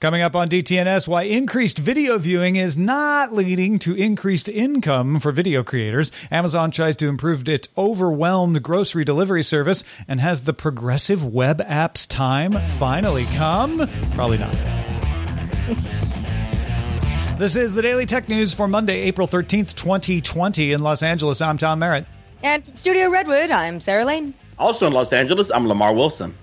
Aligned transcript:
Coming 0.00 0.22
up 0.22 0.36
on 0.36 0.48
DTNS, 0.48 1.08
why 1.08 1.24
increased 1.24 1.78
video 1.78 2.18
viewing 2.18 2.54
is 2.54 2.78
not 2.78 3.34
leading 3.34 3.80
to 3.80 3.96
increased 3.96 4.48
income 4.48 5.18
for 5.18 5.32
video 5.32 5.64
creators. 5.64 6.12
Amazon 6.30 6.70
tries 6.70 6.96
to 6.98 7.08
improve 7.08 7.48
its 7.48 7.68
overwhelmed 7.76 8.62
grocery 8.62 9.02
delivery 9.02 9.42
service 9.42 9.82
and 10.06 10.20
has 10.20 10.42
the 10.42 10.52
progressive 10.52 11.24
web 11.24 11.58
apps 11.66 12.06
time 12.06 12.52
finally 12.78 13.24
come? 13.34 13.88
Probably 14.14 14.38
not. 14.38 14.52
this 17.40 17.56
is 17.56 17.74
the 17.74 17.82
Daily 17.82 18.06
Tech 18.06 18.28
News 18.28 18.54
for 18.54 18.68
Monday, 18.68 19.00
April 19.00 19.26
13th, 19.26 19.74
2020 19.74 20.74
in 20.74 20.80
Los 20.80 21.02
Angeles. 21.02 21.40
I'm 21.40 21.58
Tom 21.58 21.80
Merritt. 21.80 22.06
And 22.44 22.64
from 22.64 22.76
Studio 22.76 23.10
Redwood, 23.10 23.50
I'm 23.50 23.80
Sarah 23.80 24.04
Lane. 24.04 24.32
Also 24.60 24.86
in 24.86 24.92
Los 24.92 25.12
Angeles, 25.12 25.50
I'm 25.50 25.66
Lamar 25.66 25.92
Wilson. 25.92 26.34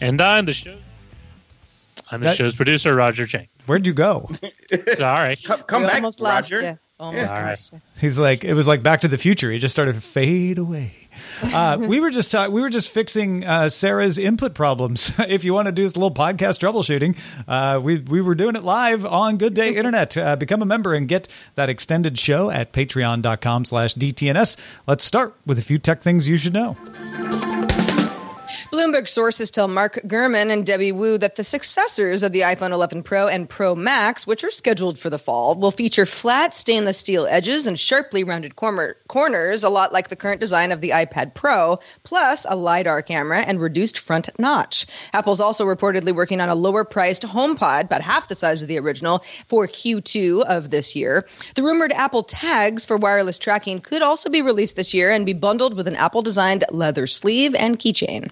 And 0.00 0.20
I'm 0.20 0.44
the 0.44 0.54
show. 0.54 0.76
I'm 2.10 2.20
the 2.20 2.28
That- 2.28 2.36
show's 2.36 2.56
producer, 2.56 2.94
Roger 2.94 3.26
Chang. 3.26 3.48
Where'd 3.66 3.86
you 3.86 3.92
go? 3.92 4.30
Sorry. 4.96 5.36
Come, 5.36 5.62
come 5.62 5.82
back, 5.82 5.96
almost 5.96 6.20
lost 6.20 6.50
Roger. 6.52 6.64
you. 6.66 6.78
Almost 7.00 7.32
Yeah. 7.32 7.46
lost 7.48 7.72
you. 7.72 7.80
He's 8.00 8.18
like, 8.18 8.42
it 8.44 8.54
was 8.54 8.66
like 8.66 8.82
Back 8.82 9.02
to 9.02 9.08
the 9.08 9.18
Future. 9.18 9.52
He 9.52 9.58
just 9.60 9.72
started 9.72 9.94
to 9.94 10.00
fade 10.00 10.58
away. 10.58 10.94
Uh, 11.42 11.76
we 11.80 12.00
were 12.00 12.10
just 12.10 12.30
talk- 12.30 12.50
we 12.50 12.60
were 12.60 12.70
just 12.70 12.90
fixing 12.90 13.44
uh, 13.44 13.68
Sarah's 13.68 14.18
input 14.18 14.54
problems. 14.54 15.12
if 15.18 15.44
you 15.44 15.52
want 15.54 15.66
to 15.66 15.72
do 15.72 15.82
this 15.84 15.96
little 15.96 16.12
podcast 16.14 16.58
troubleshooting, 16.60 17.16
uh, 17.46 17.78
we 17.80 17.98
we 17.98 18.20
were 18.20 18.34
doing 18.34 18.56
it 18.56 18.62
live 18.64 19.04
on 19.06 19.36
Good 19.36 19.54
Day 19.54 19.74
Internet. 19.76 20.16
Uh, 20.16 20.34
become 20.36 20.60
a 20.62 20.66
member 20.66 20.94
and 20.94 21.06
get 21.08 21.28
that 21.56 21.68
extended 21.68 22.18
show 22.18 22.50
at 22.50 22.72
Patreon.com/slash 22.72 23.94
DTNS. 23.94 24.56
Let's 24.86 25.04
start 25.04 25.36
with 25.46 25.58
a 25.58 25.62
few 25.62 25.78
tech 25.78 26.02
things 26.02 26.28
you 26.28 26.36
should 26.36 26.52
know. 26.54 26.76
Bloomberg 28.70 29.08
sources 29.08 29.50
tell 29.50 29.66
Mark 29.66 29.94
Gurman 30.06 30.50
and 30.50 30.66
Debbie 30.66 30.92
Wu 30.92 31.16
that 31.16 31.36
the 31.36 31.42
successors 31.42 32.22
of 32.22 32.32
the 32.32 32.42
iPhone 32.42 32.72
11 32.72 33.02
Pro 33.02 33.26
and 33.26 33.48
Pro 33.48 33.74
Max, 33.74 34.26
which 34.26 34.44
are 34.44 34.50
scheduled 34.50 34.98
for 34.98 35.08
the 35.08 35.18
fall, 35.18 35.54
will 35.54 35.70
feature 35.70 36.04
flat 36.04 36.54
stainless 36.54 36.98
steel 36.98 37.26
edges 37.30 37.66
and 37.66 37.80
sharply 37.80 38.24
rounded 38.24 38.56
corner- 38.56 38.98
corners, 39.08 39.64
a 39.64 39.70
lot 39.70 39.94
like 39.94 40.08
the 40.08 40.16
current 40.16 40.38
design 40.38 40.70
of 40.70 40.82
the 40.82 40.90
iPad 40.90 41.32
Pro, 41.32 41.78
plus 42.04 42.44
a 42.46 42.56
LiDAR 42.56 43.00
camera 43.00 43.40
and 43.40 43.58
reduced 43.58 43.98
front 43.98 44.28
notch. 44.38 44.84
Apple's 45.14 45.40
also 45.40 45.64
reportedly 45.64 46.14
working 46.14 46.42
on 46.42 46.50
a 46.50 46.54
lower 46.54 46.84
priced 46.84 47.22
HomePod, 47.22 47.84
about 47.84 48.02
half 48.02 48.28
the 48.28 48.34
size 48.34 48.60
of 48.60 48.68
the 48.68 48.78
original, 48.78 49.24
for 49.46 49.66
Q2 49.66 50.44
of 50.44 50.68
this 50.68 50.94
year. 50.94 51.26
The 51.54 51.62
rumored 51.62 51.92
Apple 51.92 52.22
tags 52.22 52.84
for 52.84 52.98
wireless 52.98 53.38
tracking 53.38 53.80
could 53.80 54.02
also 54.02 54.28
be 54.28 54.42
released 54.42 54.76
this 54.76 54.92
year 54.92 55.10
and 55.10 55.24
be 55.24 55.32
bundled 55.32 55.72
with 55.72 55.88
an 55.88 55.96
Apple 55.96 56.20
designed 56.20 56.64
leather 56.70 57.06
sleeve 57.06 57.54
and 57.54 57.78
keychain. 57.78 58.28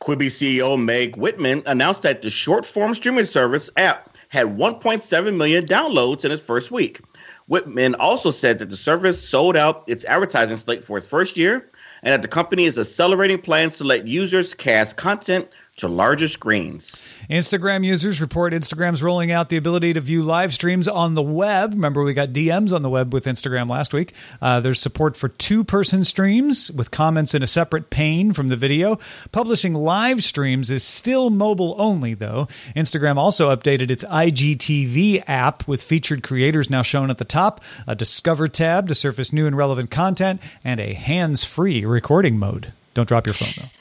Quibi 0.00 0.28
CEO 0.28 0.82
Meg 0.82 1.16
Whitman 1.16 1.62
announced 1.66 2.02
that 2.02 2.22
the 2.22 2.30
short 2.30 2.64
form 2.64 2.94
streaming 2.94 3.26
service 3.26 3.68
app 3.76 4.16
had 4.30 4.46
1.7 4.46 5.36
million 5.36 5.66
downloads 5.66 6.24
in 6.24 6.32
its 6.32 6.42
first 6.42 6.70
week. 6.70 7.02
Whitman 7.48 7.94
also 7.96 8.30
said 8.30 8.60
that 8.60 8.70
the 8.70 8.78
service 8.78 9.22
sold 9.22 9.58
out 9.58 9.84
its 9.86 10.06
advertising 10.06 10.56
slate 10.56 10.84
for 10.84 10.96
its 10.96 11.06
first 11.06 11.36
year 11.36 11.68
and 12.02 12.14
that 12.14 12.22
the 12.22 12.28
company 12.28 12.64
is 12.64 12.78
accelerating 12.78 13.42
plans 13.42 13.76
to 13.76 13.84
let 13.84 14.06
users 14.06 14.54
cast 14.54 14.96
content 14.96 15.46
to 15.80 15.88
larger 15.88 16.28
screens. 16.28 16.96
Instagram 17.28 17.84
users 17.84 18.20
report 18.20 18.52
Instagram's 18.52 19.02
rolling 19.02 19.30
out 19.30 19.48
the 19.48 19.56
ability 19.56 19.92
to 19.92 20.00
view 20.00 20.22
live 20.22 20.52
streams 20.54 20.88
on 20.88 21.14
the 21.14 21.22
web. 21.22 21.72
Remember, 21.72 22.02
we 22.02 22.14
got 22.14 22.30
DMs 22.30 22.72
on 22.72 22.82
the 22.82 22.90
web 22.90 23.12
with 23.12 23.24
Instagram 23.24 23.68
last 23.68 23.92
week. 23.92 24.12
Uh, 24.40 24.60
there's 24.60 24.80
support 24.80 25.16
for 25.16 25.28
two 25.28 25.64
person 25.64 26.04
streams 26.04 26.70
with 26.72 26.90
comments 26.90 27.34
in 27.34 27.42
a 27.42 27.46
separate 27.46 27.90
pane 27.90 28.32
from 28.32 28.48
the 28.48 28.56
video. 28.56 28.98
Publishing 29.32 29.74
live 29.74 30.22
streams 30.22 30.70
is 30.70 30.82
still 30.82 31.30
mobile 31.30 31.74
only, 31.78 32.14
though. 32.14 32.48
Instagram 32.76 33.16
also 33.16 33.54
updated 33.54 33.90
its 33.90 34.04
IGTV 34.04 35.24
app 35.26 35.66
with 35.68 35.82
featured 35.82 36.22
creators 36.22 36.70
now 36.70 36.82
shown 36.82 37.10
at 37.10 37.18
the 37.18 37.24
top, 37.24 37.62
a 37.86 37.94
Discover 37.94 38.48
tab 38.48 38.88
to 38.88 38.94
surface 38.94 39.32
new 39.32 39.46
and 39.46 39.56
relevant 39.56 39.90
content, 39.90 40.40
and 40.64 40.80
a 40.80 40.94
hands 40.94 41.44
free 41.44 41.84
recording 41.84 42.38
mode. 42.38 42.72
Don't 42.94 43.08
drop 43.08 43.26
your 43.26 43.34
phone, 43.34 43.48
though. 43.56 43.79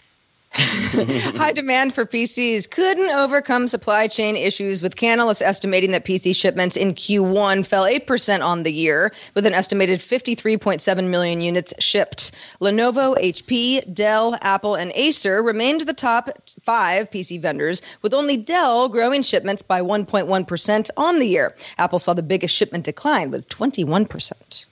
High 1.37 1.53
demand 1.53 1.93
for 1.93 2.05
PCs 2.05 2.69
couldn't 2.69 3.11
overcome 3.11 3.69
supply 3.69 4.07
chain 4.07 4.35
issues, 4.35 4.81
with 4.81 4.97
Canalys 4.97 5.41
estimating 5.41 5.91
that 5.91 6.03
PC 6.03 6.35
shipments 6.35 6.75
in 6.75 6.95
Q1 6.95 7.65
fell 7.65 7.85
8% 7.85 8.43
on 8.43 8.63
the 8.63 8.73
year, 8.73 9.13
with 9.35 9.45
an 9.45 9.53
estimated 9.53 9.99
53.7 9.99 11.09
million 11.09 11.39
units 11.39 11.73
shipped. 11.79 12.31
Lenovo, 12.59 13.15
HP, 13.17 13.93
Dell, 13.93 14.37
Apple, 14.41 14.75
and 14.75 14.91
Acer 14.95 15.41
remained 15.41 15.81
the 15.81 15.93
top 15.93 16.29
five 16.59 17.09
PC 17.09 17.41
vendors, 17.41 17.81
with 18.01 18.13
only 18.13 18.35
Dell 18.35 18.89
growing 18.89 19.23
shipments 19.23 19.63
by 19.63 19.79
1.1% 19.79 20.89
on 20.97 21.19
the 21.19 21.27
year. 21.27 21.55
Apple 21.77 21.99
saw 21.99 22.13
the 22.13 22.21
biggest 22.21 22.53
shipment 22.53 22.83
decline, 22.83 23.31
with 23.31 23.47
21%. 23.47 24.65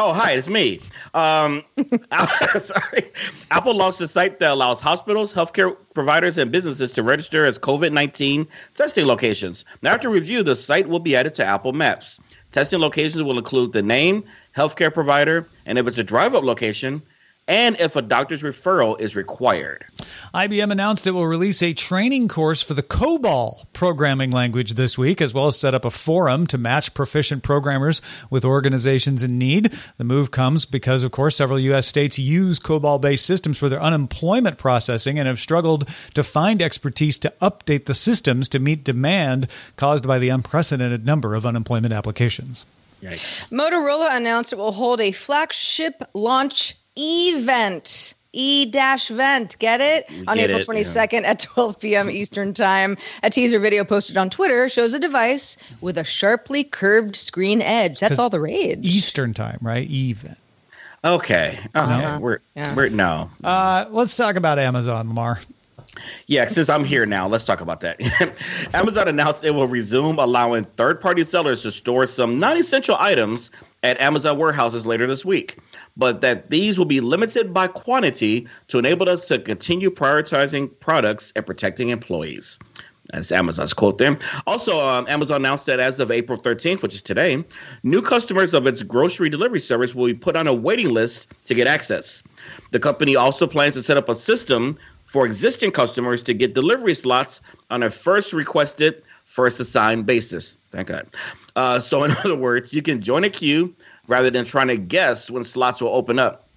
Oh, 0.00 0.12
hi, 0.12 0.30
it's 0.30 0.46
me. 0.46 0.78
Um, 1.12 1.64
sorry. 2.60 3.10
Apple 3.50 3.74
launched 3.74 4.00
a 4.00 4.06
site 4.06 4.38
that 4.38 4.52
allows 4.52 4.78
hospitals, 4.78 5.34
healthcare 5.34 5.76
providers, 5.92 6.38
and 6.38 6.52
businesses 6.52 6.92
to 6.92 7.02
register 7.02 7.44
as 7.44 7.58
COVID 7.58 7.92
19 7.92 8.46
testing 8.76 9.06
locations. 9.06 9.64
Now, 9.82 9.94
after 9.94 10.08
review, 10.08 10.44
the 10.44 10.54
site 10.54 10.88
will 10.88 11.00
be 11.00 11.16
added 11.16 11.34
to 11.34 11.44
Apple 11.44 11.72
Maps. 11.72 12.20
Testing 12.52 12.78
locations 12.78 13.24
will 13.24 13.38
include 13.38 13.72
the 13.72 13.82
name, 13.82 14.22
healthcare 14.56 14.94
provider, 14.94 15.48
and 15.66 15.78
if 15.78 15.88
it's 15.88 15.98
a 15.98 16.04
drive 16.04 16.32
up 16.32 16.44
location, 16.44 17.02
and 17.48 17.80
if 17.80 17.96
a 17.96 18.02
doctor's 18.02 18.42
referral 18.42 19.00
is 19.00 19.16
required. 19.16 19.84
IBM 20.34 20.70
announced 20.70 21.06
it 21.06 21.12
will 21.12 21.26
release 21.26 21.62
a 21.62 21.72
training 21.72 22.28
course 22.28 22.62
for 22.62 22.74
the 22.74 22.82
COBOL 22.82 23.64
programming 23.72 24.30
language 24.30 24.74
this 24.74 24.98
week, 24.98 25.22
as 25.22 25.32
well 25.32 25.46
as 25.46 25.58
set 25.58 25.74
up 25.74 25.86
a 25.86 25.90
forum 25.90 26.46
to 26.46 26.58
match 26.58 26.92
proficient 26.92 27.42
programmers 27.42 28.02
with 28.28 28.44
organizations 28.44 29.22
in 29.22 29.38
need. 29.38 29.72
The 29.96 30.04
move 30.04 30.30
comes 30.30 30.66
because, 30.66 31.02
of 31.02 31.10
course, 31.10 31.36
several 31.36 31.58
U.S. 31.58 31.86
states 31.86 32.18
use 32.18 32.60
COBOL 32.60 33.00
based 33.00 33.24
systems 33.24 33.56
for 33.56 33.70
their 33.70 33.82
unemployment 33.82 34.58
processing 34.58 35.18
and 35.18 35.26
have 35.26 35.38
struggled 35.38 35.88
to 36.14 36.22
find 36.22 36.60
expertise 36.60 37.18
to 37.20 37.32
update 37.40 37.86
the 37.86 37.94
systems 37.94 38.48
to 38.50 38.58
meet 38.58 38.84
demand 38.84 39.48
caused 39.76 40.06
by 40.06 40.18
the 40.18 40.28
unprecedented 40.28 41.06
number 41.06 41.34
of 41.34 41.46
unemployment 41.46 41.94
applications. 41.94 42.66
Motorola 43.02 44.16
announced 44.16 44.52
it 44.52 44.58
will 44.58 44.72
hold 44.72 45.00
a 45.00 45.12
flagship 45.12 46.02
launch 46.14 46.74
event. 46.98 48.14
E 48.32 48.66
dash 48.66 49.08
vent, 49.08 49.58
get 49.58 49.80
it? 49.80 50.06
On 50.28 50.36
get 50.36 50.50
April 50.50 50.58
it, 50.76 50.84
22nd 50.84 51.24
at 51.24 51.38
12 51.40 51.80
p.m. 51.80 52.10
Eastern 52.10 52.52
Time. 52.52 52.96
A 53.22 53.30
teaser 53.30 53.58
video 53.58 53.84
posted 53.84 54.18
on 54.18 54.28
Twitter 54.28 54.68
shows 54.68 54.92
a 54.92 54.98
device 54.98 55.56
with 55.80 55.96
a 55.96 56.04
sharply 56.04 56.62
curved 56.62 57.16
screen 57.16 57.62
edge. 57.62 58.00
That's 58.00 58.18
all 58.18 58.28
the 58.28 58.40
rage. 58.40 58.80
Eastern 58.82 59.32
time, 59.32 59.58
right? 59.62 59.88
Even. 59.88 60.36
Okay. 61.04 61.58
Okay. 61.58 61.68
Uh-huh. 61.74 62.18
We're 62.20 62.38
Yeah. 62.54 62.74
we're 62.74 62.90
no. 62.90 63.30
Uh, 63.42 63.86
let's 63.90 64.14
talk 64.14 64.36
about 64.36 64.58
Amazon, 64.58 65.08
Lamar. 65.08 65.40
Yeah, 66.26 66.46
since 66.48 66.68
I'm 66.68 66.84
here 66.84 67.06
now, 67.06 67.26
let's 67.28 67.44
talk 67.44 67.60
about 67.60 67.80
that. 67.80 68.00
Amazon 68.74 69.08
announced 69.08 69.42
it 69.42 69.52
will 69.52 69.66
resume 69.66 70.18
allowing 70.18 70.64
third 70.76 71.00
party 71.00 71.24
sellers 71.24 71.62
to 71.62 71.70
store 71.70 72.06
some 72.06 72.38
non 72.38 72.56
essential 72.56 72.96
items 72.98 73.50
at 73.88 74.00
Amazon 74.00 74.38
warehouses 74.38 74.84
later 74.86 75.06
this 75.06 75.24
week, 75.24 75.56
but 75.96 76.20
that 76.20 76.50
these 76.50 76.78
will 76.78 76.84
be 76.84 77.00
limited 77.00 77.54
by 77.54 77.66
quantity 77.66 78.46
to 78.68 78.78
enable 78.78 79.08
us 79.08 79.24
to 79.26 79.38
continue 79.38 79.90
prioritizing 79.90 80.70
products 80.80 81.32
and 81.34 81.46
protecting 81.46 81.88
employees. 81.88 82.58
That's 83.12 83.32
Amazon's 83.32 83.72
quote 83.72 83.96
there. 83.96 84.18
Also, 84.46 84.86
um, 84.86 85.06
Amazon 85.08 85.36
announced 85.36 85.64
that 85.66 85.80
as 85.80 85.98
of 85.98 86.10
April 86.10 86.38
13th, 86.38 86.82
which 86.82 86.94
is 86.94 87.00
today, 87.00 87.42
new 87.82 88.02
customers 88.02 88.52
of 88.52 88.66
its 88.66 88.82
grocery 88.82 89.30
delivery 89.30 89.60
service 89.60 89.94
will 89.94 90.06
be 90.06 90.14
put 90.14 90.36
on 90.36 90.46
a 90.46 90.52
waiting 90.52 90.90
list 90.90 91.28
to 91.46 91.54
get 91.54 91.66
access. 91.66 92.22
The 92.70 92.78
company 92.78 93.16
also 93.16 93.46
plans 93.46 93.74
to 93.74 93.82
set 93.82 93.96
up 93.96 94.10
a 94.10 94.14
system 94.14 94.76
for 95.04 95.24
existing 95.24 95.70
customers 95.70 96.22
to 96.24 96.34
get 96.34 96.52
delivery 96.52 96.94
slots 96.94 97.40
on 97.70 97.82
a 97.82 97.88
first 97.88 98.34
requested, 98.34 99.02
first 99.24 99.58
assigned 99.58 100.04
basis. 100.04 100.58
Thank 100.70 100.88
God. 100.88 101.06
Uh, 101.58 101.80
so, 101.80 102.04
in 102.04 102.12
other 102.24 102.36
words, 102.36 102.72
you 102.72 102.80
can 102.80 103.02
join 103.02 103.24
a 103.24 103.28
queue 103.28 103.74
rather 104.06 104.30
than 104.30 104.44
trying 104.44 104.68
to 104.68 104.76
guess 104.76 105.28
when 105.28 105.42
slots 105.42 105.80
will 105.80 105.92
open 105.92 106.16
up. 106.16 106.48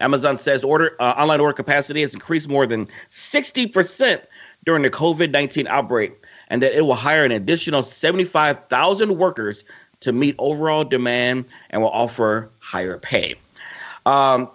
Amazon 0.00 0.38
says 0.38 0.64
order 0.64 0.96
uh, 1.00 1.14
online 1.18 1.38
order 1.38 1.52
capacity 1.52 2.00
has 2.00 2.14
increased 2.14 2.48
more 2.48 2.66
than 2.66 2.88
60% 3.10 4.22
during 4.64 4.82
the 4.82 4.90
COVID 4.90 5.32
19 5.32 5.66
outbreak, 5.66 6.12
and 6.48 6.62
that 6.62 6.72
it 6.72 6.80
will 6.82 6.94
hire 6.94 7.24
an 7.24 7.32
additional 7.32 7.82
75,000 7.82 9.18
workers 9.18 9.66
to 10.00 10.12
meet 10.12 10.34
overall 10.38 10.82
demand 10.82 11.44
and 11.68 11.82
will 11.82 11.90
offer 11.90 12.48
higher 12.60 12.96
pay. 12.96 13.34
Um, 14.06 14.48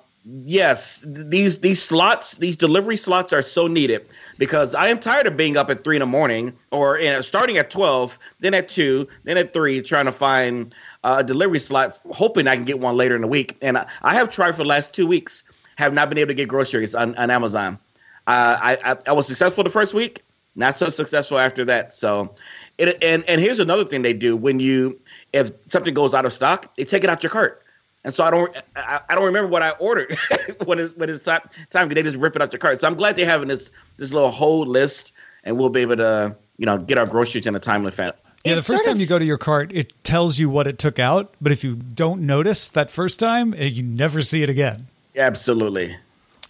yes, 0.43 1.01
these 1.05 1.59
these 1.59 1.81
slots, 1.81 2.37
these 2.37 2.55
delivery 2.55 2.97
slots 2.97 3.33
are 3.33 3.41
so 3.41 3.67
needed 3.67 4.05
because 4.37 4.75
I 4.75 4.87
am 4.87 4.99
tired 4.99 5.27
of 5.27 5.37
being 5.37 5.57
up 5.57 5.69
at 5.69 5.83
three 5.83 5.95
in 5.95 6.01
the 6.01 6.05
morning 6.05 6.53
or 6.71 6.99
you 6.99 7.09
know, 7.09 7.21
starting 7.21 7.57
at 7.57 7.69
twelve, 7.69 8.17
then 8.39 8.53
at 8.53 8.69
two, 8.69 9.07
then 9.23 9.37
at 9.37 9.53
three, 9.53 9.81
trying 9.81 10.05
to 10.05 10.11
find 10.11 10.73
a 11.03 11.23
delivery 11.23 11.59
slot, 11.59 11.99
hoping 12.11 12.47
I 12.47 12.55
can 12.55 12.65
get 12.65 12.79
one 12.79 12.97
later 12.97 13.15
in 13.15 13.21
the 13.21 13.27
week. 13.27 13.57
And 13.61 13.77
I, 13.77 13.87
I 14.01 14.13
have 14.13 14.29
tried 14.29 14.51
for 14.51 14.63
the 14.63 14.69
last 14.69 14.93
two 14.93 15.07
weeks, 15.07 15.43
have 15.77 15.93
not 15.93 16.09
been 16.09 16.17
able 16.17 16.29
to 16.29 16.33
get 16.35 16.47
groceries 16.47 16.93
on, 16.93 17.15
on 17.15 17.29
Amazon. 17.29 17.79
Uh, 18.27 18.57
I, 18.59 18.91
I 18.91 18.97
I 19.07 19.11
was 19.13 19.27
successful 19.27 19.63
the 19.63 19.69
first 19.69 19.93
week, 19.93 20.23
not 20.55 20.75
so 20.75 20.89
successful 20.89 21.39
after 21.39 21.63
that. 21.65 21.93
So, 21.93 22.35
it, 22.77 23.01
and 23.01 23.23
and 23.29 23.39
here's 23.39 23.59
another 23.59 23.85
thing 23.85 24.01
they 24.01 24.13
do 24.13 24.35
when 24.35 24.59
you 24.59 24.99
if 25.31 25.51
something 25.69 25.93
goes 25.93 26.13
out 26.13 26.25
of 26.25 26.33
stock, 26.33 26.75
they 26.75 26.83
take 26.83 27.03
it 27.03 27.09
out 27.09 27.23
your 27.23 27.29
cart. 27.29 27.63
And 28.07 28.15
so 28.15 28.23
I 28.23 28.31
don't 28.31 28.55
I, 28.77 29.01
I 29.09 29.15
don't 29.15 29.25
remember 29.25 29.49
what 29.49 29.61
I 29.61 29.71
ordered 29.71 30.17
when 30.65 30.79
it's 30.79 30.95
when 30.95 31.09
it's 31.09 31.21
time 31.25 31.41
time 31.71 31.89
they 31.89 32.01
just 32.01 32.15
rip 32.15 32.37
it 32.37 32.41
out 32.41 32.53
your 32.53 32.59
cart. 32.59 32.79
So 32.79 32.87
I'm 32.87 32.95
glad 32.95 33.17
they're 33.17 33.25
having 33.25 33.49
this 33.49 33.69
this 33.97 34.13
little 34.13 34.31
hold 34.31 34.69
list, 34.69 35.11
and 35.43 35.57
we'll 35.57 35.67
be 35.67 35.81
able 35.81 35.97
to 35.97 36.33
you 36.57 36.65
know 36.65 36.77
get 36.77 36.97
our 36.97 37.05
groceries 37.05 37.45
in 37.45 37.53
a 37.53 37.59
timely 37.59 37.91
fashion. 37.91 38.15
Yeah, 38.45 38.53
the 38.53 38.59
It's 38.59 38.69
first 38.69 38.85
time 38.85 38.93
of- 38.93 39.01
you 39.01 39.07
go 39.07 39.19
to 39.19 39.25
your 39.25 39.37
cart, 39.37 39.73
it 39.73 39.91
tells 40.05 40.39
you 40.39 40.49
what 40.49 40.67
it 40.67 40.79
took 40.79 40.99
out, 40.99 41.35
but 41.41 41.51
if 41.51 41.65
you 41.65 41.75
don't 41.75 42.21
notice 42.21 42.69
that 42.69 42.89
first 42.89 43.19
time, 43.19 43.53
eh, 43.57 43.65
you 43.65 43.83
never 43.83 44.21
see 44.21 44.41
it 44.41 44.49
again. 44.49 44.87
Absolutely. 45.17 45.97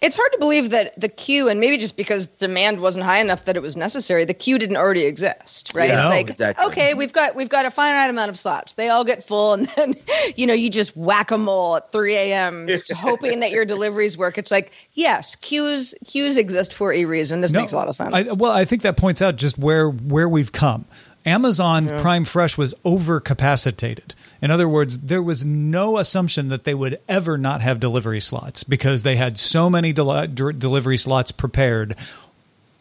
It's 0.01 0.15
hard 0.15 0.31
to 0.33 0.37
believe 0.37 0.69
that 0.69 0.99
the 0.99 1.09
queue, 1.09 1.49
and 1.49 1.59
maybe 1.59 1.77
just 1.77 1.97
because 1.97 2.27
demand 2.27 2.81
wasn't 2.81 3.05
high 3.05 3.19
enough 3.19 3.45
that 3.45 3.55
it 3.55 3.61
was 3.61 3.75
necessary, 3.75 4.25
the 4.25 4.33
queue 4.33 4.59
didn't 4.59 4.77
already 4.77 5.05
exist, 5.05 5.71
right? 5.73 5.89
Yeah, 5.89 6.01
it's 6.01 6.09
like, 6.09 6.29
exactly. 6.29 6.65
okay, 6.65 6.93
we've 6.93 7.13
got 7.13 7.35
we've 7.35 7.49
got 7.49 7.65
a 7.65 7.71
finite 7.71 8.09
amount 8.09 8.29
of 8.29 8.37
slots. 8.37 8.73
They 8.73 8.89
all 8.89 9.03
get 9.03 9.23
full, 9.23 9.53
and 9.53 9.67
then 9.75 9.95
you 10.35 10.45
know 10.45 10.53
you 10.53 10.69
just 10.69 10.95
whack 10.95 11.29
them 11.29 11.49
all 11.49 11.77
at 11.77 11.91
3 11.91 12.13
a.m. 12.13 12.67
just 12.67 12.91
hoping 12.93 13.39
that 13.39 13.51
your 13.51 13.65
deliveries 13.65 14.17
work. 14.17 14.37
It's 14.37 14.51
like, 14.51 14.71
yes, 14.93 15.35
queues 15.35 15.95
queues 16.05 16.37
exist 16.37 16.73
for 16.73 16.93
a 16.93 17.05
reason. 17.05 17.41
This 17.41 17.53
makes 17.53 17.71
a 17.71 17.75
lot 17.75 17.87
of 17.87 17.95
sense. 17.95 18.13
I, 18.13 18.31
well, 18.33 18.51
I 18.51 18.65
think 18.65 18.83
that 18.83 18.97
points 18.97 19.21
out 19.21 19.35
just 19.35 19.57
where 19.57 19.89
where 19.89 20.29
we've 20.29 20.51
come. 20.51 20.85
Amazon 21.27 21.87
Prime 21.97 22.25
Fresh 22.25 22.57
was 22.57 22.73
overcapacitated. 22.85 24.13
In 24.41 24.51
other 24.51 24.67
words, 24.67 24.99
there 24.99 25.21
was 25.21 25.45
no 25.45 25.97
assumption 25.97 26.49
that 26.49 26.63
they 26.63 26.73
would 26.73 26.99
ever 27.09 27.37
not 27.37 27.61
have 27.61 27.79
delivery 27.79 28.21
slots 28.21 28.63
because 28.63 29.03
they 29.03 29.15
had 29.15 29.37
so 29.37 29.69
many 29.69 29.93
del- 29.93 30.27
delivery 30.27 30.97
slots 30.97 31.31
prepared 31.31 31.95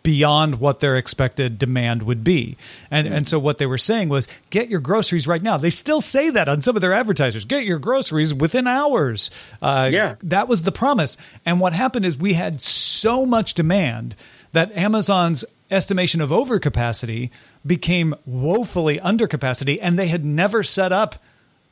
beyond 0.02 0.60
what 0.60 0.78
their 0.78 0.96
expected 0.96 1.58
demand 1.58 2.04
would 2.04 2.22
be. 2.22 2.56
And 2.92 3.08
and 3.08 3.26
so 3.26 3.40
what 3.40 3.58
they 3.58 3.66
were 3.66 3.78
saying 3.78 4.08
was 4.08 4.28
get 4.50 4.68
your 4.68 4.78
groceries 4.78 5.26
right 5.26 5.42
now. 5.42 5.56
They 5.56 5.70
still 5.70 6.00
say 6.00 6.30
that 6.30 6.48
on 6.48 6.62
some 6.62 6.76
of 6.76 6.80
their 6.80 6.92
advertisers. 6.92 7.44
Get 7.44 7.64
your 7.64 7.80
groceries 7.80 8.32
within 8.32 8.68
hours. 8.68 9.32
Uh, 9.60 9.90
Yeah. 9.92 10.14
that 10.22 10.46
was 10.46 10.62
the 10.62 10.70
promise. 10.70 11.16
And 11.44 11.58
what 11.58 11.72
happened 11.72 12.04
is 12.06 12.16
we 12.16 12.34
had 12.34 12.60
so 12.60 13.26
much 13.26 13.54
demand 13.54 14.14
that 14.52 14.70
Amazon's 14.76 15.44
estimation 15.72 16.20
of 16.20 16.30
overcapacity 16.30 17.30
became 17.66 18.14
woefully 18.26 19.00
under 19.00 19.26
capacity, 19.26 19.80
and 19.80 19.98
they 19.98 20.08
had 20.08 20.24
never 20.24 20.62
set 20.62 20.92
up. 20.92 21.16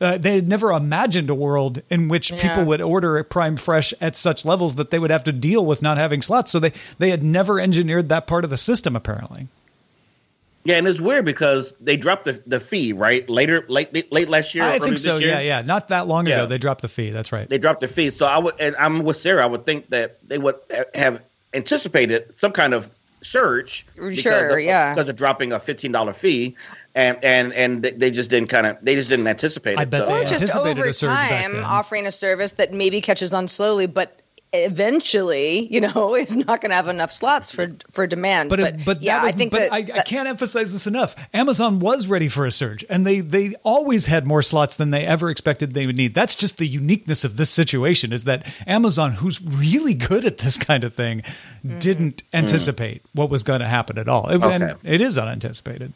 Uh, 0.00 0.18
they 0.18 0.34
had 0.34 0.48
never 0.48 0.72
imagined 0.72 1.30
a 1.30 1.34
world 1.34 1.80
in 1.88 2.08
which 2.08 2.36
people 2.36 2.64
would 2.64 2.80
order 2.80 3.16
a 3.16 3.24
Prime 3.24 3.56
Fresh 3.56 3.94
at 4.00 4.16
such 4.16 4.44
levels 4.44 4.74
that 4.74 4.90
they 4.90 4.98
would 4.98 5.10
have 5.10 5.24
to 5.24 5.32
deal 5.32 5.64
with 5.64 5.82
not 5.82 5.96
having 5.98 6.20
slots. 6.20 6.50
So 6.50 6.58
they 6.58 6.72
they 6.98 7.10
had 7.10 7.22
never 7.22 7.60
engineered 7.60 8.08
that 8.08 8.26
part 8.26 8.44
of 8.44 8.50
the 8.50 8.56
system. 8.56 8.96
Apparently, 8.96 9.46
Yeah, 10.64 10.76
and 10.76 10.88
it's 10.88 11.00
weird 11.00 11.24
because 11.24 11.74
they 11.80 11.96
dropped 11.96 12.24
the, 12.24 12.42
the 12.46 12.58
fee 12.58 12.92
right 12.92 13.28
later, 13.30 13.64
late 13.68 13.94
late, 13.94 14.12
late 14.12 14.28
last 14.28 14.54
year. 14.54 14.64
I 14.64 14.70
early 14.70 14.80
think 14.80 14.90
this 14.94 15.04
so. 15.04 15.16
year. 15.18 15.28
Yeah, 15.28 15.40
yeah. 15.40 15.62
Not 15.62 15.88
that 15.88 16.06
long 16.08 16.26
Yeah. 16.26 16.38
ago, 16.40 16.46
they 16.46 16.58
dropped 16.58 16.82
the 16.82 16.88
fee. 16.88 17.10
That's 17.10 17.30
right. 17.32 17.48
they 17.48 17.58
dropped 17.58 17.80
the 17.80 17.88
fee. 17.88 18.10
So 18.10 18.26
I 18.26 18.38
would, 18.38 18.54
and 18.58 18.74
I'm 18.76 19.04
with 19.04 19.16
Sarah. 19.16 19.44
I 19.44 19.46
would 19.46 19.64
think 19.64 19.90
that 19.90 20.18
they 20.26 20.38
would 20.38 20.56
have 20.94 21.22
anticipated 21.54 22.36
some 22.36 22.50
kind 22.52 22.74
of 22.74 22.90
surge. 23.24 23.86
because 23.96 24.18
Sure, 24.20 24.58
of, 24.58 24.64
yeah. 24.64 24.94
because 24.94 25.08
of 25.08 25.16
dropping 25.16 25.52
a 25.52 25.58
fifteen 25.60 25.92
dollar 25.92 26.12
fee, 26.12 26.56
and 26.94 27.18
and 27.24 27.52
and 27.54 27.82
they 27.82 28.10
just 28.10 28.30
didn't 28.30 28.48
kind 28.48 28.66
of 28.66 28.76
they 28.82 28.94
just 28.94 29.08
didn't 29.08 29.26
anticipate 29.26 29.72
it. 29.74 29.78
I 29.80 29.84
bet 29.84 30.02
So- 30.02 30.06
they 30.06 30.12
or 30.22 30.24
just 30.24 30.42
anticipated 30.42 30.78
over 30.80 30.88
a 30.88 30.94
surge 30.94 31.08
back 31.10 31.42
time 31.42 31.52
then. 31.54 31.64
offering 31.64 32.06
a 32.06 32.10
service 32.10 32.52
that 32.52 32.72
maybe 32.72 33.00
catches 33.00 33.32
on 33.34 33.48
slowly, 33.48 33.86
but 33.86 34.20
eventually, 34.54 35.66
you 35.72 35.80
know, 35.80 36.14
is 36.24 36.36
not 36.36 36.60
going 36.60 36.70
to 36.70 36.76
have 36.76 36.88
enough 36.88 37.12
slots 37.12 37.52
for 37.52 37.68
for 37.90 38.06
demand. 38.06 38.50
But 38.50 38.60
But, 38.60 38.74
it, 38.74 38.84
but 38.84 39.02
yeah, 39.02 39.18
that 39.18 39.24
was, 39.24 39.34
I 39.34 39.36
think 39.36 39.50
but 39.50 39.58
that, 39.60 39.72
I, 39.72 39.78
I 39.78 40.02
can't 40.02 40.28
emphasize 40.28 40.72
this 40.72 40.86
enough. 40.86 41.14
Amazon 41.32 41.78
was 41.80 42.06
ready 42.06 42.28
for 42.28 42.46
a 42.46 42.52
surge, 42.52 42.84
and 42.88 43.06
they 43.06 43.20
they 43.20 43.54
always 43.62 44.06
had 44.06 44.26
more 44.26 44.42
slots 44.42 44.76
than 44.76 44.90
they 44.90 45.04
ever 45.04 45.30
expected 45.30 45.74
they 45.74 45.86
would 45.86 45.96
need. 45.96 46.14
That's 46.14 46.36
just 46.36 46.58
the 46.58 46.66
uniqueness 46.66 47.24
of 47.24 47.36
this 47.36 47.50
situation 47.50 48.12
is 48.12 48.24
that 48.24 48.46
Amazon, 48.66 49.12
who's 49.12 49.42
really 49.42 49.94
good 49.94 50.24
at 50.24 50.38
this 50.38 50.56
kind 50.56 50.84
of 50.84 50.94
thing, 50.94 51.22
Mm-hmm. 51.64 51.78
didn't 51.78 52.22
anticipate 52.34 53.00
what 53.14 53.30
was 53.30 53.42
going 53.42 53.60
to 53.60 53.66
happen 53.66 53.96
at 53.98 54.06
all. 54.06 54.28
It- 54.28 54.42
and 54.42 54.62
Okay. 54.62 54.74
it 54.84 55.00
is 55.00 55.16
unanticipated. 55.16 55.94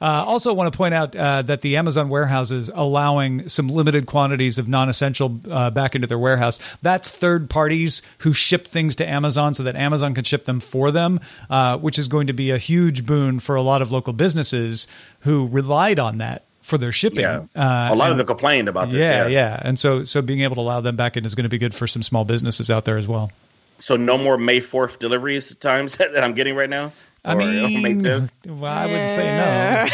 Uh, 0.00 0.24
also, 0.26 0.52
want 0.52 0.70
to 0.70 0.76
point 0.76 0.92
out 0.92 1.16
uh, 1.16 1.42
that 1.42 1.62
the 1.62 1.76
Amazon 1.76 2.08
warehouses 2.08 2.70
allowing 2.74 3.48
some 3.48 3.68
limited 3.68 4.06
quantities 4.06 4.58
of 4.58 4.68
non-essential 4.68 5.40
uh, 5.50 5.70
back 5.70 5.94
into 5.94 6.06
their 6.06 6.18
warehouse. 6.18 6.60
That's 6.82 7.10
third 7.10 7.48
parties 7.48 8.02
who 8.18 8.32
ship 8.34 8.66
things 8.66 8.96
to 8.96 9.08
Amazon 9.08 9.54
so 9.54 9.62
that 9.62 9.74
Amazon 9.74 10.14
can 10.14 10.24
ship 10.24 10.44
them 10.44 10.60
for 10.60 10.90
them, 10.90 11.20
uh, 11.48 11.78
which 11.78 11.98
is 11.98 12.08
going 12.08 12.26
to 12.26 12.34
be 12.34 12.50
a 12.50 12.58
huge 12.58 13.06
boon 13.06 13.40
for 13.40 13.56
a 13.56 13.62
lot 13.62 13.80
of 13.80 13.90
local 13.90 14.12
businesses 14.12 14.86
who 15.20 15.46
relied 15.46 15.98
on 15.98 16.18
that 16.18 16.44
for 16.60 16.76
their 16.76 16.92
shipping. 16.92 17.20
yeah, 17.20 17.44
Uh, 17.54 17.88
a 17.92 17.94
lot 17.94 18.10
of 18.10 18.18
them 18.18 18.26
complained 18.26 18.68
about 18.68 18.90
this. 18.90 18.98
yeah, 18.98 19.22
Yeah, 19.22 19.28
yeah, 19.28 19.60
and 19.62 19.78
so 19.78 20.04
so 20.04 20.20
being 20.20 20.40
able 20.40 20.56
to 20.56 20.60
allow 20.60 20.80
them 20.80 20.96
back 20.96 21.16
in 21.16 21.24
is 21.24 21.34
going 21.34 21.44
to 21.44 21.48
be 21.48 21.58
good 21.58 21.74
for 21.74 21.86
some 21.86 22.02
small 22.02 22.24
businesses 22.24 22.70
out 22.70 22.84
there 22.84 22.98
as 22.98 23.06
well. 23.06 23.30
So 23.78 23.96
no 23.96 24.18
more 24.18 24.36
May 24.36 24.60
fourth 24.60 24.98
deliveries 24.98 25.54
times 25.54 25.96
that 25.98 26.22
I'm 26.22 26.34
getting 26.34 26.54
right 26.54 26.70
now. 26.70 26.92
I 27.26 27.34
Or- 27.34 27.40
or 27.40 27.70
May 27.70 27.94
mean, 27.94 28.30
well, 28.46 28.72
I 28.72 28.86
wouldn't 28.86 29.10
say 29.10 29.26
no. 29.36 29.86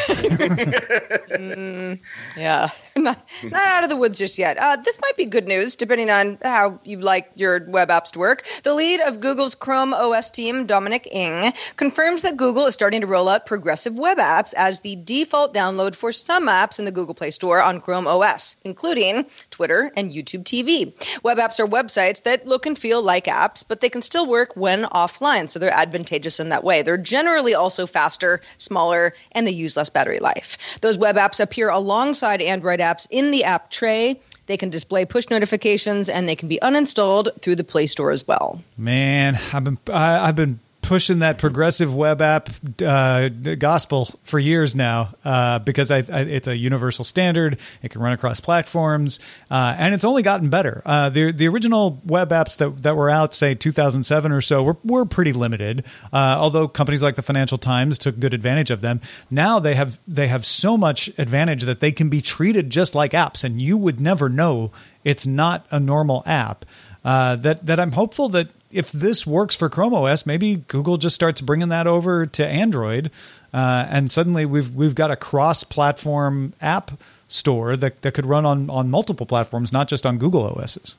yeah, 2.36 2.68
mm, 2.91 2.91
not, 2.96 3.18
not 3.42 3.66
out 3.68 3.84
of 3.84 3.90
the 3.90 3.96
woods 3.96 4.18
just 4.18 4.38
yet. 4.38 4.58
Uh, 4.58 4.76
this 4.76 5.00
might 5.00 5.16
be 5.16 5.24
good 5.24 5.48
news, 5.48 5.76
depending 5.76 6.10
on 6.10 6.38
how 6.42 6.78
you 6.84 6.98
like 7.00 7.30
your 7.34 7.64
web 7.66 7.88
apps 7.88 8.12
to 8.12 8.18
work. 8.18 8.44
The 8.64 8.74
lead 8.74 9.00
of 9.00 9.20
Google's 9.20 9.54
Chrome 9.54 9.94
OS 9.94 10.28
team, 10.28 10.66
Dominic 10.66 11.08
Ing, 11.10 11.52
confirms 11.76 12.22
that 12.22 12.36
Google 12.36 12.66
is 12.66 12.74
starting 12.74 13.00
to 13.00 13.06
roll 13.06 13.28
out 13.28 13.46
progressive 13.46 13.96
web 13.96 14.18
apps 14.18 14.52
as 14.54 14.80
the 14.80 14.96
default 14.96 15.54
download 15.54 15.94
for 15.94 16.12
some 16.12 16.48
apps 16.48 16.78
in 16.78 16.84
the 16.84 16.92
Google 16.92 17.14
Play 17.14 17.30
Store 17.30 17.62
on 17.62 17.80
Chrome 17.80 18.06
OS, 18.06 18.56
including 18.64 19.24
Twitter 19.50 19.90
and 19.96 20.12
YouTube 20.12 20.44
TV. 20.44 20.92
Web 21.22 21.38
apps 21.38 21.60
are 21.60 21.66
websites 21.66 22.22
that 22.24 22.46
look 22.46 22.66
and 22.66 22.78
feel 22.78 23.02
like 23.02 23.24
apps, 23.24 23.64
but 23.66 23.80
they 23.80 23.88
can 23.88 24.02
still 24.02 24.26
work 24.26 24.54
when 24.54 24.84
offline, 24.84 25.48
so 25.48 25.58
they're 25.58 25.72
advantageous 25.72 26.40
in 26.40 26.50
that 26.50 26.64
way. 26.64 26.82
They're 26.82 26.98
generally 26.98 27.54
also 27.54 27.86
faster, 27.86 28.42
smaller, 28.58 29.14
and 29.32 29.46
they 29.46 29.52
use 29.52 29.76
less 29.76 29.88
battery 29.88 30.18
life. 30.18 30.78
Those 30.82 30.98
web 30.98 31.16
apps 31.16 31.40
appear 31.40 31.70
alongside 31.70 32.42
Android 32.42 32.81
apps 32.82 33.06
in 33.10 33.30
the 33.30 33.44
app 33.44 33.70
tray. 33.70 34.20
They 34.46 34.56
can 34.56 34.70
display 34.70 35.04
push 35.04 35.30
notifications 35.30 36.08
and 36.08 36.28
they 36.28 36.36
can 36.36 36.48
be 36.48 36.58
uninstalled 36.62 37.28
through 37.40 37.56
the 37.56 37.64
Play 37.64 37.86
Store 37.86 38.10
as 38.10 38.26
well. 38.28 38.62
Man, 38.76 39.38
I've 39.52 39.64
been 39.64 39.78
I, 39.88 40.28
I've 40.28 40.36
been 40.36 40.60
pushing 40.82 41.20
that 41.20 41.38
progressive 41.38 41.94
web 41.94 42.20
app 42.20 42.50
uh, 42.84 43.28
gospel 43.28 44.08
for 44.24 44.38
years 44.38 44.74
now 44.74 45.14
uh, 45.24 45.60
because 45.60 45.90
I, 45.90 45.98
I, 45.98 46.22
it's 46.22 46.48
a 46.48 46.56
universal 46.56 47.04
standard. 47.04 47.58
It 47.82 47.90
can 47.90 48.02
run 48.02 48.12
across 48.12 48.40
platforms, 48.40 49.20
uh, 49.50 49.74
and 49.78 49.94
it's 49.94 50.04
only 50.04 50.22
gotten 50.22 50.50
better. 50.50 50.82
Uh, 50.84 51.08
the 51.08 51.32
the 51.32 51.48
original 51.48 52.00
web 52.04 52.30
apps 52.30 52.58
that, 52.58 52.82
that 52.82 52.96
were 52.96 53.08
out, 53.08 53.32
say 53.32 53.54
2007 53.54 54.32
or 54.32 54.40
so, 54.40 54.62
were, 54.62 54.76
were 54.84 55.04
pretty 55.04 55.32
limited. 55.32 55.84
Uh, 56.12 56.36
although 56.38 56.68
companies 56.68 57.02
like 57.02 57.14
the 57.14 57.22
Financial 57.22 57.58
Times 57.58 57.98
took 57.98 58.18
good 58.18 58.34
advantage 58.34 58.70
of 58.70 58.80
them. 58.80 59.00
Now 59.30 59.60
they 59.60 59.74
have 59.74 59.98
they 60.06 60.28
have 60.28 60.44
so 60.44 60.76
much 60.76 61.10
advantage 61.16 61.62
that 61.62 61.80
they 61.80 61.92
can 61.92 62.08
be 62.08 62.20
treated 62.20 62.70
just 62.70 62.94
like 62.94 63.12
apps, 63.12 63.44
and 63.44 63.62
you 63.62 63.76
would 63.76 64.00
never 64.00 64.28
know 64.28 64.72
it's 65.04 65.26
not 65.26 65.66
a 65.70 65.78
normal 65.78 66.22
app. 66.26 66.64
Uh, 67.04 67.36
that 67.36 67.66
that 67.66 67.80
I'm 67.80 67.92
hopeful 67.92 68.28
that 68.30 68.48
if 68.72 68.90
this 68.90 69.26
works 69.26 69.54
for 69.54 69.68
Chrome 69.68 69.94
OS, 69.94 70.26
maybe 70.26 70.56
Google 70.68 70.96
just 70.96 71.14
starts 71.14 71.40
bringing 71.40 71.68
that 71.68 71.86
over 71.86 72.26
to 72.26 72.46
Android, 72.46 73.10
uh, 73.52 73.86
and 73.88 74.10
suddenly 74.10 74.44
we've 74.46 74.74
we've 74.74 74.94
got 74.94 75.10
a 75.10 75.16
cross-platform 75.16 76.54
app 76.60 76.90
store 77.28 77.76
that, 77.76 78.02
that 78.02 78.14
could 78.14 78.26
run 78.26 78.44
on 78.46 78.70
on 78.70 78.90
multiple 78.90 79.26
platforms, 79.26 79.72
not 79.72 79.88
just 79.88 80.06
on 80.06 80.18
Google 80.18 80.44
OSs. 80.44 80.96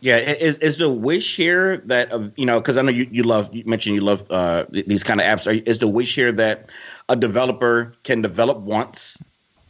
Yeah, 0.00 0.18
is 0.18 0.58
is 0.58 0.76
the 0.76 0.90
wish 0.90 1.36
here 1.36 1.78
that 1.86 2.12
uh, 2.12 2.28
you 2.36 2.44
know? 2.44 2.60
Because 2.60 2.76
I 2.76 2.82
know 2.82 2.90
you, 2.90 3.08
you 3.10 3.22
love 3.22 3.48
you 3.54 3.64
mentioned 3.64 3.94
you 3.94 4.02
love 4.02 4.30
uh, 4.30 4.66
these 4.70 5.02
kind 5.02 5.20
of 5.20 5.26
apps. 5.26 5.46
Are, 5.46 5.62
is 5.66 5.78
the 5.78 5.88
wish 5.88 6.14
here 6.14 6.30
that 6.32 6.70
a 7.08 7.16
developer 7.16 7.94
can 8.02 8.20
develop 8.20 8.58
once 8.58 9.16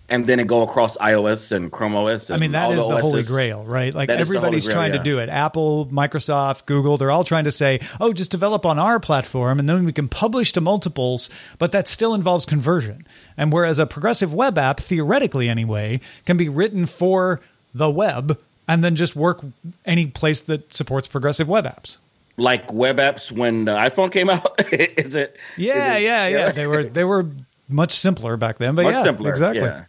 and 0.09 0.27
then 0.27 0.39
it 0.39 0.47
go 0.47 0.63
across 0.63 0.97
iOS 0.99 1.51
and 1.51 1.73
Chrome 1.73 1.97
OS. 1.97 2.29
And 2.29 2.37
I 2.37 2.39
mean, 2.39 2.53
that 2.53 2.71
is 2.73 2.77
the, 2.77 2.89
the 2.89 3.01
holy 3.01 3.23
grail, 3.23 3.65
right? 3.65 3.95
Like 3.95 4.11
everybody's 4.11 4.67
grail, 4.67 4.75
trying 4.75 4.93
yeah. 4.93 4.99
to 4.99 5.05
do 5.05 5.19
it. 5.19 5.29
Apple, 5.29 5.87
Microsoft, 5.87 6.67
Google, 6.67 6.99
they're 6.99 7.11
all 7.11 7.25
trying 7.25 7.45
to 7.45 7.51
say, 7.51 7.81
oh, 8.01 8.13
just 8.13 8.31
develop 8.31 8.67
on 8.67 8.79
our 8.79 9.01
platform 9.01 9.59
and 9.59 9.69
then 9.69 9.85
we 9.85 9.93
can 9.93 10.09
publish 10.09 10.53
to 10.53 10.61
multiples, 10.61 11.31
but 11.59 11.73
that 11.73 11.89
still 11.89 12.15
involves 12.15 12.45
conversion. 12.45 13.07
And 13.37 13.53
whereas 13.53 13.79
a 13.79 13.87
progressive 13.87 14.35
web 14.35 14.59
app, 14.59 14.79
theoretically 14.79 15.49
anyway, 15.49 16.01
can 16.27 16.37
be 16.37 16.49
written 16.49 16.87
for 16.87 17.41
the 17.75 17.89
web 17.89 18.39
and 18.69 18.85
then 18.85 18.97
just 18.97 19.17
work 19.17 19.41
any 19.85 20.07
place 20.07 20.43
that 20.43 20.75
supports 20.75 21.09
progressive 21.09 21.49
web 21.49 21.65
apps 21.65 21.99
like 22.37 22.73
web 22.73 22.97
apps 22.97 23.31
when 23.31 23.65
the 23.65 23.73
iPhone 23.73 24.11
came 24.11 24.29
out? 24.31 24.61
is 24.73 25.15
it? 25.15 25.37
Yeah, 25.57 25.95
is 25.95 26.01
it, 26.01 26.05
yeah, 26.05 26.27
yeah, 26.27 26.27
yeah. 26.27 26.53
They 26.53 26.67
were 26.67 26.83
they 26.83 27.05
were 27.05 27.29
much 27.69 27.93
simpler 27.93 28.37
back 28.37 28.59
then, 28.59 28.75
but 28.75 28.85
much 28.85 28.93
yeah, 28.93 29.03
simpler, 29.05 29.31
exactly. 29.31 29.63
Yeah. 29.63 29.85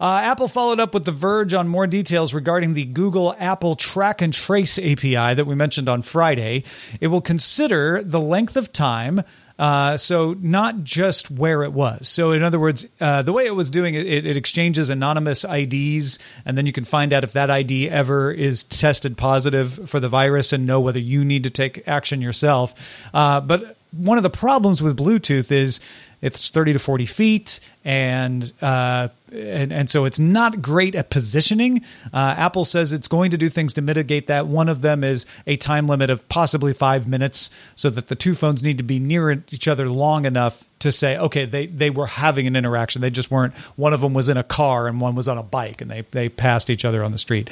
Uh, 0.00 0.20
Apple 0.22 0.48
followed 0.48 0.80
up 0.80 0.94
with 0.94 1.04
The 1.04 1.12
Verge 1.12 1.54
on 1.54 1.68
more 1.68 1.86
details 1.86 2.34
regarding 2.34 2.74
the 2.74 2.84
Google 2.84 3.34
Apple 3.38 3.76
Track 3.76 4.22
and 4.22 4.32
Trace 4.32 4.78
API 4.78 5.34
that 5.34 5.46
we 5.46 5.54
mentioned 5.54 5.88
on 5.88 6.02
Friday. 6.02 6.64
It 7.00 7.08
will 7.08 7.20
consider 7.20 8.02
the 8.02 8.20
length 8.20 8.56
of 8.56 8.72
time. 8.72 9.22
Uh, 9.56 9.96
so 9.96 10.34
not 10.40 10.82
just 10.82 11.30
where 11.30 11.62
it 11.62 11.72
was. 11.72 12.08
So 12.08 12.32
in 12.32 12.42
other 12.42 12.58
words, 12.58 12.88
uh, 13.00 13.22
the 13.22 13.32
way 13.32 13.46
it 13.46 13.54
was 13.54 13.70
doing 13.70 13.94
it, 13.94 14.04
it, 14.04 14.36
exchanges 14.36 14.90
anonymous 14.90 15.44
IDs, 15.44 16.18
and 16.44 16.58
then 16.58 16.66
you 16.66 16.72
can 16.72 16.82
find 16.82 17.12
out 17.12 17.22
if 17.22 17.34
that 17.34 17.50
ID 17.50 17.88
ever 17.88 18.32
is 18.32 18.64
tested 18.64 19.16
positive 19.16 19.88
for 19.88 20.00
the 20.00 20.08
virus 20.08 20.52
and 20.52 20.66
know 20.66 20.80
whether 20.80 20.98
you 20.98 21.24
need 21.24 21.44
to 21.44 21.50
take 21.50 21.86
action 21.86 22.20
yourself. 22.20 22.74
Uh, 23.14 23.40
but 23.40 23.76
one 23.92 24.16
of 24.16 24.24
the 24.24 24.30
problems 24.30 24.82
with 24.82 24.96
Bluetooth 24.96 25.52
is 25.52 25.78
it's 26.24 26.48
30 26.48 26.72
to 26.72 26.78
40 26.78 27.04
feet 27.04 27.60
and 27.84 28.50
uh, 28.62 29.08
and, 29.30 29.72
and 29.72 29.90
so 29.90 30.06
it's 30.06 30.18
not 30.18 30.62
great 30.62 30.94
at 30.94 31.10
positioning. 31.10 31.84
Uh, 32.12 32.34
Apple 32.38 32.64
says 32.64 32.92
it's 32.92 33.08
going 33.08 33.30
to 33.32 33.36
do 33.36 33.50
things 33.50 33.74
to 33.74 33.82
mitigate 33.82 34.28
that. 34.28 34.46
One 34.46 34.68
of 34.68 34.80
them 34.80 35.04
is 35.04 35.26
a 35.46 35.56
time 35.56 35.86
limit 35.86 36.08
of 36.08 36.26
possibly 36.28 36.72
five 36.72 37.06
minutes, 37.06 37.50
so 37.74 37.90
that 37.90 38.08
the 38.08 38.14
two 38.14 38.34
phones 38.34 38.62
need 38.62 38.78
to 38.78 38.84
be 38.84 38.98
near 38.98 39.30
each 39.50 39.68
other 39.68 39.88
long 39.88 40.24
enough 40.24 40.64
to 40.84 40.92
say, 40.92 41.18
okay, 41.18 41.44
they 41.44 41.66
they 41.66 41.90
were 41.90 42.06
having 42.06 42.46
an 42.46 42.56
interaction. 42.56 43.02
They 43.02 43.10
just 43.10 43.30
weren't. 43.30 43.54
One 43.76 43.92
of 43.92 44.00
them 44.00 44.14
was 44.14 44.28
in 44.28 44.36
a 44.36 44.42
car 44.42 44.86
and 44.86 45.00
one 45.00 45.14
was 45.14 45.28
on 45.28 45.36
a 45.36 45.42
bike, 45.42 45.80
and 45.80 45.90
they 45.90 46.02
they 46.12 46.28
passed 46.28 46.70
each 46.70 46.84
other 46.84 47.02
on 47.02 47.12
the 47.12 47.18
street. 47.18 47.50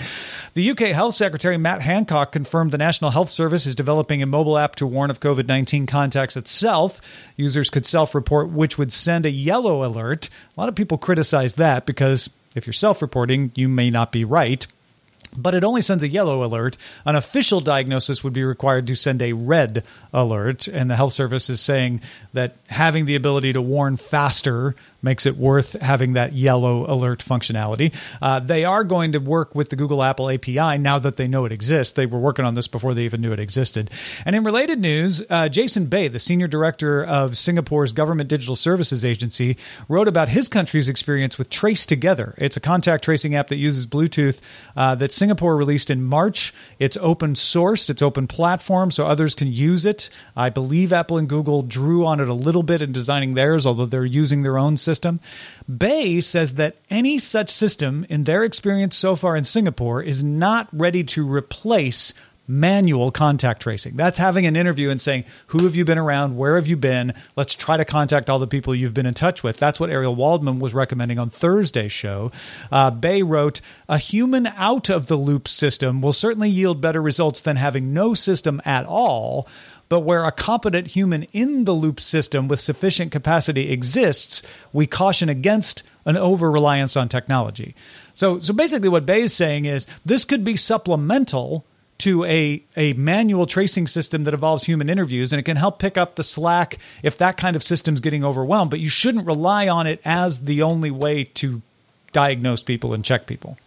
The 0.55 0.71
UK 0.71 0.79
Health 0.79 1.15
Secretary 1.15 1.57
Matt 1.59 1.83
Hancock 1.83 2.33
confirmed 2.33 2.71
the 2.71 2.79
National 2.79 3.11
Health 3.11 3.31
Service 3.31 3.67
is 3.67 3.75
developing 3.75 4.23
a 4.23 4.27
mobile 4.27 4.57
app 4.57 4.77
to 4.77 4.87
warn 4.87 5.11
of 5.11 5.21
COVID 5.21 5.49
nineteen 5.49 5.87
contacts 5.87 6.37
itself. 6.37 7.01
Users 7.37 7.69
could 7.69 7.85
self 7.85 8.15
report, 8.15 8.51
which 8.51 8.79
would 8.79 8.93
send 8.93 9.27
a 9.27 9.31
yellow 9.31 9.85
alert. 9.85 10.29
A 10.57 10.61
lot 10.61 10.69
of 10.69 10.75
people 10.75 10.99
criticize 10.99 11.55
that 11.55 11.87
because 11.87 12.31
if 12.55 12.67
you're 12.67 12.73
self 12.73 13.03
reporting, 13.03 13.51
you 13.55 13.69
may 13.69 13.91
not 13.91 14.13
be 14.13 14.25
right 14.25 14.67
but 15.37 15.55
it 15.55 15.65
only 15.65 15.83
sends 15.83 16.05
a 16.05 16.09
yellow 16.09 16.45
alert. 16.45 16.77
An 17.05 17.17
official 17.17 17.61
diagnosis 17.61 18.23
would 18.23 18.33
be 18.33 18.45
required 18.45 18.87
to 18.89 18.95
send 18.95 19.23
a 19.23 19.33
red 19.33 19.85
alert. 20.13 20.69
And 20.69 20.91
the 20.91 20.97
health 20.97 21.13
service 21.13 21.49
is 21.49 21.61
saying 21.61 22.03
that 22.33 22.57
having 22.69 23.07
the 23.07 23.17
ability 23.17 23.53
to 23.55 23.63
warn 23.63 23.97
faster 23.97 24.75
makes 25.03 25.27
it 25.27 25.37
worth 25.37 25.73
having 25.81 26.13
that 26.13 26.33
yellow 26.33 26.91
alert 26.91 27.25
functionality. 27.25 27.95
Uh, 28.21 28.41
they 28.41 28.65
are 28.65 28.85
going 28.85 29.13
to 29.13 29.19
work 29.19 29.55
with 29.55 29.69
the 29.69 29.77
Google 29.77 30.03
Apple 30.03 30.31
API 30.31 30.79
now 30.79 30.99
that 30.99 31.17
they 31.17 31.27
know 31.27 31.45
it 31.45 31.53
exists. 31.53 31.95
They 31.95 32.07
were 32.07 32.19
working 32.19 32.45
on 32.45 32.55
this 32.55 32.69
before 32.69 32.95
they 32.95 33.03
even 33.03 33.21
knew 33.21 33.33
it 33.33 33.41
existed. 33.41 33.91
And 34.25 34.37
in 34.37 34.45
related 34.45 34.79
news, 34.79 35.23
uh, 35.29 35.49
Jason 35.49 35.87
Bay, 35.87 36.09
the 36.09 36.19
senior 36.19 36.47
director 36.47 37.05
of 37.05 37.37
Singapore's 37.37 37.93
Government 37.93 38.29
Digital 38.29 38.57
Services 38.57 39.05
Agency, 39.05 39.57
wrote 39.89 40.09
about 40.09 40.29
his 40.29 40.49
country's 40.49 40.89
experience 40.89 41.39
with 41.39 41.51
Trace 41.51 41.85
Together. 41.85 42.35
It's 42.39 42.57
a 42.57 42.61
contact 42.61 43.05
tracing 43.05 43.35
app 43.35 43.49
that 43.49 43.57
uses 43.57 43.87
Bluetooth 43.87 44.41
uh, 44.77 44.95
that's 44.95 45.17
Singapore 45.17 45.57
released 45.57 45.91
in 45.91 46.03
March. 46.03 46.55
It's 46.79 46.97
open 46.99 47.35
sourced, 47.35 47.91
it's 47.91 48.03
open 48.03 48.27
platform, 48.27 48.91
so 48.91 49.07
others 49.07 49.35
can 49.35 49.49
use 49.49 49.85
it. 49.85 50.11
I 50.37 50.51
believe 50.51 50.93
Apple 50.93 51.19
and 51.19 51.29
Google 51.29 51.63
drew 51.63 52.07
on 52.07 52.21
it 52.21 52.29
a 52.29 52.35
little 52.35 52.63
bit 52.63 52.83
in 52.83 52.93
designing 52.93 53.35
theirs, 53.35 53.67
although 53.67 53.87
they're 53.87 54.05
using 54.05 54.43
their 54.43 54.59
own 54.59 54.77
system. 54.77 54.92
Bay 55.79 56.21
says 56.21 56.55
that 56.55 56.77
any 56.91 57.19
such 57.19 57.51
system, 57.51 58.05
in 58.09 58.25
their 58.25 58.43
experience 58.43 58.97
so 58.97 59.17
far 59.17 59.37
in 59.37 59.45
Singapore, 59.45 60.03
is 60.03 60.23
not 60.23 60.69
ready 60.73 61.05
to 61.05 61.27
replace 61.27 62.15
manual 62.49 63.11
contact 63.11 63.63
tracing. 63.63 63.97
That's 63.97 64.19
having 64.19 64.47
an 64.47 64.57
interview 64.57 64.91
and 64.91 65.01
saying, 65.01 65.25
Who 65.49 65.65
have 65.65 65.77
you 65.77 65.85
been 65.85 65.99
around? 65.99 66.37
Where 66.37 66.57
have 66.57 66.67
you 66.67 66.77
been? 66.77 67.15
Let's 67.37 67.55
try 67.55 67.77
to 67.77 67.85
contact 67.85 68.29
all 68.29 68.39
the 68.39 68.47
people 68.47 68.75
you've 68.75 68.95
been 68.95 69.07
in 69.07 69.15
touch 69.15 69.43
with. 69.43 69.57
That's 69.57 69.79
what 69.79 69.91
Ariel 69.91 70.15
Waldman 70.15 70.59
was 70.59 70.75
recommending 70.75 71.19
on 71.19 71.31
Thursday's 71.31 71.93
show. 71.93 72.33
Uh, 72.71 72.91
Bay 72.91 73.23
wrote, 73.23 73.61
A 73.89 73.99
human 73.99 74.47
out 74.49 74.91
of 74.91 75.07
the 75.07 75.17
loop 75.17 75.49
system 75.49 76.01
will 76.01 76.13
certainly 76.13 76.51
yield 76.51 76.81
better 76.81 77.01
results 77.01 77.41
than 77.41 77.57
having 77.57 77.93
no 77.93 78.15
system 78.15 78.61
at 78.65 78.87
all. 78.87 79.49
But 79.93 80.05
where 80.05 80.25
a 80.25 80.33
competent 80.33 80.87
human 80.87 81.25
in 81.35 81.67
the 81.67 81.75
loop 81.75 82.01
system 82.01 82.49
with 82.49 82.61
sufficient 82.61 83.13
capacity 83.13 83.71
exists, 83.71 84.41
we 84.73 84.87
caution 84.87 85.29
against 85.29 85.83
an 86.07 86.17
over 86.17 86.51
reliance 86.51 86.97
on 86.97 87.11
technology. 87.11 87.75
So, 88.15 88.39
so 88.39 88.55
basically, 88.55 88.89
what 88.89 89.05
Bay 89.05 89.21
is 89.21 89.35
saying 89.35 89.67
is 89.67 89.87
this 90.03 90.25
could 90.25 90.45
be 90.45 90.57
supplemental 90.57 91.67
to 91.99 92.25
a, 92.25 92.63
a 92.75 92.95
manual 92.95 93.45
tracing 93.45 93.87
system 93.87 94.25
that 94.25 94.33
involves 94.33 94.65
human 94.65 94.89
interviews 94.89 95.31
and 95.31 95.41
it 95.41 95.43
can 95.43 95.59
help 95.59 95.79
pick 95.79 95.99
up 95.99 96.15
the 96.15 96.25
slack 96.25 96.79
if 97.03 97.19
that 97.19 97.37
kind 97.37 97.55
of 97.55 97.63
system's 97.63 98.01
getting 98.01 98.25
overwhelmed. 98.25 98.71
But 98.71 98.81
you 98.81 98.89
shouldn't 98.89 99.27
rely 99.27 99.69
on 99.69 99.87
it 99.87 100.01
as 100.07 100.41
the 100.41 100.63
only 100.63 100.91
way 100.91 101.25
to 101.25 101.61
diagnose 102.15 102.63
people 102.63 102.95
and 102.95 103.05
check 103.05 103.27
people. 103.27 103.59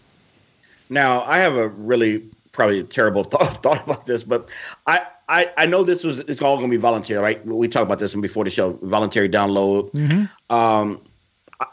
Now, 0.89 1.21
I 1.21 1.37
have 1.37 1.55
a 1.55 1.67
really 1.67 2.23
probably 2.51 2.83
terrible 2.83 3.23
thought, 3.25 3.61
thought 3.61 3.83
about 3.83 4.07
this, 4.07 4.23
but 4.23 4.49
I, 4.87 5.05
I, 5.27 5.51
I 5.57 5.65
know 5.65 5.83
this 5.83 6.03
was 6.03 6.19
it's 6.19 6.41
all 6.41 6.57
going 6.57 6.69
to 6.69 6.75
be 6.75 6.79
voluntary, 6.79 7.21
right? 7.21 7.45
We 7.45 7.67
talked 7.67 7.83
about 7.83 7.99
this 7.99 8.13
before 8.15 8.43
the 8.43 8.49
show, 8.49 8.77
voluntary 8.83 9.29
download. 9.29 9.91
Mm-hmm. 9.91 10.55
Um, 10.55 11.01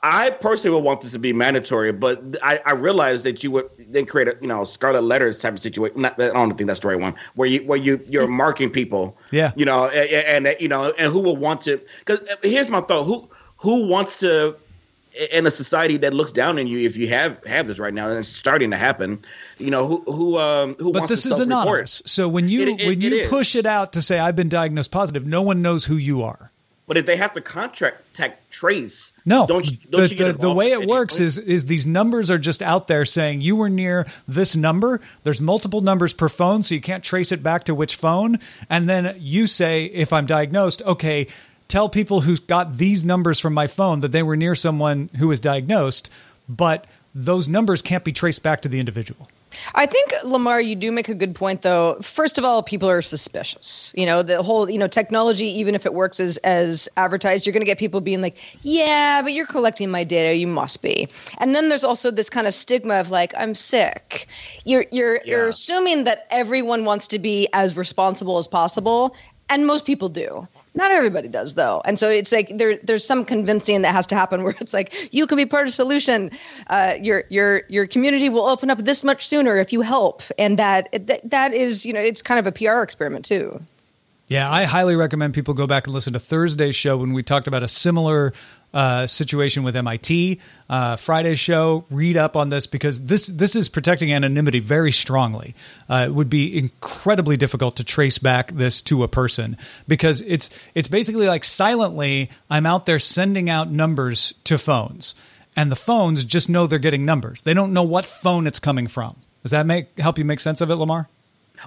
I 0.02 0.30
personally 0.30 0.76
would 0.76 0.84
want 0.84 1.00
this 1.00 1.12
to 1.12 1.18
be 1.18 1.32
mandatory, 1.32 1.90
but 1.92 2.22
I, 2.42 2.60
I 2.64 2.72
realized 2.72 3.24
that 3.24 3.42
you 3.42 3.50
would 3.50 3.68
then 3.78 4.06
create 4.06 4.28
a 4.28 4.36
you 4.40 4.46
know 4.46 4.64
scarlet 4.64 5.02
letters 5.02 5.38
type 5.38 5.54
of 5.54 5.60
situation. 5.60 6.00
Not, 6.00 6.20
I 6.20 6.28
don't 6.28 6.56
think 6.56 6.68
that's 6.68 6.80
the 6.80 6.88
right 6.88 7.00
one. 7.00 7.14
Where 7.34 7.48
you 7.48 7.64
where 7.64 7.78
you 7.78 8.00
you're 8.08 8.28
marking 8.28 8.70
people. 8.70 9.18
Yeah. 9.32 9.52
You 9.56 9.64
know, 9.64 9.88
and, 9.88 10.46
and 10.46 10.56
you 10.60 10.68
know, 10.68 10.92
and 10.98 11.12
who 11.12 11.20
will 11.20 11.36
want 11.36 11.62
to? 11.62 11.80
Because 11.98 12.20
uh, 12.28 12.36
here's 12.42 12.68
my 12.68 12.80
thought: 12.80 13.04
who 13.04 13.28
who 13.56 13.86
wants 13.86 14.18
to 14.18 14.56
in 15.30 15.46
a 15.46 15.50
society 15.50 15.96
that 15.98 16.14
looks 16.14 16.32
down 16.32 16.58
on 16.58 16.66
you 16.66 16.78
if 16.78 16.96
you 16.96 17.08
have 17.08 17.42
have 17.44 17.66
this 17.66 17.78
right 17.78 17.94
now 17.94 18.08
and 18.08 18.18
it's 18.18 18.28
starting 18.28 18.70
to 18.70 18.76
happen. 18.76 19.24
You 19.58 19.70
know 19.70 19.86
who 19.86 20.12
who 20.12 20.38
um 20.38 20.74
who 20.78 20.92
but 20.92 21.08
this 21.08 21.26
is 21.26 21.38
anonymous. 21.38 22.02
So 22.06 22.28
when 22.28 22.48
you 22.48 22.62
it, 22.62 22.80
it, 22.80 22.86
when 22.86 23.00
you 23.00 23.28
push 23.28 23.54
it 23.56 23.66
out 23.66 23.92
to 23.94 24.02
say 24.02 24.18
i've 24.18 24.36
been 24.36 24.48
diagnosed 24.48 24.90
positive 24.90 25.26
no 25.26 25.42
one 25.42 25.62
knows 25.62 25.84
who 25.84 25.96
you 25.96 26.22
are. 26.22 26.50
But 26.88 26.98
if 26.98 27.06
they 27.06 27.16
have 27.16 27.32
to 27.34 27.40
contract 27.40 28.02
tech 28.14 28.50
trace, 28.50 29.12
no, 29.24 29.46
don't 29.46 29.64
you, 29.70 29.78
don't 29.88 30.08
the, 30.08 30.14
the, 30.14 30.32
the 30.32 30.52
way 30.52 30.72
it? 30.72 30.86
works 30.86 31.20
is 31.20 31.38
is 31.38 31.64
these 31.66 31.86
numbers 31.86 32.30
are 32.30 32.38
just 32.38 32.60
out 32.60 32.88
there 32.88 33.04
saying 33.04 33.40
you 33.40 33.54
were 33.54 33.70
near 33.70 34.06
this 34.26 34.56
number. 34.56 35.00
There's 35.22 35.40
multiple 35.40 35.80
numbers 35.80 36.12
per 36.12 36.28
phone, 36.28 36.62
so 36.64 36.74
you 36.74 36.80
can't 36.80 37.04
trace 37.04 37.30
it 37.30 37.42
back 37.42 37.64
to 37.64 37.74
which 37.74 37.96
phone. 37.96 38.40
And 38.68 38.88
then 38.88 39.16
you 39.20 39.46
say, 39.46 39.84
if 39.84 40.12
I'm 40.12 40.26
diagnosed, 40.26 40.82
okay, 40.82 41.28
tell 41.72 41.88
people 41.88 42.20
who 42.20 42.36
got 42.36 42.76
these 42.76 43.02
numbers 43.02 43.40
from 43.40 43.54
my 43.54 43.66
phone 43.66 44.00
that 44.00 44.12
they 44.12 44.22
were 44.22 44.36
near 44.36 44.54
someone 44.54 45.08
who 45.16 45.28
was 45.28 45.40
diagnosed, 45.40 46.10
but 46.46 46.86
those 47.14 47.48
numbers 47.48 47.80
can't 47.80 48.04
be 48.04 48.12
traced 48.12 48.42
back 48.42 48.60
to 48.60 48.68
the 48.68 48.78
individual. 48.78 49.26
I 49.74 49.86
think 49.86 50.12
Lamar, 50.24 50.60
you 50.60 50.74
do 50.74 50.92
make 50.92 51.08
a 51.08 51.14
good 51.14 51.34
point, 51.34 51.62
though. 51.62 51.96
First 52.02 52.36
of 52.38 52.44
all, 52.44 52.62
people 52.62 52.88
are 52.90 53.00
suspicious. 53.02 53.92
You 53.96 54.06
know, 54.06 54.22
the 54.22 54.42
whole 54.42 54.68
you 54.68 54.78
know 54.78 54.86
technology, 54.86 55.46
even 55.46 55.74
if 55.74 55.86
it 55.86 55.94
works 55.94 56.20
as 56.20 56.36
as 56.38 56.90
advertised, 56.98 57.46
you're 57.46 57.52
going 57.52 57.62
to 57.62 57.66
get 57.66 57.78
people 57.78 58.00
being 58.00 58.22
like, 58.22 58.36
"Yeah, 58.62 59.20
but 59.22 59.32
you're 59.32 59.46
collecting 59.46 59.90
my 59.90 60.04
data. 60.04 60.34
You 60.36 60.46
must 60.46 60.80
be." 60.80 61.08
And 61.38 61.54
then 61.54 61.68
there's 61.68 61.84
also 61.84 62.10
this 62.10 62.30
kind 62.30 62.46
of 62.46 62.54
stigma 62.54 62.94
of 62.94 63.10
like, 63.10 63.34
"I'm 63.36 63.54
sick." 63.54 64.26
You're 64.64 64.86
you're 64.90 65.16
yeah. 65.16 65.20
you're 65.24 65.48
assuming 65.48 66.04
that 66.04 66.26
everyone 66.30 66.86
wants 66.86 67.06
to 67.08 67.18
be 67.18 67.46
as 67.52 67.76
responsible 67.76 68.38
as 68.38 68.48
possible, 68.48 69.14
and 69.50 69.66
most 69.66 69.84
people 69.84 70.08
do. 70.08 70.48
Not 70.74 70.90
everybody 70.90 71.28
does 71.28 71.54
though, 71.54 71.82
and 71.84 71.98
so 71.98 72.08
it's 72.08 72.32
like 72.32 72.56
there 72.56 72.78
there's 72.82 73.04
some 73.04 73.26
convincing 73.26 73.82
that 73.82 73.92
has 73.92 74.06
to 74.06 74.14
happen 74.14 74.42
where 74.42 74.54
it's 74.60 74.72
like 74.72 75.12
you 75.12 75.26
can 75.26 75.36
be 75.36 75.44
part 75.44 75.66
of 75.66 75.74
solution. 75.74 76.30
Uh, 76.68 76.94
your 77.00 77.24
your 77.28 77.62
your 77.68 77.86
community 77.86 78.30
will 78.30 78.46
open 78.46 78.70
up 78.70 78.78
this 78.78 79.04
much 79.04 79.26
sooner 79.26 79.58
if 79.58 79.72
you 79.72 79.82
help, 79.82 80.22
and 80.38 80.58
that 80.58 80.88
that, 81.06 81.28
that 81.28 81.52
is 81.52 81.84
you 81.84 81.92
know 81.92 82.00
it's 82.00 82.22
kind 82.22 82.38
of 82.38 82.46
a 82.46 82.52
PR 82.52 82.80
experiment 82.80 83.24
too. 83.24 83.60
Yeah, 84.28 84.50
I 84.50 84.64
highly 84.64 84.96
recommend 84.96 85.34
people 85.34 85.52
go 85.52 85.66
back 85.66 85.86
and 85.86 85.92
listen 85.92 86.14
to 86.14 86.20
Thursday's 86.20 86.74
show 86.74 86.96
when 86.96 87.12
we 87.12 87.22
talked 87.22 87.46
about 87.46 87.62
a 87.62 87.68
similar 87.68 88.32
uh, 88.74 89.06
situation 89.06 89.62
with 89.62 89.76
MIT. 89.76 90.40
Uh, 90.68 90.96
Friday's 90.96 91.38
show, 91.38 91.84
read 91.90 92.16
up 92.16 92.36
on 92.36 92.48
this 92.48 92.66
because 92.66 93.04
this 93.04 93.26
this 93.26 93.54
is 93.54 93.68
protecting 93.68 94.12
anonymity 94.12 94.60
very 94.60 94.92
strongly. 94.92 95.54
Uh, 95.88 96.06
it 96.08 96.14
would 96.14 96.30
be 96.30 96.56
incredibly 96.56 97.36
difficult 97.36 97.76
to 97.76 97.84
trace 97.84 98.18
back 98.18 98.52
this 98.52 98.80
to 98.82 99.02
a 99.02 99.08
person 99.08 99.56
because 99.86 100.20
it's 100.22 100.50
it's 100.74 100.88
basically 100.88 101.26
like 101.26 101.44
silently 101.44 102.30
I'm 102.50 102.66
out 102.66 102.86
there 102.86 102.98
sending 102.98 103.50
out 103.50 103.70
numbers 103.70 104.34
to 104.44 104.58
phones, 104.58 105.14
and 105.56 105.70
the 105.70 105.76
phones 105.76 106.24
just 106.24 106.48
know 106.48 106.66
they're 106.66 106.78
getting 106.78 107.04
numbers. 107.04 107.42
They 107.42 107.54
don't 107.54 107.72
know 107.72 107.82
what 107.82 108.06
phone 108.06 108.46
it's 108.46 108.58
coming 108.58 108.86
from. 108.86 109.16
Does 109.42 109.50
that 109.50 109.66
make 109.66 109.98
help 109.98 110.18
you 110.18 110.24
make 110.24 110.40
sense 110.40 110.60
of 110.60 110.70
it, 110.70 110.76
Lamar? 110.76 111.08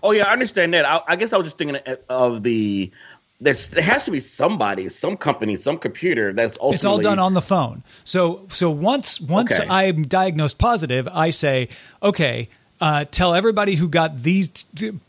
Oh 0.04 0.12
yeah, 0.12 0.28
I 0.28 0.34
understand 0.34 0.74
that. 0.74 0.86
I, 0.86 1.02
I 1.08 1.16
guess 1.16 1.34
I 1.34 1.38
was 1.38 1.46
just 1.46 1.58
thinking 1.58 1.78
of 2.10 2.44
the 2.44 2.92
there's 3.40 3.68
there 3.70 3.84
has 3.84 4.06
to 4.06 4.12
be 4.12 4.20
somebody, 4.20 4.90
some 4.90 5.18
company, 5.18 5.56
some 5.56 5.78
computer 5.78 6.32
that's 6.32 6.58
ultimately 6.60 6.76
It's 6.76 6.86
all 6.86 7.00
done 7.00 7.20
on 7.20 7.34
the 7.34 7.42
phone. 7.42 7.84
So 8.04 8.48
so 8.50 8.70
once 8.70 9.20
once 9.20 9.60
okay. 9.60 9.70
I'm 9.70 10.04
diagnosed 10.04 10.58
positive, 10.58 11.08
I 11.12 11.30
say, 11.32 11.70
okay, 12.02 12.50
uh, 12.82 13.06
tell 13.10 13.34
everybody 13.34 13.76
who 13.76 13.88
got 13.88 14.24
these 14.24 14.50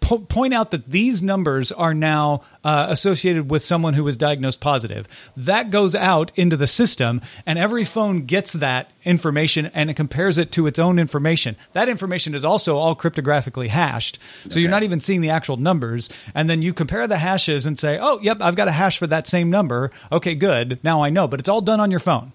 po- 0.01 0.19
point 0.19 0.55
out 0.55 0.71
that 0.71 0.89
these 0.91 1.23
numbers 1.23 1.73
are 1.73 1.95
now 1.95 2.43
uh, 2.63 2.87
associated 2.91 3.51
with 3.51 3.65
someone 3.65 3.95
who 3.95 4.05
was 4.05 4.17
diagnosed 4.17 4.61
positive. 4.61 5.07
That 5.37 5.71
goes 5.71 5.95
out 5.95 6.33
into 6.37 6.57
the 6.57 6.69
system 6.69 7.21
and 7.45 7.59
every 7.59 7.85
phone 7.85 8.25
gets 8.27 8.53
that 8.53 8.91
information 9.05 9.67
and 9.75 9.91
it 9.91 9.95
compares 9.95 10.39
it 10.39 10.53
to 10.53 10.67
its 10.67 10.79
own 10.79 10.99
information. 10.99 11.57
That 11.73 11.89
information 11.89 12.35
is 12.35 12.45
also 12.45 12.77
all 12.77 12.95
cryptographically 12.95 13.69
hashed. 13.69 14.21
So 14.45 14.51
okay. 14.51 14.61
you're 14.61 14.71
not 14.71 14.85
even 14.85 15.01
seeing 15.01 15.21
the 15.21 15.31
actual 15.31 15.57
numbers. 15.57 16.09
And 16.35 16.49
then 16.49 16.63
you 16.63 16.73
compare 16.73 17.07
the 17.09 17.19
hashes 17.19 17.67
and 17.67 17.79
say 17.79 17.99
oh 18.01 18.21
yep 18.21 18.39
i've 18.41 18.57
got 18.57 18.69
a 18.69 18.73
hash 18.73 18.99
for 18.99 19.09
that 19.09 19.27
same 19.27 19.51
number. 19.51 19.91
Okay 20.13 20.35
good. 20.35 20.79
Now 20.85 21.03
i 21.03 21.11
know. 21.11 21.27
But 21.27 21.41
it's 21.41 21.49
all 21.49 21.61
done 21.61 21.81
on 21.81 21.91
your 21.91 22.01
phone 22.01 22.33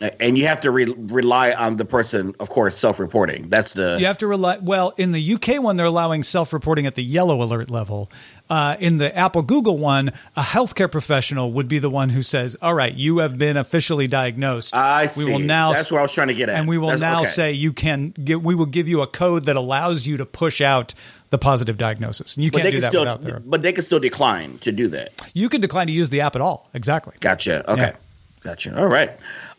and 0.00 0.38
you 0.38 0.46
have 0.46 0.60
to 0.60 0.70
re- 0.70 0.94
rely 0.96 1.52
on 1.52 1.76
the 1.76 1.84
person, 1.84 2.34
of 2.38 2.50
course, 2.50 2.76
self-reporting. 2.76 3.48
That's 3.48 3.72
the 3.72 3.96
you 3.98 4.06
have 4.06 4.18
to 4.18 4.26
rely. 4.26 4.58
Well, 4.58 4.94
in 4.96 5.12
the 5.12 5.34
UK 5.34 5.62
one, 5.62 5.76
they're 5.76 5.86
allowing 5.86 6.22
self-reporting 6.22 6.86
at 6.86 6.94
the 6.94 7.02
yellow 7.02 7.42
alert 7.42 7.70
level. 7.70 8.10
Uh, 8.48 8.76
in 8.80 8.96
the 8.96 9.14
Apple 9.16 9.42
Google 9.42 9.76
one, 9.76 10.10
a 10.36 10.42
healthcare 10.42 10.90
professional 10.90 11.52
would 11.52 11.68
be 11.68 11.78
the 11.78 11.90
one 11.90 12.10
who 12.10 12.22
says, 12.22 12.56
"All 12.62 12.74
right, 12.74 12.94
you 12.94 13.18
have 13.18 13.36
been 13.38 13.56
officially 13.56 14.06
diagnosed. 14.06 14.74
I 14.74 15.08
see. 15.08 15.24
We 15.24 15.32
will 15.32 15.38
now. 15.38 15.72
That's 15.72 15.90
what 15.90 15.98
I 15.98 16.02
was 16.02 16.12
trying 16.12 16.28
to 16.28 16.34
get 16.34 16.48
at. 16.48 16.56
And 16.56 16.68
we 16.68 16.78
will 16.78 16.88
That's, 16.88 17.00
now 17.00 17.20
okay. 17.22 17.28
say 17.30 17.52
you 17.52 17.72
can. 17.72 18.10
Get, 18.10 18.42
we 18.42 18.54
will 18.54 18.66
give 18.66 18.88
you 18.88 19.02
a 19.02 19.06
code 19.06 19.44
that 19.44 19.56
allows 19.56 20.06
you 20.06 20.16
to 20.18 20.26
push 20.26 20.60
out." 20.60 20.94
the 21.30 21.36
positive 21.36 21.76
diagnosis. 21.76 22.36
And 22.36 22.44
you 22.44 22.50
can't 22.50 22.72
do 22.72 22.80
that 22.80 22.88
still, 22.88 23.02
without 23.02 23.20
their. 23.20 23.40
But 23.40 23.60
they 23.60 23.74
can 23.74 23.84
still 23.84 24.00
decline 24.00 24.56
to 24.60 24.72
do 24.72 24.88
that. 24.88 25.12
You 25.34 25.50
can 25.50 25.60
decline 25.60 25.86
to 25.88 25.92
use 25.92 26.08
the 26.08 26.22
app 26.22 26.34
at 26.36 26.40
all. 26.40 26.70
Exactly. 26.72 27.14
Gotcha. 27.20 27.70
Okay. 27.70 27.82
Yeah. 27.82 27.96
Gotcha. 28.40 28.78
All 28.78 28.86
right. 28.86 29.10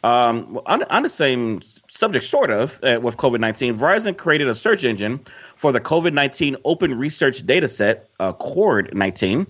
Um, 0.04 0.62
on, 0.66 0.84
on, 0.84 1.04
the 1.04 1.10
same 1.10 1.62
subject, 1.90 2.26
sort 2.26 2.50
of, 2.52 2.80
uh, 2.84 3.00
with 3.02 3.18
COVID 3.18 3.40
19, 3.40 3.78
Verizon 3.78 4.16
created 4.16 4.48
a 4.48 4.56
search 4.56 4.84
engine 4.84 5.20
for 5.56 5.72
the 5.72 5.82
COVID 5.82 6.14
19 6.14 6.56
open 6.64 6.98
research 6.98 7.46
dataset, 7.46 8.02
uh, 8.20 8.34
CORD 8.34 8.94
19, 8.94 9.46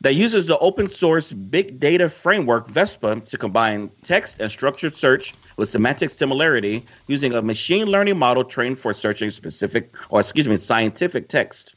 that 0.00 0.14
uses 0.14 0.46
the 0.46 0.58
open 0.58 0.90
source 0.90 1.32
big 1.32 1.80
data 1.80 2.08
framework 2.08 2.68
VESPA 2.68 3.26
to 3.28 3.38
combine 3.38 3.90
text 4.02 4.38
and 4.38 4.50
structured 4.50 4.96
search 4.96 5.34
with 5.56 5.68
semantic 5.68 6.10
similarity 6.10 6.84
using 7.08 7.34
a 7.34 7.42
machine 7.42 7.86
learning 7.86 8.18
model 8.18 8.44
trained 8.44 8.78
for 8.78 8.92
searching 8.92 9.30
specific, 9.30 9.92
or 10.10 10.20
excuse 10.20 10.46
me, 10.46 10.56
scientific 10.56 11.28
text. 11.28 11.74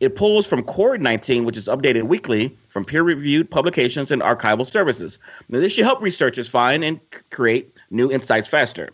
It 0.00 0.16
pulls 0.16 0.46
from 0.46 0.62
CORD 0.64 1.00
19, 1.00 1.44
which 1.44 1.56
is 1.56 1.66
updated 1.66 2.04
weekly 2.04 2.56
from 2.68 2.84
peer 2.84 3.02
reviewed 3.02 3.50
publications 3.50 4.10
and 4.10 4.22
archival 4.22 4.66
services. 4.66 5.18
Now, 5.48 5.60
this 5.60 5.72
should 5.72 5.84
help 5.84 6.02
researchers 6.02 6.48
find 6.48 6.84
and 6.84 7.00
create 7.30 7.76
new 7.90 8.10
insights 8.10 8.48
faster. 8.48 8.90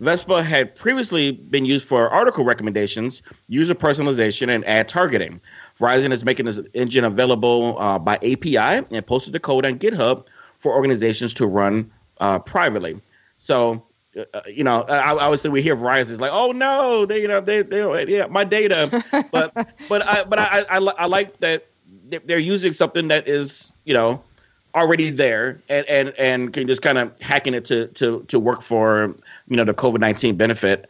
Vespa 0.00 0.42
had 0.42 0.74
previously 0.74 1.32
been 1.32 1.66
used 1.66 1.86
for 1.86 2.08
article 2.08 2.42
recommendations, 2.42 3.20
user 3.48 3.74
personalization, 3.74 4.48
and 4.48 4.66
ad 4.66 4.88
targeting. 4.88 5.40
Verizon 5.78 6.10
is 6.10 6.24
making 6.24 6.46
this 6.46 6.58
engine 6.72 7.04
available 7.04 7.76
uh, 7.78 7.98
by 7.98 8.16
API 8.16 8.86
and 8.90 9.06
posted 9.06 9.34
the 9.34 9.40
code 9.40 9.66
on 9.66 9.78
GitHub 9.78 10.24
for 10.56 10.74
organizations 10.74 11.34
to 11.34 11.46
run 11.46 11.90
uh, 12.20 12.38
privately. 12.38 12.98
So 13.36 13.82
uh, 14.16 14.24
uh, 14.34 14.40
you 14.48 14.64
know, 14.64 14.82
I, 14.82 15.12
I 15.12 15.28
would 15.28 15.38
say 15.38 15.48
we 15.48 15.62
hear 15.62 15.76
Verizon 15.76 16.10
is 16.10 16.20
like, 16.20 16.32
oh 16.32 16.50
no, 16.52 17.06
they, 17.06 17.20
you 17.20 17.28
know, 17.28 17.40
they, 17.40 17.62
they, 17.62 18.06
yeah, 18.08 18.26
my 18.26 18.44
data, 18.44 19.04
but, 19.30 19.54
but 19.88 20.06
I, 20.06 20.24
but 20.24 20.38
I, 20.38 20.64
I, 20.68 20.78
I 20.78 21.06
like 21.06 21.38
that 21.38 21.66
they're 22.24 22.38
using 22.38 22.72
something 22.72 23.08
that 23.08 23.28
is, 23.28 23.70
you 23.84 23.94
know, 23.94 24.22
already 24.74 25.10
there 25.10 25.60
and, 25.68 25.86
and, 25.86 26.08
and 26.18 26.52
can 26.52 26.66
just 26.66 26.82
kind 26.82 26.98
of 26.98 27.12
hacking 27.20 27.54
it 27.54 27.64
to, 27.66 27.86
to, 27.88 28.24
to 28.28 28.40
work 28.40 28.62
for, 28.62 29.14
you 29.48 29.56
know, 29.56 29.64
the 29.64 29.74
COVID 29.74 30.00
19 30.00 30.36
benefit. 30.36 30.86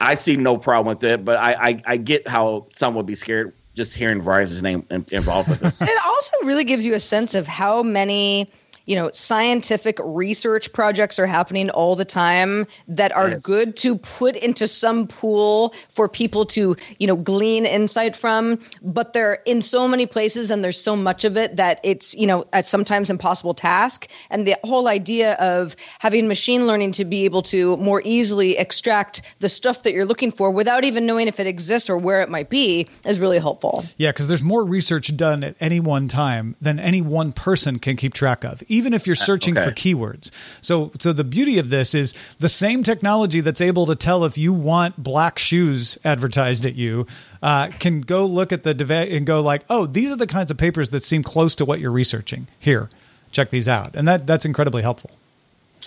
I 0.00 0.16
see 0.16 0.36
no 0.36 0.56
problem 0.58 0.96
with 0.96 1.04
it, 1.04 1.24
but 1.24 1.36
I, 1.36 1.52
I, 1.52 1.82
I 1.86 1.96
get 1.96 2.26
how 2.26 2.66
some 2.72 2.94
would 2.96 3.06
be 3.06 3.14
scared 3.14 3.52
just 3.74 3.94
hearing 3.94 4.20
Verizon's 4.20 4.62
name 4.62 4.86
involved 4.90 5.48
with 5.48 5.60
this. 5.60 5.82
It 5.82 6.06
also 6.06 6.36
really 6.44 6.64
gives 6.64 6.86
you 6.86 6.94
a 6.94 7.00
sense 7.00 7.34
of 7.34 7.46
how 7.46 7.82
many 7.82 8.50
you 8.86 8.94
know, 8.94 9.10
scientific 9.12 9.98
research 10.02 10.72
projects 10.72 11.18
are 11.18 11.26
happening 11.26 11.70
all 11.70 11.96
the 11.96 12.04
time 12.04 12.66
that 12.88 13.14
are 13.14 13.30
yes. 13.30 13.42
good 13.42 13.76
to 13.78 13.96
put 13.96 14.36
into 14.36 14.66
some 14.66 15.06
pool 15.06 15.74
for 15.88 16.08
people 16.08 16.44
to, 16.44 16.76
you 16.98 17.06
know, 17.06 17.16
glean 17.16 17.64
insight 17.64 18.14
from. 18.14 18.58
But 18.82 19.12
they're 19.12 19.40
in 19.46 19.62
so 19.62 19.88
many 19.88 20.06
places 20.06 20.50
and 20.50 20.62
there's 20.62 20.80
so 20.80 20.96
much 20.96 21.24
of 21.24 21.36
it 21.36 21.56
that 21.56 21.80
it's, 21.82 22.14
you 22.14 22.26
know, 22.26 22.44
a 22.52 22.62
sometimes 22.62 23.10
impossible 23.10 23.54
task. 23.54 24.08
And 24.30 24.46
the 24.46 24.56
whole 24.64 24.88
idea 24.88 25.34
of 25.34 25.76
having 25.98 26.28
machine 26.28 26.66
learning 26.66 26.92
to 26.92 27.04
be 27.04 27.24
able 27.24 27.42
to 27.42 27.76
more 27.78 28.02
easily 28.04 28.58
extract 28.58 29.22
the 29.40 29.48
stuff 29.48 29.82
that 29.84 29.92
you're 29.92 30.04
looking 30.04 30.30
for 30.30 30.50
without 30.50 30.84
even 30.84 31.06
knowing 31.06 31.28
if 31.28 31.40
it 31.40 31.46
exists 31.46 31.88
or 31.88 31.96
where 31.96 32.20
it 32.20 32.28
might 32.28 32.50
be 32.50 32.88
is 33.04 33.18
really 33.18 33.38
helpful. 33.38 33.84
Yeah, 33.96 34.10
because 34.10 34.28
there's 34.28 34.42
more 34.42 34.64
research 34.64 35.16
done 35.16 35.42
at 35.42 35.56
any 35.60 35.80
one 35.80 36.08
time 36.08 36.56
than 36.60 36.78
any 36.78 37.00
one 37.00 37.32
person 37.32 37.78
can 37.78 37.96
keep 37.96 38.12
track 38.12 38.44
of 38.44 38.62
even 38.74 38.92
if 38.92 39.06
you're 39.06 39.14
uh, 39.14 39.24
searching 39.24 39.56
okay. 39.56 39.68
for 39.68 39.74
keywords. 39.74 40.30
So, 40.60 40.90
so 40.98 41.12
the 41.12 41.24
beauty 41.24 41.58
of 41.58 41.70
this 41.70 41.94
is 41.94 42.14
the 42.38 42.48
same 42.48 42.82
technology 42.82 43.40
that's 43.40 43.60
able 43.60 43.86
to 43.86 43.94
tell 43.94 44.24
if 44.24 44.36
you 44.36 44.52
want 44.52 45.02
black 45.02 45.38
shoes 45.38 45.98
advertised 46.04 46.66
at 46.66 46.74
you 46.74 47.06
uh, 47.42 47.68
can 47.78 48.00
go 48.00 48.26
look 48.26 48.52
at 48.52 48.62
the 48.62 48.74
dev- 48.74 48.90
and 48.90 49.26
go 49.26 49.40
like, 49.40 49.64
oh, 49.70 49.86
these 49.86 50.10
are 50.10 50.16
the 50.16 50.26
kinds 50.26 50.50
of 50.50 50.56
papers 50.56 50.90
that 50.90 51.02
seem 51.02 51.22
close 51.22 51.54
to 51.56 51.64
what 51.64 51.80
you're 51.80 51.90
researching. 51.90 52.46
Here, 52.58 52.90
check 53.30 53.50
these 53.50 53.68
out, 53.68 53.94
and 53.94 54.08
that 54.08 54.26
that's 54.26 54.44
incredibly 54.44 54.82
helpful. 54.82 55.10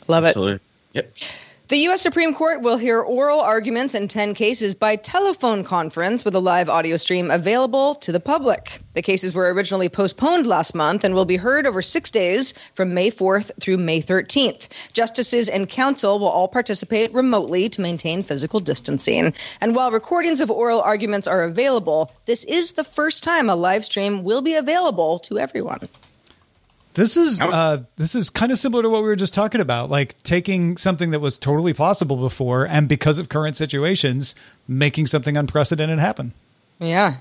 Love 0.07 0.23
it. 0.23 0.29
Absolutely. 0.29 0.59
Yep. 0.93 1.17
The 1.69 1.79
U.S. 1.79 2.01
Supreme 2.01 2.33
Court 2.33 2.61
will 2.61 2.77
hear 2.77 3.01
oral 3.01 3.41
arguments 3.41 3.93
in 3.93 4.07
10 4.07 4.35
cases 4.35 4.73
by 4.73 4.95
telephone 4.95 5.65
conference 5.65 6.23
with 6.23 6.33
a 6.33 6.39
live 6.39 6.69
audio 6.69 6.95
stream 6.95 7.29
available 7.29 7.95
to 7.95 8.13
the 8.13 8.21
public. 8.21 8.79
The 8.93 9.01
cases 9.01 9.33
were 9.33 9.53
originally 9.53 9.89
postponed 9.89 10.47
last 10.47 10.73
month 10.73 11.03
and 11.03 11.13
will 11.13 11.25
be 11.25 11.35
heard 11.35 11.67
over 11.67 11.81
six 11.81 12.09
days 12.09 12.53
from 12.73 12.93
May 12.93 13.11
4th 13.11 13.51
through 13.59 13.79
May 13.79 14.01
13th. 14.01 14.69
Justices 14.93 15.49
and 15.49 15.67
counsel 15.67 16.19
will 16.19 16.29
all 16.29 16.47
participate 16.47 17.13
remotely 17.13 17.67
to 17.67 17.81
maintain 17.81 18.23
physical 18.23 18.61
distancing. 18.61 19.33
And 19.59 19.75
while 19.75 19.91
recordings 19.91 20.39
of 20.39 20.49
oral 20.49 20.79
arguments 20.79 21.27
are 21.27 21.43
available, 21.43 22.13
this 22.27 22.45
is 22.45 22.71
the 22.71 22.85
first 22.85 23.25
time 23.25 23.49
a 23.49 23.57
live 23.57 23.83
stream 23.83 24.23
will 24.23 24.41
be 24.41 24.55
available 24.55 25.19
to 25.19 25.37
everyone. 25.37 25.89
This 26.97 27.15
is 27.15 27.39
uh, 27.39 27.83
this 27.97 28.15
is 28.15 28.31
kind 28.31 28.51
of 28.51 28.57
similar 28.57 28.81
to 28.81 28.89
what 28.89 29.03
we 29.03 29.07
were 29.07 29.15
just 29.15 29.35
talking 29.35 29.61
about, 29.61 29.91
like 29.91 30.17
taking 30.23 30.77
something 30.77 31.11
that 31.11 31.19
was 31.19 31.37
totally 31.37 31.71
possible 31.71 32.17
before, 32.17 32.65
and 32.65 32.89
because 32.89 33.19
of 33.19 33.29
current 33.29 33.55
situations, 33.55 34.33
making 34.67 35.05
something 35.05 35.37
unprecedented 35.37 35.99
happen. 35.99 36.33
Yeah. 36.79 37.17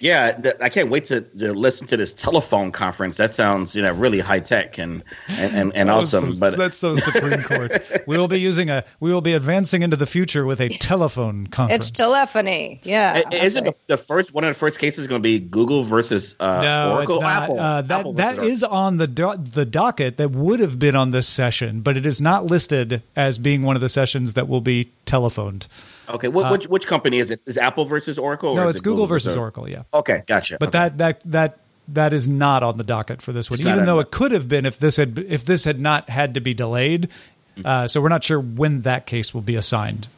Yeah, 0.00 0.32
th- 0.32 0.56
I 0.60 0.68
can't 0.68 0.90
wait 0.90 1.06
to, 1.06 1.22
to 1.22 1.52
listen 1.52 1.86
to 1.86 1.96
this 1.96 2.12
telephone 2.12 2.72
conference. 2.72 3.16
That 3.16 3.34
sounds, 3.34 3.74
you 3.74 3.82
know, 3.82 3.92
really 3.92 4.20
high 4.20 4.40
tech 4.40 4.76
and 4.78 5.02
and, 5.28 5.54
and, 5.56 5.74
and 5.74 5.90
awesome. 5.90 6.34
so- 6.34 6.38
but 6.38 6.56
that's 6.56 6.76
so 6.76 6.96
Supreme 6.96 7.42
Court. 7.42 7.80
we 8.06 8.18
will 8.18 8.28
be 8.28 8.40
using 8.40 8.70
a. 8.70 8.84
We 9.00 9.12
will 9.12 9.20
be 9.20 9.32
advancing 9.32 9.82
into 9.82 9.96
the 9.96 10.06
future 10.06 10.44
with 10.44 10.60
a 10.60 10.68
telephone 10.68 11.46
conference. 11.46 11.88
It's 11.88 11.90
telephony. 11.90 12.80
Yeah. 12.82 13.22
i- 13.30 13.34
isn't 13.34 13.64
the, 13.64 13.74
the 13.86 13.96
first 13.96 14.34
one 14.34 14.44
of 14.44 14.48
the 14.54 14.58
first 14.58 14.78
cases 14.78 15.06
going 15.06 15.20
to 15.20 15.26
be 15.26 15.38
Google 15.38 15.84
versus 15.84 16.34
uh, 16.40 16.60
no, 16.62 16.92
Oracle? 16.94 17.16
it's 17.16 17.22
not. 17.22 17.42
Apple. 17.44 17.60
Uh, 17.60 17.82
that 17.82 18.00
Apple 18.00 18.12
that 18.14 18.36
versus 18.36 18.52
is 18.52 18.64
on 18.64 18.96
the 18.98 19.06
do- 19.06 19.36
the 19.36 19.64
docket 19.64 20.16
that 20.18 20.32
would 20.32 20.60
have 20.60 20.78
been 20.78 20.96
on 20.96 21.10
this 21.10 21.28
session, 21.28 21.80
but 21.80 21.96
it 21.96 22.04
is 22.04 22.20
not 22.20 22.46
listed 22.46 23.02
as 23.16 23.38
being 23.38 23.62
one 23.62 23.76
of 23.76 23.82
the 23.82 23.88
sessions 23.88 24.34
that 24.34 24.48
will 24.48 24.60
be 24.60 24.90
telephoned. 25.06 25.66
Okay. 26.08 26.28
Wh- 26.28 26.50
which 26.50 26.66
which 26.68 26.86
company 26.86 27.18
is 27.18 27.30
it? 27.30 27.40
Is 27.46 27.56
Apple 27.58 27.84
versus 27.84 28.18
Oracle? 28.18 28.50
or 28.50 28.60
Uh, 28.60 28.64
No, 28.64 28.68
it's 28.70 28.80
it 28.80 28.84
Google 28.84 29.06
versus 29.06 29.26
versus- 29.26 29.36
Oracle. 29.36 29.68
Yeah. 29.68 29.82
Okay, 29.92 30.22
gotcha. 30.26 30.56
But 30.60 30.68
Okay. 30.68 30.78
that 30.78 30.98
that 30.98 31.20
that 31.24 31.58
that 31.88 32.12
is 32.14 32.26
not 32.28 32.62
on 32.62 32.78
the 32.78 32.84
docket 32.84 33.20
for 33.22 33.32
this 33.32 33.50
one, 33.50 33.58
It's 33.60 33.66
even 33.68 33.84
though 33.84 34.00
it 34.00 34.10
could 34.10 34.32
have 34.32 34.48
been 34.48 34.64
if 34.66 34.78
this 34.78 34.96
had 34.96 35.18
if 35.28 35.44
this 35.44 35.64
had 35.64 35.80
not 35.80 36.08
had 36.08 36.34
to 36.34 36.40
be 36.40 36.54
delayed. 36.54 37.08
Mm-hmm. 37.56 37.66
Uh, 37.66 37.86
so 37.88 38.00
we're 38.00 38.08
not 38.08 38.24
sure 38.24 38.40
when 38.40 38.80
that 38.82 39.06
case 39.06 39.32
will 39.34 39.42
be 39.42 39.54
assigned. 39.56 40.08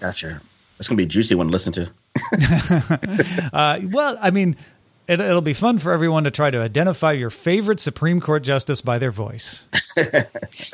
gotcha. 0.00 0.40
It's 0.78 0.88
going 0.88 0.96
to 0.96 1.00
be 1.02 1.06
a 1.06 1.08
juicy 1.08 1.34
one 1.36 1.46
to 1.46 1.52
listen 1.52 1.72
to. 1.74 1.88
Uh, 3.52 3.80
well, 3.90 4.18
I 4.20 4.30
mean, 4.30 4.56
it, 5.06 5.20
it'll 5.20 5.40
be 5.40 5.54
fun 5.54 5.78
for 5.78 5.92
everyone 5.92 6.24
to 6.24 6.30
try 6.30 6.50
to 6.50 6.60
identify 6.60 7.12
your 7.12 7.30
favorite 7.30 7.80
Supreme 7.80 8.20
Court 8.20 8.42
justice 8.42 8.80
by 8.80 8.98
their 8.98 9.12
voice. 9.12 9.66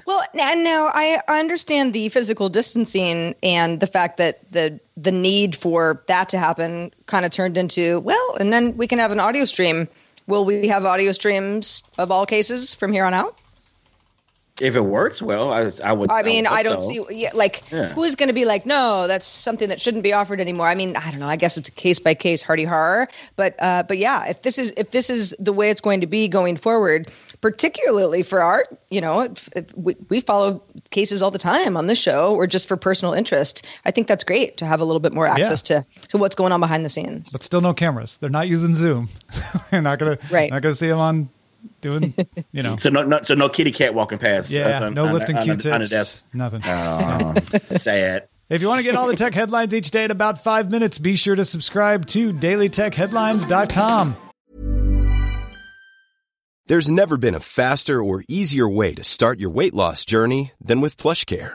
Well, 0.06 0.22
and 0.34 0.64
now 0.64 0.90
I 0.92 1.20
understand 1.28 1.92
the 1.92 2.08
physical 2.08 2.48
distancing 2.48 3.34
and 3.42 3.78
the 3.78 3.86
fact 3.86 4.16
that 4.16 4.50
the 4.50 4.80
the 4.96 5.12
need 5.12 5.54
for 5.54 6.02
that 6.06 6.28
to 6.30 6.38
happen 6.38 6.90
kind 7.06 7.24
of 7.24 7.30
turned 7.30 7.58
into 7.58 8.00
well, 8.00 8.36
and 8.40 8.52
then 8.52 8.76
we 8.76 8.86
can 8.86 8.98
have 8.98 9.12
an 9.12 9.20
audio 9.20 9.44
stream. 9.44 9.86
Will 10.26 10.44
we 10.44 10.66
have 10.68 10.84
audio 10.84 11.12
streams 11.12 11.82
of 11.98 12.10
all 12.10 12.24
cases 12.24 12.74
from 12.74 12.92
here 12.92 13.04
on 13.04 13.14
out? 13.14 13.36
If 14.60 14.76
it 14.76 14.80
works 14.82 15.22
well, 15.22 15.52
I, 15.52 15.70
I 15.82 15.92
would. 15.92 16.10
I 16.10 16.22
mean, 16.22 16.44
would 16.44 16.52
I 16.52 16.62
don't 16.62 16.80
so. 16.82 16.88
see 16.88 17.04
yeah, 17.10 17.30
like 17.34 17.62
Yeah. 17.70 17.88
who's 17.92 18.14
going 18.16 18.28
to 18.28 18.32
be 18.34 18.44
like, 18.44 18.66
no, 18.66 19.06
that's 19.06 19.26
something 19.26 19.68
that 19.70 19.80
shouldn't 19.80 20.02
be 20.02 20.12
offered 20.12 20.40
anymore. 20.40 20.68
I 20.68 20.74
mean, 20.74 20.96
I 20.96 21.10
don't 21.10 21.20
know. 21.20 21.28
I 21.28 21.36
guess 21.36 21.56
it's 21.56 21.68
a 21.68 21.72
case 21.72 21.98
by 21.98 22.14
case, 22.14 22.42
hardy 22.42 22.64
horror. 22.64 23.08
But 23.36 23.54
uh, 23.60 23.84
but 23.88 23.98
yeah, 23.98 24.26
if 24.26 24.42
this 24.42 24.58
is 24.58 24.72
if 24.76 24.90
this 24.90 25.08
is 25.10 25.34
the 25.38 25.52
way 25.52 25.70
it's 25.70 25.80
going 25.80 26.00
to 26.02 26.06
be 26.06 26.28
going 26.28 26.56
forward, 26.56 27.10
particularly 27.40 28.22
for 28.22 28.40
art, 28.42 28.78
you 28.90 29.00
know, 29.00 29.20
if, 29.22 29.48
if 29.56 29.76
we, 29.76 29.96
we 30.08 30.20
follow 30.20 30.62
cases 30.90 31.22
all 31.22 31.30
the 31.30 31.38
time 31.38 31.76
on 31.76 31.86
this 31.86 31.98
show, 32.00 32.34
or 32.34 32.46
just 32.46 32.68
for 32.68 32.76
personal 32.76 33.14
interest. 33.14 33.66
I 33.84 33.90
think 33.90 34.06
that's 34.08 34.24
great 34.24 34.56
to 34.58 34.66
have 34.66 34.80
a 34.80 34.84
little 34.84 35.00
bit 35.00 35.12
more 35.12 35.26
access 35.26 35.62
to 35.62 35.84
to 36.08 36.18
what's 36.18 36.34
going 36.36 36.52
on 36.52 36.60
behind 36.60 36.84
the 36.84 36.88
scenes. 36.90 37.32
But 37.32 37.42
still, 37.42 37.60
no 37.60 37.72
cameras. 37.74 38.18
They're 38.18 38.30
not 38.30 38.48
using 38.48 38.74
Zoom. 38.74 39.08
They're 39.70 39.82
not 39.82 39.98
gonna 39.98 40.18
Right. 40.30 40.50
not 40.50 40.62
gonna 40.62 40.74
see 40.74 40.88
them 40.88 40.98
on 40.98 41.28
doing 41.80 42.14
you 42.52 42.62
know. 42.62 42.76
So 42.76 42.90
no, 42.90 43.02
no, 43.02 43.20
so 43.22 43.34
no 43.34 43.48
kitty 43.48 43.72
cat 43.72 43.94
walking 43.94 44.18
past. 44.18 44.50
Yeah, 44.50 44.84
on- 44.84 44.94
no 44.94 45.06
on- 45.06 45.14
lifting 45.14 45.36
on, 45.36 45.44
Q-tips. 45.44 45.66
on 45.66 45.82
a 45.82 45.86
desk. 45.86 46.26
Nothing. 46.32 46.62
Oh, 46.64 47.34
sad. 47.66 48.28
If 48.48 48.60
you 48.62 48.68
want 48.68 48.80
to 48.80 48.82
get 48.82 48.96
all 48.96 49.06
the 49.06 49.14
tech 49.16 49.32
headlines 49.32 49.72
each 49.72 49.90
day 49.92 50.04
in 50.04 50.10
about 50.10 50.42
five 50.42 50.70
minutes, 50.70 50.98
be 50.98 51.14
sure 51.14 51.36
to 51.36 51.44
subscribe 51.44 52.06
to 52.08 52.32
dailytechheadlines.com. 52.32 54.16
There's 56.66 56.90
never 56.90 57.16
been 57.16 57.34
a 57.34 57.40
faster 57.40 58.02
or 58.02 58.22
easier 58.28 58.68
way 58.68 58.94
to 58.94 59.02
start 59.04 59.40
your 59.40 59.50
weight 59.50 59.74
loss 59.74 60.04
journey 60.04 60.52
than 60.60 60.80
with 60.80 60.96
PlushCare. 60.96 61.54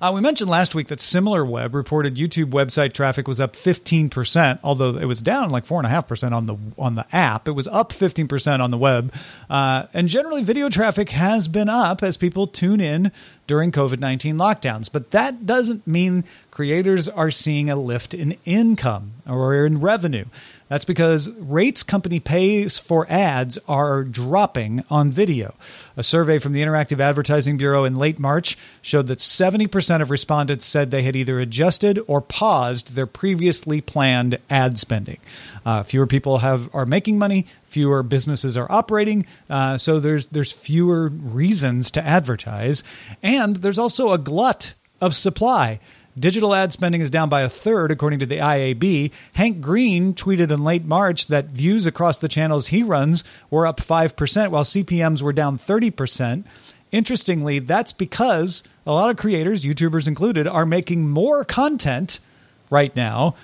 Uh, 0.00 0.12
we 0.14 0.20
mentioned 0.20 0.50
last 0.50 0.74
week 0.74 0.88
that 0.88 0.98
SimilarWeb 0.98 1.74
reported 1.74 2.16
YouTube 2.16 2.50
website 2.50 2.92
traffic 2.92 3.28
was 3.28 3.40
up 3.40 3.54
15%, 3.54 4.58
although 4.62 4.96
it 4.96 5.04
was 5.04 5.22
down 5.22 5.50
like 5.50 5.66
4.5% 5.66 6.32
on 6.32 6.46
the 6.46 6.56
on 6.78 6.94
the 6.94 7.06
app. 7.14 7.48
It 7.48 7.52
was 7.52 7.68
up 7.68 7.92
15% 7.92 8.60
on 8.60 8.70
the 8.70 8.78
web. 8.78 9.12
Uh, 9.48 9.86
and 9.92 10.08
generally, 10.08 10.42
video 10.42 10.68
traffic 10.68 11.10
has 11.10 11.48
been 11.48 11.68
up 11.68 12.02
as 12.02 12.16
people 12.16 12.46
tune 12.46 12.80
in 12.80 13.12
during 13.46 13.72
COVID 13.72 13.98
19 13.98 14.36
lockdowns. 14.36 14.90
But 14.90 15.10
that 15.10 15.46
doesn't 15.46 15.86
mean 15.86 16.24
creators 16.50 17.08
are 17.08 17.30
seeing 17.30 17.70
a 17.70 17.76
lift 17.76 18.14
in 18.14 18.36
income 18.44 19.14
or 19.26 19.66
in 19.66 19.80
revenue. 19.80 20.24
That's 20.72 20.86
because 20.86 21.30
rates 21.32 21.82
company 21.82 22.18
pays 22.18 22.78
for 22.78 23.06
ads 23.10 23.58
are 23.68 24.04
dropping 24.04 24.82
on 24.88 25.10
video. 25.10 25.54
A 25.98 26.02
survey 26.02 26.38
from 26.38 26.54
the 26.54 26.62
Interactive 26.62 26.98
Advertising 26.98 27.58
Bureau 27.58 27.84
in 27.84 27.98
late 27.98 28.18
March 28.18 28.56
showed 28.80 29.06
that 29.08 29.18
70% 29.18 30.00
of 30.00 30.10
respondents 30.10 30.64
said 30.64 30.90
they 30.90 31.02
had 31.02 31.14
either 31.14 31.38
adjusted 31.38 32.00
or 32.06 32.22
paused 32.22 32.94
their 32.94 33.06
previously 33.06 33.82
planned 33.82 34.38
ad 34.48 34.78
spending. 34.78 35.18
Uh, 35.66 35.82
fewer 35.82 36.06
people 36.06 36.38
have 36.38 36.74
are 36.74 36.86
making 36.86 37.18
money, 37.18 37.44
fewer 37.64 38.02
businesses 38.02 38.56
are 38.56 38.72
operating, 38.72 39.26
uh, 39.50 39.76
so 39.76 40.00
there's 40.00 40.28
there's 40.28 40.52
fewer 40.52 41.08
reasons 41.08 41.90
to 41.90 42.02
advertise, 42.02 42.82
and 43.22 43.56
there's 43.56 43.78
also 43.78 44.12
a 44.12 44.16
glut 44.16 44.72
of 45.02 45.14
supply. 45.14 45.80
Digital 46.18 46.54
ad 46.54 46.72
spending 46.72 47.00
is 47.00 47.10
down 47.10 47.30
by 47.30 47.40
a 47.40 47.48
third, 47.48 47.90
according 47.90 48.18
to 48.18 48.26
the 48.26 48.38
IAB. 48.38 49.10
Hank 49.34 49.62
Green 49.62 50.12
tweeted 50.12 50.50
in 50.50 50.62
late 50.62 50.84
March 50.84 51.28
that 51.28 51.46
views 51.46 51.86
across 51.86 52.18
the 52.18 52.28
channels 52.28 52.66
he 52.66 52.82
runs 52.82 53.24
were 53.48 53.66
up 53.66 53.80
5%, 53.80 54.50
while 54.50 54.64
CPMs 54.64 55.22
were 55.22 55.32
down 55.32 55.58
30%. 55.58 56.44
Interestingly, 56.90 57.60
that's 57.60 57.92
because 57.92 58.62
a 58.86 58.92
lot 58.92 59.08
of 59.08 59.16
creators, 59.16 59.64
YouTubers 59.64 60.06
included, 60.06 60.46
are 60.46 60.66
making 60.66 61.08
more 61.08 61.44
content 61.44 62.20
right 62.68 62.94
now, 62.94 63.34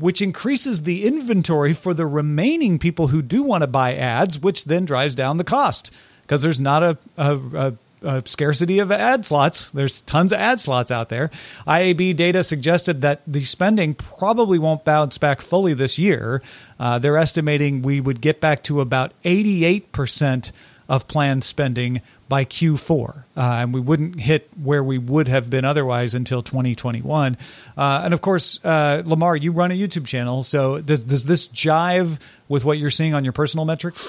which 0.00 0.20
increases 0.20 0.82
the 0.82 1.06
inventory 1.06 1.72
for 1.72 1.94
the 1.94 2.06
remaining 2.06 2.80
people 2.80 3.08
who 3.08 3.22
do 3.22 3.44
want 3.44 3.62
to 3.62 3.68
buy 3.68 3.94
ads, 3.94 4.40
which 4.40 4.64
then 4.64 4.84
drives 4.84 5.14
down 5.14 5.36
the 5.36 5.44
cost 5.44 5.92
because 6.22 6.42
there's 6.42 6.60
not 6.60 6.82
a, 6.82 6.98
a, 7.16 7.36
a 7.54 7.74
a 8.02 8.22
scarcity 8.26 8.78
of 8.78 8.90
ad 8.92 9.24
slots. 9.24 9.70
There's 9.70 10.00
tons 10.02 10.32
of 10.32 10.38
ad 10.38 10.60
slots 10.60 10.90
out 10.90 11.08
there. 11.08 11.30
IAB 11.66 12.16
data 12.16 12.44
suggested 12.44 13.02
that 13.02 13.22
the 13.26 13.44
spending 13.44 13.94
probably 13.94 14.58
won't 14.58 14.84
bounce 14.84 15.18
back 15.18 15.40
fully 15.40 15.74
this 15.74 15.98
year. 15.98 16.42
Uh, 16.78 16.98
they're 16.98 17.18
estimating 17.18 17.82
we 17.82 18.00
would 18.00 18.20
get 18.20 18.40
back 18.40 18.62
to 18.64 18.80
about 18.80 19.12
88% 19.24 20.52
of 20.88 21.08
planned 21.08 21.44
spending 21.44 22.02
by 22.28 22.44
Q4. 22.44 23.24
Uh, 23.36 23.40
and 23.40 23.74
we 23.74 23.80
wouldn't 23.80 24.20
hit 24.20 24.50
where 24.62 24.82
we 24.82 24.98
would 24.98 25.28
have 25.28 25.48
been 25.48 25.64
otherwise 25.64 26.14
until 26.14 26.42
2021. 26.42 27.36
Uh, 27.76 28.00
and 28.04 28.14
of 28.14 28.20
course, 28.20 28.60
uh, 28.64 29.02
Lamar, 29.04 29.36
you 29.36 29.52
run 29.52 29.70
a 29.70 29.74
YouTube 29.74 30.06
channel. 30.06 30.42
So 30.42 30.80
does, 30.80 31.04
does 31.04 31.24
this 31.24 31.48
jive 31.48 32.18
with 32.48 32.64
what 32.64 32.78
you're 32.78 32.90
seeing 32.90 33.14
on 33.14 33.24
your 33.24 33.32
personal 33.32 33.64
metrics? 33.64 34.08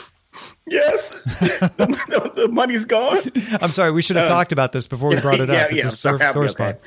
Yes, 0.66 1.22
the, 1.22 2.32
the, 2.36 2.48
money's 2.48 2.86
gone. 2.86 3.20
I'm 3.62 3.72
sorry, 3.72 3.92
we 3.92 4.02
should 4.02 4.16
have 4.16 4.26
uh, 4.26 4.34
talked 4.34 4.52
about 4.52 4.72
this 4.72 4.88
before 4.88 5.10
we 5.10 5.20
brought 5.20 5.40
it 5.40 5.50
up. 5.50 5.56
Yeah, 5.56 5.68
it's 5.70 6.04
yeah, 6.04 6.16
a 6.16 6.34
sore, 6.34 6.48
spot. 6.48 6.80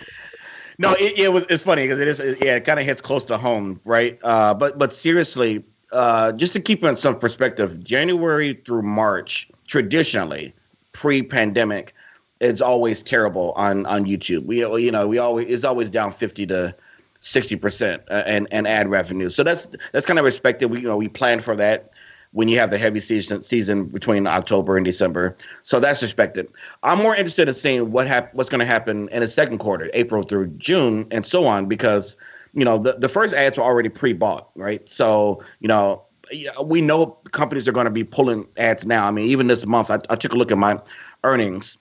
No, 0.79 0.93
it, 0.95 1.19
it, 1.19 1.33
was 1.33 1.47
it's 1.49 1.63
funny 1.63 1.83
because 1.83 2.01
it 2.01 2.09
is 2.09 2.19
yeah, 2.41 2.57
it 2.57 2.65
kind 2.65 2.79
of 2.79 2.87
hits 2.87 3.01
close 3.01 3.25
to 3.27 3.39
home, 3.39 3.81
right? 3.85 4.19
Uh, 4.23 4.55
but 4.55 4.79
but 4.79 4.93
seriously, 4.93 5.65
uh, 5.93 6.33
just 6.33 6.53
to 6.55 6.61
keep 6.61 6.83
it 6.83 6.87
in 6.87 6.97
some 6.97 7.19
perspective, 7.19 7.83
January 7.83 8.61
through 8.67 8.83
March 8.83 9.51
traditionally 9.67 10.55
pre-pandemic 10.93 11.95
is 12.41 12.61
always 12.61 13.03
terrible 13.03 13.53
on 13.53 13.87
on 13.87 14.05
YouTube. 14.05 14.45
We 14.45 14.61
you 14.61 14.91
know 14.91 15.07
we 15.07 15.19
always 15.19 15.49
is 15.49 15.65
always 15.65 15.89
down 15.89 16.13
fifty 16.13 16.47
to 16.47 16.75
sixty 17.21 17.57
percent 17.57 18.03
uh, 18.11 18.23
and 18.27 18.47
and 18.51 18.67
ad 18.67 18.91
revenue. 18.91 19.29
So 19.29 19.43
that's 19.43 19.67
that's 19.93 20.05
kind 20.05 20.19
of 20.19 20.25
respected. 20.25 20.71
We 20.71 20.81
you 20.81 20.89
know 20.89 20.97
we 20.97 21.09
plan 21.09 21.41
for 21.41 21.57
that 21.57 21.91
when 22.37 22.49
you 22.49 22.59
have 22.59 22.71
the 22.71 22.77
heavy 22.77 23.01
season 23.01 23.43
season 23.43 23.87
between 23.87 24.27
October 24.27 24.77
and 24.77 24.85
December. 24.85 25.35
So 25.63 25.81
that's 25.81 26.03
respected. 26.03 26.47
I'm 26.83 26.99
more 26.99 27.17
interested 27.17 27.49
in 27.49 27.55
seeing 27.55 27.93
what 27.93 28.07
hap- 28.07 28.35
what's 28.35 28.51
going 28.51 28.61
to 28.61 28.67
happen 28.67 29.09
in 29.09 29.21
the 29.21 29.27
second 29.27 29.57
quarter, 29.57 29.89
April 29.95 30.23
through 30.23 30.49
June, 30.59 31.07
and 31.11 31.25
so 31.25 31.47
on, 31.47 31.65
because 31.65 32.15
you 32.53 32.63
know 32.63 32.77
the 32.77 32.93
the 32.99 33.09
first 33.09 33.33
ads 33.33 33.57
are 33.57 33.63
already 33.63 33.89
pre-bought, 33.89 34.51
right? 34.55 34.87
So 34.87 35.43
you 35.61 35.69
know 35.69 36.03
we 36.63 36.83
know 36.83 37.17
companies 37.33 37.67
are 37.67 37.73
going 37.73 37.87
to 37.87 37.91
be 37.91 38.05
pulling 38.05 38.47
ads 38.59 38.85
now. 38.85 39.09
I 39.09 39.11
mean, 39.13 39.25
even 39.25 39.47
this 39.47 39.65
month, 39.65 39.91
I, 39.91 39.99
I 40.11 40.17
took 40.17 40.35
a 40.35 40.37
look 40.37 40.53
at 40.53 40.59
my 40.59 40.79
earnings 41.25 41.79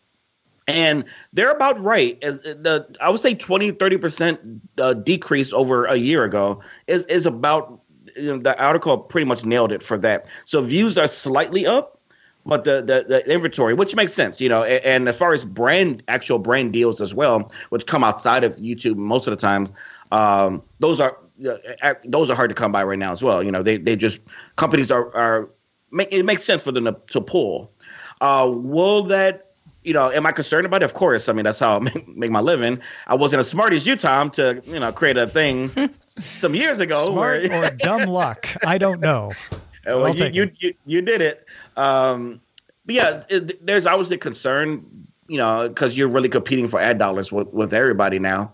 and 0.68 1.04
they're 1.34 1.52
about 1.52 1.82
right. 1.84 2.18
Uh, 2.24 2.32
the 2.44 2.88
I 3.02 3.10
would 3.10 3.20
say 3.20 3.34
20, 3.34 3.72
30 3.72 3.98
percent 3.98 4.40
uh, 4.78 4.94
decrease 4.94 5.52
over 5.52 5.86
a 5.86 5.96
year 5.96 6.24
ago 6.24 6.62
is 6.88 7.04
is 7.06 7.26
about 7.26 7.82
you 8.16 8.34
know, 8.34 8.38
the 8.38 8.60
article 8.62 8.98
pretty 8.98 9.26
much 9.26 9.46
nailed 9.46 9.72
it 9.72 9.84
for 9.84 9.98
that. 10.00 10.26
So 10.46 10.62
views 10.62 10.98
are 10.98 11.08
slightly 11.08 11.66
up, 11.66 12.00
but 12.46 12.64
the, 12.64 12.82
the, 12.82 13.06
the 13.08 13.32
inventory, 13.32 13.74
which 13.74 13.96
makes 13.96 14.14
sense, 14.14 14.40
you 14.40 14.50
know, 14.50 14.64
and, 14.64 14.84
and, 14.86 15.10
as 15.10 15.18
far 15.18 15.34
as 15.34 15.44
brand 15.44 16.04
actual 16.08 16.40
brand 16.40 16.74
deals 16.74 17.02
as 17.02 17.14
well, 17.14 17.52
which 17.70 17.86
come 17.86 18.04
outside 18.04 18.44
of 18.44 18.56
YouTube 18.58 18.96
most 18.98 19.28
of 19.28 19.32
the 19.32 19.38
time, 19.38 19.74
um, 20.12 20.62
those 20.80 21.00
are 21.00 21.18
uh, 21.82 21.94
those 22.06 22.30
are 22.30 22.36
hard 22.36 22.50
to 22.50 22.56
come 22.56 22.72
by 22.72 22.84
right 22.84 23.00
now 23.00 23.12
as 23.12 23.24
well. 23.24 23.44
You 23.44 23.52
know, 23.52 23.64
they 23.64 23.78
they 23.78 23.96
just 23.96 24.20
companies 24.56 24.92
are 24.92 25.14
are 25.16 25.50
make 25.92 26.08
it 26.12 26.24
makes 26.24 26.44
sense 26.44 26.64
for 26.64 26.72
them 26.72 26.86
to, 26.86 26.96
to 27.08 27.20
pull. 27.20 27.72
Uh, 28.22 28.50
will 28.54 29.04
that 29.04 29.55
you 29.86 29.94
know, 29.94 30.12
am 30.12 30.26
I 30.26 30.32
concerned 30.32 30.66
about 30.66 30.82
it? 30.82 30.86
Of 30.86 30.96
course. 30.96 31.30
I 31.30 31.34
mean, 31.34 31.46
that's 31.46 31.60
how 31.60 31.78
I 31.78 31.80
make, 32.08 32.32
my 32.32 32.42
living. 32.42 32.80
I 33.08 33.16
wasn't 33.16 33.42
as 33.42 33.48
smart 33.48 33.74
as 33.74 33.86
you, 33.86 33.96
Tom, 33.96 34.32
to 34.32 34.62
you 34.66 34.80
know 34.80 34.92
create 34.92 35.18
a 35.18 35.28
thing 35.28 35.72
some 36.08 36.56
years 36.56 36.80
ago. 36.80 37.06
Smart 37.06 37.50
where, 37.50 37.66
or 37.66 37.70
dumb 37.78 38.10
luck? 38.10 38.48
I 38.66 38.78
don't 38.78 39.00
know. 39.00 39.34
well, 39.86 40.16
you, 40.16 40.26
you, 40.26 40.52
you, 40.58 40.74
you 40.86 41.02
did 41.02 41.22
it. 41.22 41.46
Um, 41.78 42.42
but 42.86 42.96
yeah, 42.96 43.24
it, 43.30 43.66
there's 43.66 43.86
always 43.86 44.12
a 44.12 44.18
concern, 44.18 44.86
you 45.28 45.38
know, 45.38 45.68
because 45.68 45.98
you're 45.98 46.08
really 46.08 46.30
competing 46.30 46.68
for 46.68 46.80
ad 46.80 46.98
dollars 46.98 47.32
with 47.32 47.48
with 47.48 47.74
everybody 47.74 48.20
now. 48.20 48.54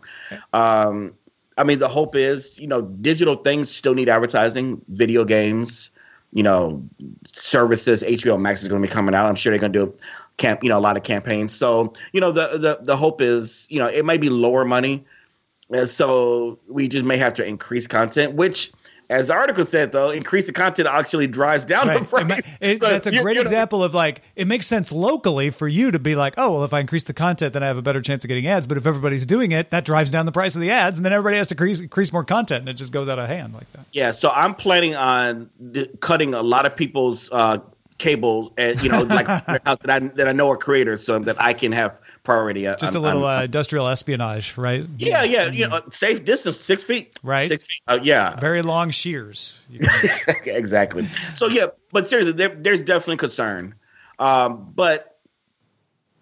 Um, 0.53 1.13
I 1.57 1.63
mean, 1.63 1.79
the 1.79 1.87
hope 1.87 2.15
is, 2.15 2.57
you 2.57 2.67
know, 2.67 2.81
digital 2.81 3.35
things 3.35 3.69
still 3.69 3.93
need 3.93 4.09
advertising, 4.09 4.81
video 4.89 5.23
games, 5.23 5.91
you 6.31 6.43
know, 6.43 6.83
services. 7.25 8.03
HBO 8.03 8.39
Max 8.39 8.61
is 8.61 8.67
going 8.67 8.81
to 8.81 8.87
be 8.87 8.91
coming 8.91 9.13
out. 9.13 9.27
I'm 9.27 9.35
sure 9.35 9.51
they're 9.51 9.59
going 9.59 9.73
to 9.73 9.85
do 9.85 9.93
camp, 10.41 10.63
you 10.63 10.69
know, 10.69 10.77
a 10.77 10.81
lot 10.81 10.97
of 10.97 11.03
campaigns. 11.03 11.55
So, 11.55 11.93
you 12.11 12.19
know, 12.19 12.31
the 12.31 12.57
the 12.57 12.79
the 12.81 12.97
hope 12.97 13.21
is, 13.21 13.67
you 13.69 13.79
know, 13.79 13.87
it 13.87 14.03
might 14.03 14.19
be 14.19 14.29
lower 14.29 14.65
money. 14.65 15.05
And 15.69 15.87
so 15.87 16.59
we 16.67 16.89
just 16.89 17.05
may 17.05 17.17
have 17.17 17.33
to 17.35 17.45
increase 17.45 17.87
content, 17.87 18.33
which 18.33 18.71
as 19.11 19.27
the 19.27 19.33
article 19.33 19.65
said, 19.65 19.91
though, 19.91 20.09
increase 20.09 20.45
the 20.45 20.53
content 20.53 20.87
actually 20.87 21.27
drives 21.27 21.65
down 21.65 21.87
right. 21.87 21.99
the 21.99 22.05
price. 22.05 22.41
It, 22.61 22.79
so 22.79 22.89
that's 22.89 23.07
a 23.07 23.21
great 23.21 23.37
example 23.37 23.83
of 23.83 23.93
like 23.93 24.21
it 24.37 24.47
makes 24.47 24.67
sense 24.67 24.91
locally 24.91 25.49
for 25.49 25.67
you 25.67 25.91
to 25.91 25.99
be 25.99 26.15
like, 26.15 26.33
oh, 26.37 26.53
well, 26.53 26.63
if 26.63 26.73
I 26.73 26.79
increase 26.79 27.03
the 27.03 27.13
content, 27.13 27.53
then 27.53 27.61
I 27.61 27.67
have 27.67 27.77
a 27.77 27.81
better 27.81 28.01
chance 28.01 28.23
of 28.23 28.29
getting 28.29 28.47
ads. 28.47 28.67
But 28.67 28.77
if 28.77 28.85
everybody's 28.85 29.25
doing 29.25 29.51
it, 29.51 29.69
that 29.71 29.83
drives 29.83 30.11
down 30.11 30.25
the 30.25 30.31
price 30.31 30.55
of 30.55 30.61
the 30.61 30.71
ads, 30.71 30.97
and 30.97 31.05
then 31.05 31.11
everybody 31.11 31.37
has 31.37 31.49
to 31.49 31.55
increase, 31.55 31.81
increase 31.81 32.13
more 32.13 32.23
content, 32.23 32.61
and 32.61 32.69
it 32.69 32.75
just 32.75 32.93
goes 32.93 33.09
out 33.09 33.19
of 33.19 33.27
hand 33.27 33.53
like 33.53 33.69
that. 33.73 33.85
Yeah, 33.91 34.11
so 34.11 34.29
I'm 34.29 34.55
planning 34.55 34.95
on 34.95 35.49
cutting 35.99 36.33
a 36.33 36.41
lot 36.41 36.65
of 36.65 36.73
people's 36.73 37.29
uh, 37.33 37.59
cable 38.01 38.51
and 38.57 38.81
you 38.81 38.89
know 38.89 39.03
like 39.03 39.27
that 39.45 39.61
I 39.87 39.99
that 39.99 40.27
I 40.27 40.31
know 40.31 40.49
are 40.49 40.57
creators, 40.57 41.05
so 41.05 41.19
that 41.19 41.39
I 41.39 41.53
can 41.53 41.71
have 41.71 41.99
priority. 42.23 42.63
Just 42.63 42.95
a 42.95 42.99
little 42.99 43.23
uh, 43.23 43.43
industrial 43.43 43.87
espionage, 43.87 44.57
right? 44.57 44.85
Yeah, 44.97 45.23
yeah, 45.23 45.47
you 45.47 45.67
know, 45.67 45.81
safe 45.91 46.25
distance, 46.25 46.57
six 46.57 46.83
feet, 46.83 47.15
right? 47.23 47.47
Six 47.47 47.63
feet. 47.63 47.81
Uh, 47.87 47.99
yeah, 48.01 48.39
very 48.39 48.63
long 48.63 48.89
shears. 48.89 49.59
exactly. 50.45 51.07
So 51.35 51.47
yeah, 51.47 51.67
but 51.91 52.07
seriously, 52.07 52.33
there, 52.33 52.49
there's 52.49 52.79
definitely 52.79 53.17
concern, 53.17 53.75
um, 54.19 54.71
but 54.75 55.19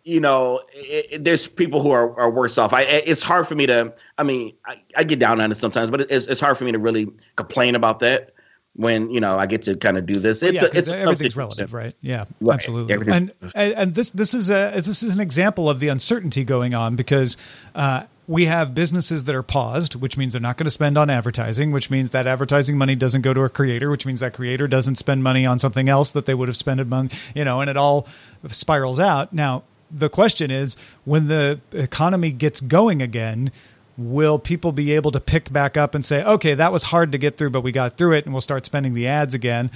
you 0.03 0.19
know, 0.19 0.61
it, 0.73 1.05
it, 1.11 1.23
there's 1.23 1.47
people 1.47 1.81
who 1.81 1.91
are, 1.91 2.19
are 2.19 2.29
worse 2.29 2.57
off. 2.57 2.73
I, 2.73 2.81
it's 2.81 3.23
hard 3.23 3.47
for 3.47 3.55
me 3.55 3.65
to. 3.67 3.93
I 4.17 4.23
mean, 4.23 4.53
I, 4.65 4.81
I 4.97 5.03
get 5.05 5.19
down 5.19 5.39
on 5.39 5.51
it 5.51 5.55
sometimes, 5.55 5.91
but 5.91 6.01
it's, 6.01 6.27
it's 6.27 6.41
hard 6.41 6.57
for 6.57 6.65
me 6.65 6.73
to 6.73 6.79
really 6.79 7.07
complain 7.35 7.75
about 7.75 7.99
that 8.01 8.33
when 8.79 9.11
you 9.11 9.19
know 9.19 9.37
I 9.37 9.45
get 9.45 9.63
to 9.63 9.75
kind 9.75 9.97
of 9.97 10.05
do 10.05 10.19
this. 10.19 10.41
It's, 10.41 10.53
yeah, 10.53 10.65
a, 10.65 10.69
it's 10.71 10.89
everything's 10.89 11.35
relative, 11.35 11.73
right? 11.73 11.93
Yeah, 12.01 12.25
right. 12.39 12.53
absolutely. 12.53 13.11
And 13.13 13.33
and 13.53 13.93
this 13.93 14.11
this 14.11 14.33
is 14.33 14.49
a 14.49 14.71
this 14.75 15.03
is 15.03 15.15
an 15.15 15.21
example 15.21 15.69
of 15.69 15.79
the 15.79 15.89
uncertainty 15.89 16.43
going 16.43 16.73
on 16.73 16.95
because. 16.95 17.37
Uh, 17.75 18.05
we 18.27 18.45
have 18.45 18.75
businesses 18.75 19.23
that 19.23 19.33
are 19.33 19.41
paused, 19.41 19.95
which 19.95 20.15
means 20.15 20.33
they're 20.33 20.39
not 20.39 20.55
going 20.55 20.65
to 20.65 20.69
spend 20.69 20.99
on 20.99 21.09
advertising, 21.09 21.71
which 21.71 21.89
means 21.89 22.11
that 22.11 22.27
advertising 22.27 22.77
money 22.77 22.93
doesn't 22.93 23.23
go 23.23 23.33
to 23.33 23.41
a 23.41 23.49
creator, 23.49 23.89
which 23.89 24.05
means 24.05 24.19
that 24.19 24.35
creator 24.35 24.67
doesn't 24.67 24.97
spend 24.97 25.23
money 25.23 25.47
on 25.47 25.57
something 25.57 25.89
else 25.89 26.11
that 26.11 26.27
they 26.27 26.35
would 26.35 26.47
have 26.47 26.55
spent 26.55 26.85
money, 26.85 27.09
you 27.33 27.43
know, 27.43 27.59
and 27.59 27.71
it 27.71 27.75
all 27.75 28.07
spirals 28.49 28.99
out. 28.99 29.33
Now, 29.33 29.63
the 29.89 30.09
question 30.09 30.51
is 30.51 30.77
when 31.05 31.25
the 31.25 31.59
economy 31.71 32.31
gets 32.31 32.61
going 32.61 33.01
again, 33.01 33.51
will 33.99 34.39
people 34.39 34.71
be 34.71 34.93
able 34.93 35.11
to 35.11 35.19
pick 35.19 35.51
back 35.51 35.75
up 35.75 35.93
and 35.93 36.03
say, 36.03 36.23
okay, 36.23 36.53
that 36.55 36.71
was 36.71 36.83
hard 36.83 37.11
to 37.11 37.17
get 37.17 37.37
through, 37.37 37.49
but 37.49 37.61
we 37.61 37.71
got 37.71 37.97
through 37.97 38.13
it 38.13 38.25
and 38.25 38.33
we'll 38.33 38.41
start 38.41 38.65
spending 38.65 38.93
the 38.93 39.07
ads 39.07 39.33
again? 39.33 39.69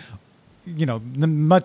You 0.65 0.85
know, 0.85 1.01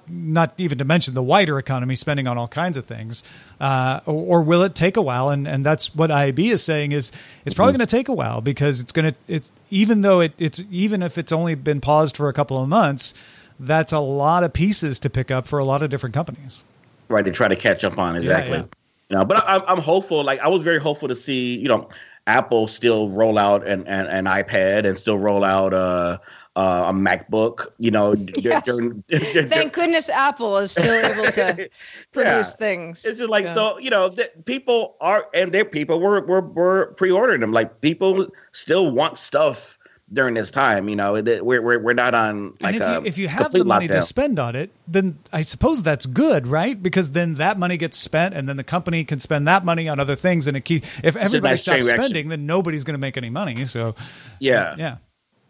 not 0.08 0.52
even 0.58 0.78
to 0.78 0.84
mention 0.84 1.14
the 1.14 1.22
wider 1.22 1.56
economy 1.56 1.94
spending 1.94 2.26
on 2.26 2.36
all 2.36 2.48
kinds 2.48 2.76
of 2.76 2.86
things, 2.86 3.22
uh, 3.60 4.00
or, 4.06 4.40
or, 4.40 4.42
will 4.42 4.64
it 4.64 4.74
take 4.74 4.96
a 4.96 5.02
while? 5.02 5.28
And 5.28 5.46
and 5.46 5.64
that's 5.64 5.94
what 5.94 6.10
IAB 6.10 6.50
is 6.50 6.64
saying 6.64 6.90
is 6.90 7.12
it's 7.46 7.54
probably 7.54 7.74
mm-hmm. 7.74 7.78
going 7.78 7.86
to 7.86 7.96
take 7.96 8.08
a 8.08 8.12
while 8.12 8.40
because 8.40 8.80
it's 8.80 8.90
going 8.90 9.12
to 9.12 9.18
it's 9.28 9.52
even 9.70 10.00
though 10.00 10.18
it, 10.18 10.32
it's 10.36 10.64
even 10.68 11.04
if 11.04 11.16
it's 11.16 11.30
only 11.30 11.54
been 11.54 11.80
paused 11.80 12.16
for 12.16 12.28
a 12.28 12.32
couple 12.32 12.60
of 12.60 12.68
months, 12.68 13.14
that's 13.60 13.92
a 13.92 14.00
lot 14.00 14.42
of 14.42 14.52
pieces 14.52 14.98
to 14.98 15.10
pick 15.10 15.30
up 15.30 15.46
for 15.46 15.60
a 15.60 15.64
lot 15.64 15.80
of 15.80 15.90
different 15.90 16.12
companies. 16.16 16.64
Right 17.06 17.24
to 17.24 17.30
try 17.30 17.46
to 17.46 17.56
catch 17.56 17.84
up 17.84 17.98
on 17.98 18.16
exactly. 18.16 18.54
Yeah, 18.54 18.58
yeah. 18.62 18.64
You 19.10 19.16
know, 19.16 19.24
but 19.24 19.36
I, 19.48 19.62
I'm 19.64 19.78
hopeful. 19.78 20.24
Like 20.24 20.40
I 20.40 20.48
was 20.48 20.62
very 20.62 20.80
hopeful 20.80 21.06
to 21.06 21.16
see 21.16 21.56
you 21.56 21.68
know 21.68 21.88
Apple 22.28 22.68
still 22.68 23.08
roll 23.08 23.38
out 23.38 23.66
an, 23.66 23.86
an, 23.86 24.06
an 24.06 24.26
iPad 24.26 24.86
and 24.86 24.98
still 24.98 25.18
roll 25.18 25.42
out 25.42 25.72
uh, 25.72 26.18
uh, 26.56 26.84
a 26.88 26.92
MacBook. 26.92 27.68
You 27.78 27.90
know, 27.90 28.14
yes. 28.36 28.66
they're, 28.66 29.20
they're, 29.32 29.48
thank 29.48 29.72
goodness 29.72 30.10
Apple 30.10 30.58
is 30.58 30.72
still 30.72 30.94
able 31.04 31.32
to 31.32 31.70
produce 32.12 32.50
yeah. 32.50 32.56
things. 32.56 33.04
It's 33.06 33.18
just 33.18 33.30
like 33.30 33.46
yeah. 33.46 33.54
so, 33.54 33.78
you 33.78 33.88
know, 33.88 34.14
people 34.44 34.96
are 35.00 35.26
and 35.32 35.52
their 35.52 35.64
people 35.64 36.00
were 36.00 36.20
were 36.20 36.42
were 36.42 36.94
pre-ordering 36.98 37.40
them. 37.40 37.52
Like 37.52 37.80
people 37.80 38.28
still 38.52 38.90
want 38.90 39.16
stuff 39.16 39.77
during 40.12 40.34
this 40.34 40.50
time. 40.50 40.88
You 40.88 40.96
know, 40.96 41.12
we're 41.14 41.62
we're, 41.62 41.78
we're 41.78 41.92
not 41.92 42.14
on 42.14 42.54
like 42.60 42.74
and 42.74 42.82
if 42.82 42.88
you, 42.88 43.06
if 43.06 43.18
you 43.18 43.28
have 43.28 43.52
the 43.52 43.64
money 43.64 43.88
lockdown. 43.88 43.92
to 43.92 44.02
spend 44.02 44.38
on 44.38 44.56
it, 44.56 44.70
then 44.86 45.18
I 45.32 45.42
suppose 45.42 45.82
that's 45.82 46.06
good, 46.06 46.46
right? 46.46 46.80
Because 46.80 47.12
then 47.12 47.34
that 47.34 47.58
money 47.58 47.76
gets 47.76 47.98
spent, 47.98 48.34
and 48.34 48.48
then 48.48 48.56
the 48.56 48.64
company 48.64 49.04
can 49.04 49.18
spend 49.18 49.48
that 49.48 49.64
money 49.64 49.88
on 49.88 50.00
other 50.00 50.16
things, 50.16 50.46
and 50.46 50.56
it 50.56 50.62
keeps. 50.62 50.88
If 51.02 51.16
everybody 51.16 51.56
stops 51.56 51.88
spending, 51.88 52.28
then 52.28 52.46
nobody's 52.46 52.84
going 52.84 52.94
to 52.94 52.98
make 52.98 53.16
any 53.16 53.30
money. 53.30 53.64
So, 53.66 53.94
yeah, 54.40 54.74
yeah. 54.78 54.96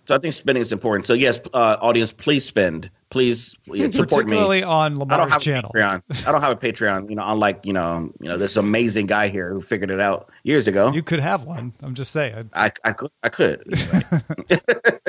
So 0.06 0.14
I 0.14 0.18
think 0.18 0.34
spending 0.34 0.62
is 0.62 0.72
important. 0.72 1.06
So 1.06 1.12
yes, 1.12 1.38
uh, 1.52 1.76
audience, 1.80 2.12
please 2.12 2.44
spend. 2.44 2.90
Please 3.10 3.54
support 3.66 3.92
particularly 3.92 4.58
me. 4.58 4.64
on 4.64 4.98
Lamar's 4.98 5.42
channel. 5.42 5.72
Patreon. 5.74 6.02
I 6.26 6.32
don't 6.32 6.42
have 6.42 6.52
a 6.52 6.56
Patreon. 6.60 7.08
You 7.08 7.16
know, 7.16 7.24
unlike 7.26 7.64
you 7.64 7.72
know, 7.72 8.12
you 8.20 8.28
know, 8.28 8.36
this 8.36 8.56
amazing 8.56 9.06
guy 9.06 9.28
here 9.28 9.52
who 9.52 9.60
figured 9.60 9.90
it 9.90 10.00
out 10.00 10.30
years 10.42 10.68
ago. 10.68 10.92
You 10.92 11.02
could 11.02 11.20
have 11.20 11.44
one. 11.44 11.72
I'm 11.82 11.94
just 11.94 12.12
saying. 12.12 12.50
I 12.52 12.70
I 12.84 12.92
could 12.92 13.10
I 13.22 13.28
could. 13.28 13.64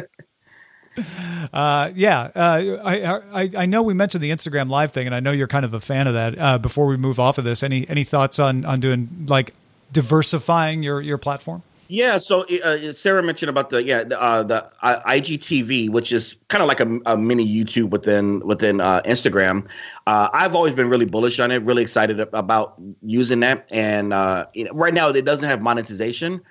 Uh, 1.54 1.92
yeah, 1.96 2.30
uh, 2.36 2.78
I, 2.84 3.44
I 3.44 3.50
I 3.60 3.66
know 3.68 3.84
we 3.84 3.94
mentioned 3.94 4.22
the 4.22 4.32
Instagram 4.32 4.70
live 4.70 4.92
thing, 4.92 5.06
and 5.06 5.16
I 5.16 5.22
know 5.22 5.32
you're 5.32 5.48
kind 5.48 5.64
of 5.64 5.74
a 5.74 5.80
fan 5.80 6.08
of 6.08 6.14
that. 6.14 6.38
Uh, 6.38 6.58
before 6.58 6.88
we 6.88 6.98
move 6.98 7.20
off 7.20 7.38
of 7.38 7.46
this, 7.46 7.64
any 7.64 7.88
any 7.90 8.04
thoughts 8.04 8.38
on 8.38 8.66
on 8.66 8.82
doing 8.82 9.26
like 9.30 9.54
diversifying 9.94 10.84
your 10.84 11.00
your 11.00 11.18
platform? 11.18 11.64
Yeah, 11.92 12.20
so 12.20 12.44
uh, 12.64 12.94
Sarah 12.94 13.24
mentioned 13.24 13.50
about 13.50 13.72
the 13.72 13.84
yeah 13.84 14.04
the, 14.04 14.22
uh, 14.22 14.44
the 14.44 14.64
uh, 14.84 15.02
IGTV, 15.08 15.90
which 15.90 16.12
is 16.12 16.36
kind 16.48 16.62
of 16.62 16.68
like 16.68 16.80
a, 16.80 17.00
a, 17.08 17.18
mini 17.18 17.44
YouTube 17.44 17.90
within 17.90 18.42
within 18.46 18.80
uh, 18.80 19.02
Instagram. 19.06 19.68
Uh, 20.06 20.30
I've 20.32 20.54
always 20.54 20.76
been 20.76 20.88
really 20.88 21.08
bullish 21.08 21.40
on 21.40 21.50
it, 21.50 21.64
really 21.64 21.82
excited 21.82 22.20
about 22.20 22.76
using 23.02 23.40
that, 23.40 23.68
and 23.72 24.14
uh, 24.14 24.46
right 24.72 24.94
now 24.94 25.10
it 25.10 25.26
doesn't 25.26 25.50
have 25.50 25.64
monetization, 25.64 26.42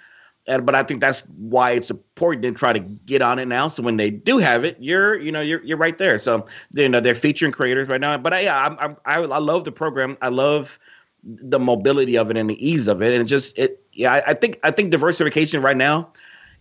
but 0.46 0.74
I 0.74 0.82
think 0.82 1.00
that's 1.00 1.20
why 1.36 1.70
it's 1.70 1.90
important 1.90 2.42
to 2.42 2.50
try 2.50 2.72
to 2.72 2.80
get 2.80 3.22
on 3.22 3.38
it 3.38 3.46
now. 3.46 3.68
So 3.68 3.80
when 3.84 3.96
they 3.96 4.10
do 4.10 4.38
have 4.38 4.64
it, 4.64 4.76
you're 4.80 5.20
you 5.20 5.30
know 5.30 5.40
you're 5.40 5.62
you're 5.62 5.78
right 5.78 5.98
there. 5.98 6.18
So 6.18 6.46
you 6.72 6.88
know 6.88 6.98
they're 6.98 7.14
featuring 7.14 7.52
creators 7.52 7.86
right 7.86 8.00
now, 8.00 8.18
but 8.18 8.34
I, 8.34 8.40
yeah, 8.40 8.76
I, 8.80 9.14
I 9.18 9.20
I 9.20 9.38
love 9.38 9.62
the 9.62 9.70
program. 9.70 10.18
I 10.20 10.30
love 10.30 10.80
the 11.22 11.58
mobility 11.58 12.16
of 12.16 12.30
it 12.30 12.36
and 12.36 12.50
the 12.50 12.66
ease 12.66 12.88
of 12.88 13.02
it, 13.02 13.12
and 13.12 13.22
it 13.22 13.26
just 13.26 13.56
it 13.56 13.84
yeah, 13.98 14.14
I, 14.14 14.22
I, 14.28 14.34
think 14.34 14.60
I 14.62 14.70
think 14.70 14.92
diversification 14.92 15.60
right 15.60 15.76
now 15.76 16.12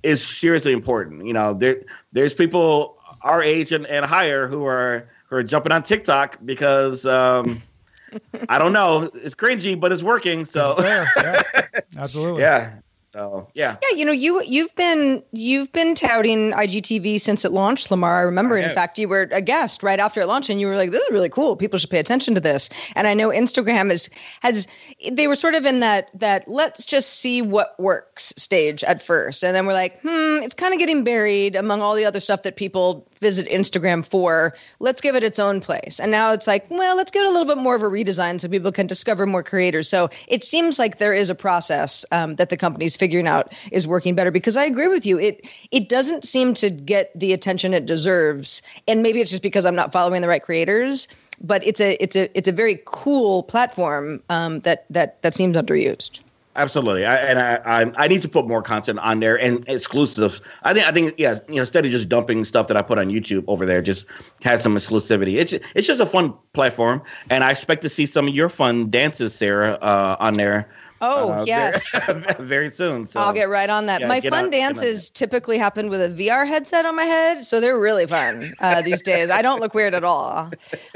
is 0.01 0.25
seriously 0.25 0.73
important. 0.73 1.25
You 1.25 1.33
know, 1.33 1.53
there 1.53 1.83
there's 2.11 2.33
people 2.33 2.97
our 3.21 3.43
age 3.43 3.71
and, 3.71 3.85
and 3.85 4.05
higher 4.05 4.47
who 4.47 4.65
are 4.65 5.07
who 5.29 5.35
are 5.35 5.43
jumping 5.43 5.71
on 5.71 5.83
TikTok 5.83 6.39
because 6.43 7.05
um, 7.05 7.61
I 8.49 8.57
don't 8.57 8.73
know, 8.73 9.11
it's 9.13 9.35
cringy, 9.35 9.79
but 9.79 9.91
it's 9.91 10.01
working. 10.01 10.45
So 10.45 10.75
it's 10.79 11.11
yeah, 11.15 11.41
absolutely, 11.97 12.41
yeah. 12.41 12.73
So 13.17 13.47
yeah, 13.55 13.77
yeah. 13.81 13.97
You 13.97 14.05
know, 14.05 14.11
you 14.11 14.43
you've 14.43 14.75
been 14.75 15.23
you've 15.31 15.71
been 15.71 15.95
touting 15.95 16.51
IGTV 16.51 17.19
since 17.19 17.43
it 17.45 17.51
launched, 17.51 17.89
Lamar. 17.89 18.19
I 18.19 18.21
remember, 18.21 18.59
I 18.59 18.61
in 18.61 18.75
fact, 18.75 18.99
you 18.99 19.07
were 19.07 19.27
a 19.31 19.41
guest 19.41 19.81
right 19.81 19.99
after 19.99 20.21
it 20.21 20.27
launched, 20.27 20.49
and 20.49 20.61
you 20.61 20.67
were 20.67 20.75
like, 20.75 20.91
"This 20.91 21.01
is 21.01 21.09
really 21.09 21.29
cool. 21.29 21.55
People 21.55 21.79
should 21.79 21.89
pay 21.89 21.97
attention 21.97 22.35
to 22.35 22.41
this." 22.41 22.69
And 22.95 23.07
I 23.07 23.15
know 23.15 23.29
Instagram 23.29 23.91
is 23.91 24.11
has 24.41 24.67
they 25.11 25.27
were 25.27 25.35
sort 25.35 25.55
of 25.55 25.65
in 25.65 25.79
that 25.79 26.11
that 26.13 26.47
let's 26.47 26.85
just 26.85 27.19
see 27.19 27.41
what 27.41 27.73
works 27.79 28.35
stage 28.37 28.83
at 28.83 29.01
first, 29.01 29.43
and 29.43 29.55
then 29.55 29.65
we're 29.65 29.73
like, 29.73 29.99
hmm, 30.01 30.43
it's 30.43 30.53
kind 30.53 30.75
of 30.75 30.79
getting 30.79 31.03
buried 31.03 31.55
among 31.55 31.81
all 31.81 31.95
the 31.95 32.05
other 32.05 32.19
stuff 32.19 32.43
that 32.43 32.55
people 32.55 33.07
visit 33.19 33.47
Instagram 33.47 34.05
for. 34.05 34.53
Let's 34.79 35.01
give 35.01 35.15
it 35.15 35.23
its 35.23 35.39
own 35.39 35.59
place. 35.59 35.99
And 35.99 36.11
now 36.11 36.33
it's 36.33 36.45
like, 36.45 36.69
well, 36.69 36.95
let's 36.95 37.09
give 37.09 37.23
it 37.23 37.29
a 37.29 37.31
little 37.31 37.47
bit 37.47 37.57
more 37.57 37.73
of 37.73 37.81
a 37.81 37.89
redesign 37.89 38.39
so 38.39 38.47
people 38.47 38.71
can 38.71 38.85
discover 38.85 39.25
more 39.25 39.41
creators. 39.41 39.89
So 39.89 40.11
it 40.27 40.43
seems 40.43 40.77
like 40.77 40.99
there 40.99 41.15
is 41.15 41.31
a 41.31 41.35
process 41.35 42.05
um, 42.11 42.35
that 42.35 42.49
the 42.49 42.57
company's 42.57 42.95
figuring 42.95 43.06
figuring 43.07 43.27
out 43.27 43.53
is 43.71 43.87
working 43.87 44.15
better 44.15 44.31
because 44.31 44.57
I 44.57 44.65
agree 44.65 44.89
with 44.89 45.05
you. 45.05 45.17
It 45.17 45.47
it 45.71 45.87
doesn't 45.87 46.25
seem 46.25 46.53
to 46.55 46.69
get 46.69 47.17
the 47.17 47.31
attention 47.31 47.73
it 47.73 47.85
deserves, 47.85 48.61
and 48.85 49.01
maybe 49.01 49.21
it's 49.21 49.31
just 49.31 49.43
because 49.43 49.65
I'm 49.65 49.75
not 49.75 49.93
following 49.93 50.21
the 50.21 50.27
right 50.27 50.43
creators. 50.43 51.07
But 51.39 51.65
it's 51.65 51.79
a 51.79 51.95
it's 52.03 52.17
a 52.17 52.29
it's 52.37 52.49
a 52.49 52.51
very 52.51 52.81
cool 52.85 53.43
platform 53.43 54.21
um, 54.29 54.59
that 54.61 54.85
that 54.89 55.21
that 55.21 55.33
seems 55.33 55.55
underused. 55.55 56.19
Absolutely, 56.57 57.05
I, 57.05 57.15
and 57.17 57.39
I, 57.39 57.61
I, 57.65 57.91
I 57.97 58.07
need 58.07 58.23
to 58.23 58.27
put 58.27 58.47
more 58.47 58.63
content 58.63 58.97
on 58.99 59.19
there 59.19 59.39
and 59.39 59.63
exclusives. 59.69 60.41
I 60.63 60.73
think 60.73 60.87
I 60.87 60.91
think 60.91 61.13
yeah, 61.17 61.37
you 61.47 61.55
know, 61.55 61.61
instead 61.61 61.85
of 61.85 61.91
just 61.91 62.09
dumping 62.09 62.43
stuff 62.43 62.67
that 62.67 62.75
I 62.75 62.81
put 62.81 62.97
on 62.97 63.09
YouTube 63.09 63.45
over 63.47 63.65
there, 63.65 63.81
just 63.81 64.05
has 64.43 64.63
some 64.63 64.75
exclusivity. 64.75 65.35
It's 65.35 65.53
it's 65.53 65.87
just 65.87 66.01
a 66.01 66.05
fun 66.05 66.33
platform, 66.51 67.01
and 67.29 67.43
I 67.45 67.51
expect 67.51 67.83
to 67.83 67.89
see 67.89 68.05
some 68.05 68.27
of 68.27 68.33
your 68.33 68.49
fun 68.49 68.89
dances, 68.89 69.33
Sarah, 69.33 69.75
uh, 69.75 70.17
on 70.19 70.33
there 70.33 70.67
Oh 70.99 71.31
uh, 71.31 71.43
yes, 71.45 72.03
very, 72.05 72.25
very, 72.39 72.71
soon. 72.71 73.07
So 73.07 73.19
I'll 73.19 73.33
get 73.33 73.49
right 73.49 73.69
on 73.69 73.85
that. 73.85 74.01
Yeah, 74.01 74.07
my 74.07 74.19
fun 74.21 74.45
on, 74.45 74.49
dances 74.49 75.09
typically 75.09 75.57
happen 75.57 75.89
with 75.89 76.01
a 76.01 76.09
VR 76.09 76.47
headset 76.47 76.85
on 76.85 76.95
my 76.95 77.03
head, 77.03 77.45
so 77.45 77.59
they're 77.59 77.79
really 77.79 78.07
fun 78.07 78.53
uh, 78.59 78.81
these 78.81 79.01
days. 79.01 79.29
I 79.29 79.41
don't 79.41 79.59
look 79.59 79.73
weird 79.73 79.93
at 79.93 80.03
all. 80.03 80.51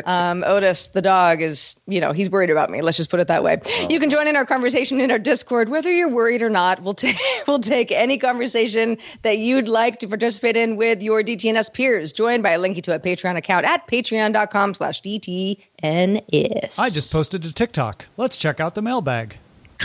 Um, 0.05 0.43
Otis, 0.45 0.87
the 0.87 1.01
dog, 1.01 1.41
is 1.41 1.79
you 1.87 2.01
know 2.01 2.13
he's 2.13 2.29
worried 2.31 2.49
about 2.49 2.69
me. 2.69 2.81
Let's 2.81 2.97
just 2.97 3.11
put 3.11 3.19
it 3.19 3.27
that 3.27 3.43
way. 3.43 3.59
Oh. 3.63 3.87
You 3.89 3.99
can 3.99 4.09
join 4.09 4.27
in 4.27 4.35
our 4.35 4.45
conversation 4.45 4.99
in 4.99 5.11
our 5.11 5.19
Discord, 5.19 5.69
whether 5.69 5.91
you're 5.91 6.09
worried 6.09 6.41
or 6.41 6.49
not. 6.49 6.81
We'll 6.81 6.95
take 6.95 7.17
we'll 7.47 7.59
take 7.59 7.91
any 7.91 8.17
conversation 8.17 8.97
that 9.21 9.37
you'd 9.37 9.67
like 9.67 9.99
to 9.99 10.07
participate 10.07 10.57
in 10.57 10.77
with 10.77 11.03
your 11.03 11.21
DTNS 11.21 11.73
peers. 11.73 12.11
Join 12.11 12.41
by 12.41 12.51
a 12.51 12.59
linking 12.59 12.81
to 12.83 12.95
a 12.95 12.99
Patreon 12.99 13.35
account 13.35 13.65
at 13.65 13.85
patreon.com/slash 13.87 15.01
DTNS. 15.03 16.79
I 16.79 16.89
just 16.89 17.13
posted 17.13 17.43
to 17.43 17.53
TikTok. 17.53 18.07
Let's 18.17 18.37
check 18.37 18.59
out 18.59 18.73
the 18.73 18.81
mailbag. 18.81 19.37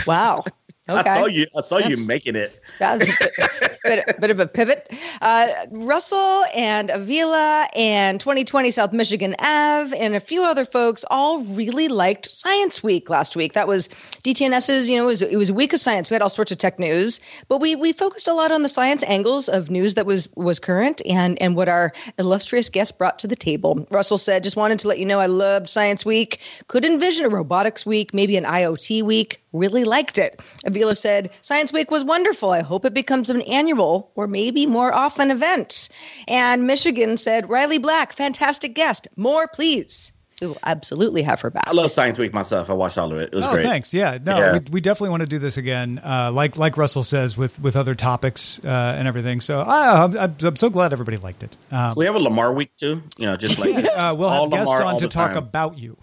Wow. 0.05 0.43
Okay. 0.89 1.09
I 1.09 1.15
saw 1.15 1.25
you. 1.25 1.45
I 1.55 1.61
saw 1.61 1.79
That's, 1.79 1.99
you 1.99 2.07
making 2.07 2.35
it. 2.37 2.59
That's 2.79 3.09
a 3.09 3.13
bit, 3.19 4.05
bit, 4.05 4.21
bit 4.21 4.29
of 4.29 4.39
a 4.39 4.47
pivot. 4.47 4.89
Uh, 5.21 5.47
Russell 5.71 6.45
and 6.55 6.89
Avila 6.89 7.67
and 7.75 8.19
2020 8.21 8.71
South 8.71 8.93
Michigan 8.93 9.35
Ave 9.39 9.97
and 9.97 10.15
a 10.15 10.21
few 10.21 10.43
other 10.43 10.63
folks 10.63 11.03
all 11.11 11.39
really 11.41 11.89
liked 11.89 12.33
Science 12.33 12.83
Week 12.83 13.09
last 13.09 13.35
week. 13.35 13.51
That 13.51 13.67
was 13.67 13.89
DTNS's. 14.23 14.89
You 14.89 14.97
know, 14.97 15.03
it 15.03 15.07
was, 15.07 15.21
it 15.23 15.35
was 15.35 15.49
a 15.49 15.53
week 15.53 15.73
of 15.73 15.81
science. 15.81 16.09
We 16.09 16.13
had 16.15 16.21
all 16.21 16.29
sorts 16.29 16.53
of 16.53 16.57
tech 16.57 16.79
news, 16.79 17.19
but 17.49 17.59
we 17.59 17.75
we 17.75 17.91
focused 17.91 18.29
a 18.29 18.33
lot 18.33 18.53
on 18.53 18.63
the 18.63 18.69
science 18.69 19.03
angles 19.03 19.49
of 19.49 19.69
news 19.69 19.95
that 19.95 20.05
was 20.05 20.29
was 20.37 20.57
current 20.57 21.01
and 21.05 21.41
and 21.41 21.57
what 21.57 21.67
our 21.67 21.91
illustrious 22.17 22.69
guests 22.69 22.93
brought 22.93 23.19
to 23.19 23.27
the 23.27 23.35
table. 23.35 23.85
Russell 23.91 24.17
said, 24.17 24.41
"Just 24.41 24.55
wanted 24.55 24.79
to 24.79 24.87
let 24.87 24.99
you 24.99 25.05
know 25.05 25.19
I 25.19 25.25
loved 25.25 25.67
Science 25.67 26.05
Week. 26.05 26.39
Could 26.69 26.85
envision 26.85 27.25
a 27.25 27.29
robotics 27.29 27.85
week, 27.85 28.13
maybe 28.13 28.37
an 28.37 28.45
IoT 28.45 29.03
week. 29.03 29.41
Really 29.57 29.83
liked 29.83 30.17
it." 30.17 30.39
Avila 30.65 30.95
said, 30.95 31.31
Science 31.41 31.73
Week 31.73 31.91
was 31.91 32.03
wonderful. 32.03 32.51
I 32.51 32.61
hope 32.61 32.85
it 32.85 32.93
becomes 32.93 33.29
an 33.29 33.41
annual 33.41 34.11
or 34.15 34.27
maybe 34.27 34.65
more 34.65 34.93
often 34.93 35.31
event. 35.31 35.89
And 36.27 36.67
Michigan 36.67 37.17
said, 37.17 37.49
Riley 37.49 37.77
Black, 37.77 38.13
fantastic 38.13 38.73
guest. 38.73 39.07
More, 39.15 39.47
please. 39.47 40.11
We 40.41 40.47
will 40.47 40.57
absolutely 40.63 41.23
have 41.23 41.41
her 41.41 41.49
back. 41.49 41.63
I 41.65 41.71
love 41.71 41.91
Science 41.91 42.19
Week 42.19 42.31
myself. 42.31 42.69
I 42.69 42.73
watched 42.73 42.99
all 42.99 43.11
of 43.11 43.17
it. 43.19 43.29
It 43.33 43.35
was 43.35 43.43
oh, 43.43 43.53
great. 43.53 43.63
thanks. 43.63 43.91
Yeah, 43.91 44.19
no, 44.23 44.37
yeah. 44.37 44.51
We, 44.53 44.59
we, 44.73 44.81
definitely 44.81 45.09
want 45.09 45.21
to 45.21 45.27
do 45.27 45.39
this 45.39 45.57
again. 45.57 45.99
Uh, 46.03 46.31
like 46.31 46.57
like 46.57 46.77
Russell 46.77 47.01
says, 47.01 47.35
with 47.35 47.59
with 47.59 47.75
other 47.75 47.95
topics 47.95 48.63
uh, 48.63 48.95
and 48.95 49.07
everything. 49.07 49.41
So 49.41 49.61
I, 49.61 50.03
I'm, 50.03 50.15
I'm, 50.15 50.55
so 50.55 50.69
glad 50.69 50.93
everybody 50.93 51.17
liked 51.17 51.41
it. 51.41 51.57
Um, 51.71 51.95
we 51.97 52.05
have 52.05 52.13
a 52.13 52.19
Lamar 52.19 52.53
week 52.53 52.69
too. 52.77 53.01
You 53.17 53.25
know, 53.25 53.35
just 53.35 53.57
like 53.57 53.83
uh, 53.97 54.15
we'll 54.15 54.29
have 54.29 54.51
guests 54.51 54.71
Lamar 54.71 54.93
on 54.93 54.99
to 54.99 55.07
talk 55.07 55.29
time. 55.29 55.37
about 55.37 55.79
you. 55.79 55.97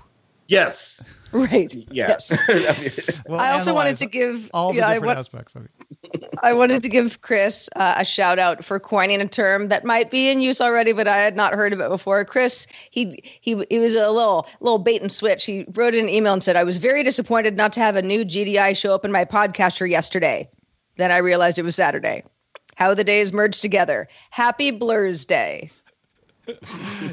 Yes. 0.48 1.02
Right. 1.32 1.74
Yeah. 1.74 2.08
Yes. 2.08 2.36
well, 3.26 3.40
I 3.40 3.50
also 3.50 3.74
wanted 3.74 3.96
to 3.96 4.06
give 4.06 4.50
all 4.54 4.72
the 4.72 4.78
yeah, 4.78 4.94
different 4.94 5.16
I, 5.16 5.18
aspects 5.18 5.56
of 5.56 5.64
it. 5.64 6.24
I 6.44 6.52
wanted 6.52 6.82
to 6.84 6.88
give 6.88 7.22
Chris 7.22 7.68
uh, 7.74 7.96
a 7.98 8.04
shout 8.04 8.38
out 8.38 8.64
for 8.64 8.78
coining 8.78 9.20
a 9.20 9.26
term 9.26 9.68
that 9.68 9.84
might 9.84 10.12
be 10.12 10.30
in 10.30 10.40
use 10.40 10.60
already, 10.60 10.92
but 10.92 11.08
I 11.08 11.16
had 11.16 11.34
not 11.34 11.52
heard 11.54 11.72
of 11.72 11.80
it 11.80 11.88
before. 11.88 12.24
Chris, 12.24 12.68
he 12.90 13.20
he 13.40 13.64
he 13.68 13.78
was 13.80 13.96
a 13.96 14.10
little 14.10 14.46
little 14.60 14.78
bait 14.78 15.02
and 15.02 15.10
switch. 15.10 15.44
He 15.44 15.64
wrote 15.74 15.96
an 15.96 16.08
email 16.08 16.34
and 16.34 16.44
said, 16.44 16.54
"I 16.54 16.62
was 16.62 16.78
very 16.78 17.02
disappointed 17.02 17.56
not 17.56 17.72
to 17.72 17.80
have 17.80 17.96
a 17.96 18.02
new 18.02 18.24
GDI 18.24 18.76
show 18.76 18.94
up 18.94 19.04
in 19.04 19.10
my 19.10 19.24
podcaster 19.24 19.90
yesterday. 19.90 20.48
Then 20.98 21.10
I 21.10 21.16
realized 21.16 21.58
it 21.58 21.64
was 21.64 21.74
Saturday. 21.74 22.22
How 22.76 22.94
the 22.94 23.04
days 23.04 23.32
merged 23.32 23.60
together. 23.60 24.06
Happy 24.30 24.70
Blur's 24.70 25.24
Day." 25.24 25.70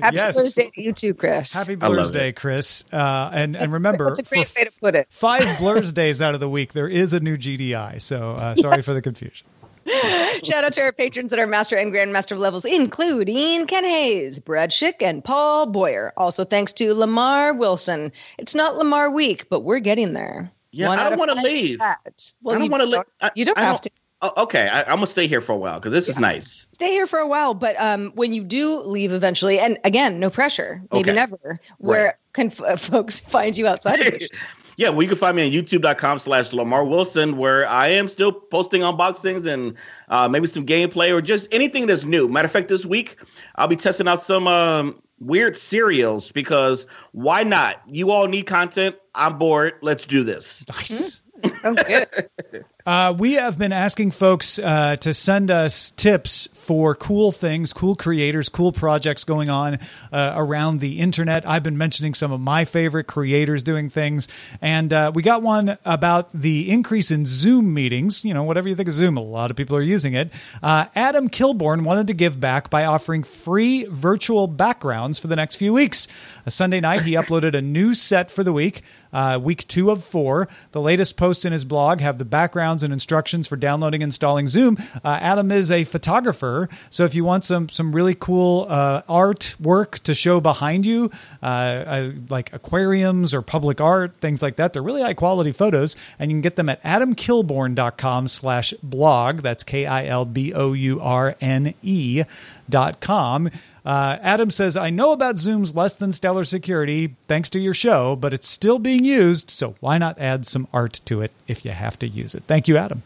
Happy 0.02 0.16
yes. 0.16 0.36
Thursday 0.36 0.72
to 0.76 0.82
you 0.82 0.94
too, 0.94 1.14
Chris. 1.14 1.54
Happy 1.54 1.76
Blur's 1.76 2.12
Day, 2.12 2.34
Chris. 2.34 2.84
Uh, 2.92 3.30
and 3.34 3.56
and 3.56 3.74
remember, 3.74 4.06
that's 4.06 4.20
a 4.20 4.24
great 4.24 4.54
way 4.56 4.66
to 4.66 4.72
put 4.80 4.96
it. 4.96 5.08
five 5.10 5.46
Blur's 5.58 5.92
days 5.92 6.22
out 6.22 6.34
of 6.34 6.40
the 6.40 6.50
week, 6.50 6.74
there 6.74 6.88
is 6.88 7.14
a 7.14 7.20
new 7.20 7.38
GDI. 7.38 8.02
So 8.02 8.32
uh, 8.32 8.56
sorry 8.56 8.78
yes. 8.78 8.88
for 8.88 8.94
the 8.94 9.02
confusion. 9.02 9.48
Shout 10.44 10.64
out 10.64 10.74
to 10.74 10.82
our 10.82 10.92
patrons 10.92 11.32
that 11.32 11.40
are 11.40 11.48
Master 11.48 11.76
and 11.76 11.92
Grandmaster 11.92 12.38
levels, 12.38 12.66
including 12.66 13.66
Ken 13.66 13.84
Hayes, 13.84 14.40
Brad 14.40 14.70
Schick, 14.70 15.02
and 15.02 15.24
Paul 15.24 15.66
Boyer. 15.66 16.14
Also, 16.18 16.44
thanks 16.44 16.72
to 16.74 16.94
Lamar 16.94 17.54
Wilson. 17.54 18.12
It's 18.38 18.54
not 18.54 18.76
Lamar 18.76 19.10
week, 19.10 19.50
but 19.50 19.62
we're 19.62 19.80
getting 19.80 20.14
there. 20.14 20.52
Yeah, 20.72 20.88
One 20.88 21.00
I 21.00 21.10
don't 21.10 21.20
want 21.20 21.32
to 21.32 21.42
leave. 21.42 21.80
Well, 21.80 22.56
I 22.56 22.60
don't 22.60 22.72
want 22.72 22.82
to 22.82 22.88
leave. 22.88 23.32
You 23.36 23.46
don't 23.46 23.58
have 23.58 23.82
to. 23.82 23.90
Oh, 24.24 24.44
okay, 24.44 24.68
I, 24.68 24.82
am 24.82 24.98
gonna 24.98 25.08
stay 25.08 25.26
here 25.26 25.42
for 25.42 25.54
a 25.54 25.58
while 25.58 25.80
because 25.80 25.94
this 25.94 26.08
yeah. 26.08 26.12
is 26.12 26.20
nice. 26.20 26.68
Stay 26.74 26.92
here 26.92 27.08
for 27.08 27.18
a 27.18 27.28
while, 27.28 27.56
but 27.56 27.76
um, 27.80 28.12
when 28.14 28.34
you 28.34 28.44
do 28.44 28.80
leave 28.82 29.12
eventually, 29.12 29.60
and 29.60 29.80
again, 29.84 30.20
no 30.20 30.30
pressure, 30.30 30.82
maybe 30.92 31.10
okay. 31.10 31.16
never. 31.16 31.60
Where 31.80 32.06
right. 32.06 32.14
can 32.34 32.48
f- 32.48 32.62
uh, 32.62 32.76
folks 32.78 33.20
find 33.20 33.58
you 33.58 33.68
outside 33.68 34.00
of 34.00 34.06
the 34.20 34.30
Yeah, 34.78 34.90
well, 34.90 35.02
you 35.02 35.08
can 35.08 35.18
find 35.18 35.36
me 35.36 35.46
on 35.46 35.52
youtube.com 35.52 36.20
slash 36.20 36.54
Lamar 36.54 36.86
Wilson, 36.86 37.38
where 37.38 37.68
I 37.68 37.88
am 37.88 38.08
still 38.08 38.32
posting 38.32 38.82
unboxings 38.82 39.48
and 39.48 39.76
uh, 40.10 40.30
maybe 40.30 40.46
some 40.46 40.68
gameplay 40.68 41.12
or 41.12 41.20
just 41.22 41.48
anything 41.52 41.88
that's 41.88 42.04
new. 42.04 42.28
Matter 42.28 42.46
of 42.46 42.52
fact, 42.52 42.68
this 42.68 42.86
week 42.86 43.18
I'll 43.56 43.68
be 43.68 43.76
testing 43.76 44.08
out 44.08 44.22
some 44.22 44.48
um, 44.48 45.02
weird 45.20 45.58
cereals 45.58 46.32
because 46.32 46.86
why 47.14 47.42
not? 47.42 47.82
You 47.88 48.12
all 48.12 48.28
need 48.28 48.44
content. 48.44 48.98
I'm 49.16 49.40
bored. 49.40 49.74
Let's 49.82 50.06
do 50.06 50.24
this. 50.24 50.64
Nice. 50.70 51.22
Uh, 52.86 53.14
we 53.18 53.34
have 53.34 53.58
been 53.58 53.72
asking 53.72 54.12
folks 54.12 54.58
uh, 54.58 54.96
to 54.98 55.14
send 55.14 55.52
us 55.52 55.92
tips 55.92 56.48
for 56.54 56.96
cool 56.96 57.32
things, 57.32 57.74
cool 57.74 57.96
creators, 57.96 58.50
cool 58.50 58.72
projects 58.72 59.24
going 59.24 59.50
on 59.50 59.78
uh, 60.12 60.34
around 60.36 60.80
the 60.80 61.00
internet. 61.00 61.48
I've 61.48 61.64
been 61.64 61.78
mentioning 61.78 62.14
some 62.14 62.32
of 62.32 62.40
my 62.40 62.66
favorite 62.66 63.06
creators 63.06 63.62
doing 63.62 63.90
things, 63.90 64.28
and 64.62 64.92
uh, 64.92 65.12
we 65.14 65.22
got 65.22 65.44
one 65.44 65.78
about 65.86 66.32
the 66.34 66.72
increase 66.72 67.12
in 67.12 67.26
Zoom 67.26 67.74
meetings. 67.74 68.26
You 68.26 68.34
know, 68.34 68.44
whatever 68.44 68.68
you 68.68 68.76
think 68.76 68.90
of 68.90 68.96
Zoom, 68.96 69.18
a 69.18 69.22
lot 69.22 69.52
of 69.52 69.58
people 69.58 69.76
are 69.76 69.82
using 69.82 70.14
it. 70.14 70.32
Uh, 70.64 70.86
Adam 70.96 71.30
Kilbourne 71.30 71.84
wanted 71.84 72.08
to 72.08 72.14
give 72.14 72.40
back 72.40 72.70
by 72.70 72.86
offering 72.86 73.24
free 73.24 73.86
virtual 73.86 74.48
backgrounds 74.48 75.20
for 75.20 75.28
the 75.28 75.36
next 75.36 75.56
few 75.56 75.74
weeks. 75.74 76.08
A 76.46 76.52
Sunday 76.52 76.80
night, 76.80 77.02
he 77.02 77.12
uploaded 77.16 77.56
a 77.56 77.62
new 77.62 77.94
set 77.94 78.32
for 78.32 78.44
the 78.44 78.54
week, 78.54 78.82
uh, 79.14 79.40
week 79.42 79.68
two 79.68 79.92
of 79.92 80.04
four. 80.04 80.48
The 80.72 80.82
latest 80.82 81.18
posts 81.18 81.46
his 81.52 81.66
blog 81.66 82.00
have 82.00 82.18
the 82.18 82.26
backgrounds 82.26 82.84
and 82.84 82.94
instructions 82.94 83.48
for 83.48 83.56
downloading 83.56 84.04
and 84.04 84.12
installing 84.12 84.48
Zoom. 84.48 84.78
Uh, 85.04 85.18
Adam 85.22 85.52
is 85.52 85.72
a 85.72 85.84
photographer, 85.84 86.70
so 86.90 87.06
if 87.06 87.16
you 87.16 87.24
want 87.24 87.46
some 87.46 87.70
some 87.70 87.96
really 87.96 88.16
cool 88.16 88.66
uh, 88.70 89.02
artwork 89.04 90.00
to 90.00 90.14
show 90.14 90.42
behind 90.42 90.86
you, 90.86 91.10
uh, 91.42 91.46
uh, 91.46 92.12
like 92.30 92.52
aquariums 92.54 93.34
or 93.34 93.42
public 93.42 93.80
art, 93.80 94.14
things 94.22 94.42
like 94.42 94.58
that, 94.58 94.74
they're 94.74 94.82
really 94.82 95.02
high 95.02 95.14
quality 95.14 95.52
photos, 95.52 95.96
and 96.20 96.30
you 96.30 96.36
can 96.36 96.42
get 96.42 96.56
them 96.56 96.70
at 96.70 96.84
adamkilbourne.com 96.84 98.28
slash 98.28 98.74
blog. 98.84 99.38
That's 99.38 99.64
K 99.64 99.86
I 99.86 100.06
L 100.08 100.26
B 100.26 100.54
O 100.54 100.74
U 100.74 101.00
R 101.00 101.36
N 101.40 101.74
E 101.82 102.24
dot 102.70 103.00
com. 103.00 103.50
Uh, 103.86 104.18
Adam 104.22 104.52
says, 104.52 104.78
I 104.78 104.90
know 104.92 105.12
about 105.12 105.38
Zoom's 105.38 105.76
less 105.76 105.96
than 105.96 106.12
stellar 106.12 106.44
security 106.44 107.16
thanks 107.28 107.50
to 107.52 107.60
your 107.60 107.74
show, 107.74 108.16
but 108.16 108.34
it's 108.34 108.48
still 108.48 108.78
being 108.78 109.04
used, 109.04 109.50
so 109.50 109.76
why 109.80 109.98
not 109.98 110.20
add 110.20 110.46
some 110.46 110.68
art 110.72 111.02
to 111.06 111.22
it 111.22 111.32
if 111.48 111.66
you 111.66 111.72
have 111.72 111.98
to 112.00 112.08
use 112.08 112.36
it? 112.36 112.44
Thank 112.46 112.68
you, 112.68 112.78
Adam. 112.78 113.02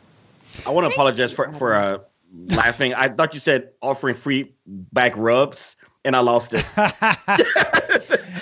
I 0.65 0.71
want 0.71 0.87
to 0.87 0.93
apologize 0.93 1.33
for 1.33 1.51
for 1.51 1.75
uh, 1.75 1.99
laughing. 2.49 2.93
I 2.93 3.09
thought 3.09 3.33
you 3.33 3.39
said 3.39 3.69
offering 3.81 4.15
free 4.15 4.53
back 4.65 5.13
rubs, 5.15 5.75
and 6.03 6.15
I 6.15 6.19
lost 6.19 6.51
it. 6.53 6.65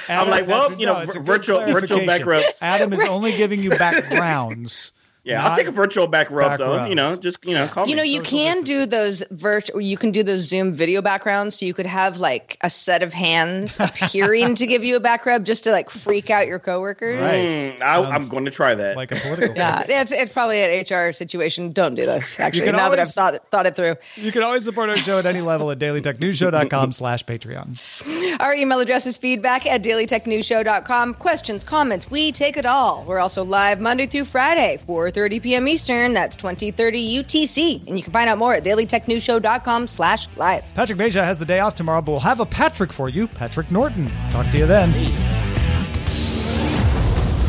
I'm 0.10 0.30
like, 0.30 0.48
well, 0.48 0.74
you 0.74 0.86
know, 0.86 1.06
good 1.06 1.24
virtual 1.24 1.62
virtual 1.66 2.06
back 2.06 2.26
rubs. 2.26 2.46
Adam 2.62 2.94
is 2.94 3.02
only 3.02 3.36
giving 3.36 3.62
you 3.62 3.70
backgrounds. 3.72 4.92
Yeah, 5.26 5.48
I'll 5.48 5.56
take 5.56 5.68
a 5.68 5.72
virtual 5.72 6.06
back 6.08 6.30
rub 6.32 6.52
back 6.52 6.60
though. 6.60 6.76
rubs. 6.76 6.90
You 6.90 6.96
know, 6.96 7.16
just 7.16 7.38
you 7.46 7.54
know, 7.54 7.66
call 7.68 7.86
You 7.88 7.96
me. 7.96 7.98
know, 7.98 8.04
you 8.04 8.22
can 8.22 8.64
do 8.64 8.86
those 8.86 9.24
virtual. 9.32 9.80
You 9.80 9.96
can 9.96 10.12
do 10.12 10.22
those 10.22 10.42
Zoom 10.42 10.74
video 10.74 11.02
backgrounds, 11.02 11.58
so 11.58 11.66
you 11.66 11.74
could 11.74 11.86
have 11.86 12.18
like 12.20 12.58
a 12.62 12.70
set 12.70 13.04
of 13.04 13.14
hands 13.14 13.80
appearing 13.80 14.56
to 14.56 14.68
give 14.68 14.84
you 14.84 14.98
a 14.98 15.00
back 15.00 15.26
rub, 15.26 15.46
just 15.46 15.64
to 15.64 15.72
like 15.72 15.90
freak 15.90 16.30
out 16.30 16.46
your 16.48 16.60
coworkers. 16.60 17.22
Right. 17.22 17.78
Mm, 17.80 17.82
I, 17.82 18.04
I'm 18.04 18.28
going 18.28 18.44
to 18.46 18.52
try 18.52 18.76
that. 18.76 18.98
like 18.98 19.12
a 19.14 19.16
political. 19.16 19.56
Yeah, 19.56 19.84
it's 19.88 20.12
it's 20.12 20.34
probably 20.34 20.62
an 20.62 20.82
HR 20.84 21.14
situation. 21.14 21.72
Don't 21.72 21.96
do 21.96 22.06
this. 22.06 22.38
Actually, 22.40 22.66
can 22.66 22.76
now 22.76 22.90
that 22.90 23.00
I've 23.00 23.08
thought 23.10 23.34
it, 23.36 23.44
thought 23.50 23.66
it 23.66 23.76
through. 23.78 23.96
You 24.18 24.32
can 24.34 24.44
always 24.44 24.66
support 24.66 24.90
our 24.90 24.98
show 24.98 25.20
at 25.20 25.26
any 25.26 25.40
level 25.42 25.72
at 25.72 25.80
dailytechnewsshow.com 25.80 26.92
slash 26.92 27.24
Patreon. 27.26 28.40
Our 28.42 28.54
email 28.56 28.82
address 28.82 29.06
is 29.06 29.18
feedback 29.18 29.66
at 29.68 29.82
dailytechnewsshow.com. 29.84 31.14
Questions, 31.16 31.64
comments, 31.64 32.10
we 32.12 32.32
take 32.32 32.58
it 32.58 32.66
all. 32.66 33.04
We're 33.08 33.20
also 33.20 33.44
live 33.46 33.80
Monday 33.80 34.06
through 34.06 34.26
Friday, 34.26 34.80
4.30 35.14 35.42
p.m. 35.42 35.68
Eastern. 35.68 36.14
That's 36.14 36.36
2030 36.36 37.24
UTC. 37.24 37.88
And 37.88 37.98
you 37.98 38.04
can 38.04 38.14
find 38.14 38.30
out 38.30 38.38
more 38.38 38.54
at 38.54 38.64
dailytechnewsshow.com 38.64 39.88
slash 39.88 40.28
live. 40.36 40.64
Patrick 40.74 40.98
Beja 40.98 41.24
has 41.24 41.38
the 41.38 41.46
day 41.46 41.60
off 41.60 41.76
tomorrow, 41.76 42.02
but 42.02 42.12
we'll 42.12 42.22
have 42.22 42.40
a 42.40 42.46
Patrick 42.46 42.92
for 42.92 43.10
you, 43.10 43.28
Patrick 43.28 43.70
Norton. 43.72 44.10
Talk 44.32 44.50
to 44.52 44.58
you 44.58 44.66
then. 44.66 44.92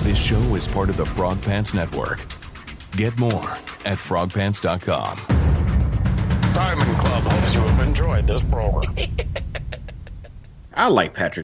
This 0.03 0.19
show 0.23 0.55
is 0.55 0.69
part 0.69 0.91
of 0.91 0.97
the 0.97 1.07
Frog 1.07 1.41
Pants 1.43 1.73
Network. 1.73 2.25
Get 2.93 3.19
more 3.19 3.51
at 3.85 3.99
frogpants.com. 3.99 5.17
Diamond 6.55 6.99
Club 6.99 7.25
hopes 7.25 7.55
you 7.55 7.61
have 7.61 7.81
enjoyed 7.81 8.27
this 8.27 8.43
program. 8.43 8.95
I 10.75 10.89
like 10.89 11.15
Patrick. 11.15 11.44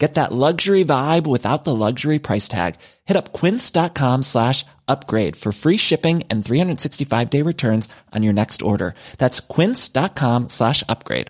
Get 0.00 0.14
that 0.14 0.32
luxury 0.32 0.82
vibe 0.82 1.26
without 1.26 1.64
the 1.64 1.76
luxury 1.76 2.18
price 2.18 2.48
tag. 2.48 2.76
Hit 3.04 3.18
up 3.18 3.34
quince.com 3.34 4.22
slash 4.22 4.64
upgrade 4.88 5.36
for 5.36 5.52
free 5.52 5.76
shipping 5.76 6.24
and 6.30 6.42
365 6.42 7.28
day 7.28 7.42
returns 7.42 7.86
on 8.10 8.22
your 8.22 8.32
next 8.32 8.62
order. 8.62 8.94
That's 9.18 9.40
quince.com 9.40 10.48
slash 10.48 10.82
upgrade. 10.88 11.28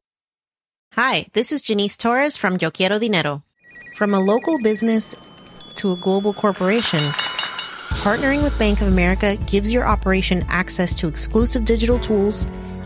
Hi, 0.94 1.26
this 1.32 1.50
is 1.50 1.62
Jannese 1.62 1.98
Torres 1.98 2.36
from 2.36 2.58
Yo 2.60 2.70
Quiero 2.70 3.00
Dinero. 3.00 3.42
From 3.96 4.14
a 4.14 4.20
local 4.20 4.56
business 4.60 5.16
to 5.76 5.90
a 5.90 5.96
global 5.96 6.32
corporation, 6.32 7.00
partnering 8.04 8.44
with 8.44 8.56
Bank 8.56 8.80
of 8.80 8.86
America 8.86 9.36
gives 9.48 9.72
your 9.72 9.84
operation 9.84 10.44
access 10.48 10.94
to 10.94 11.08
exclusive 11.08 11.64
digital 11.64 11.98
tools, 11.98 12.46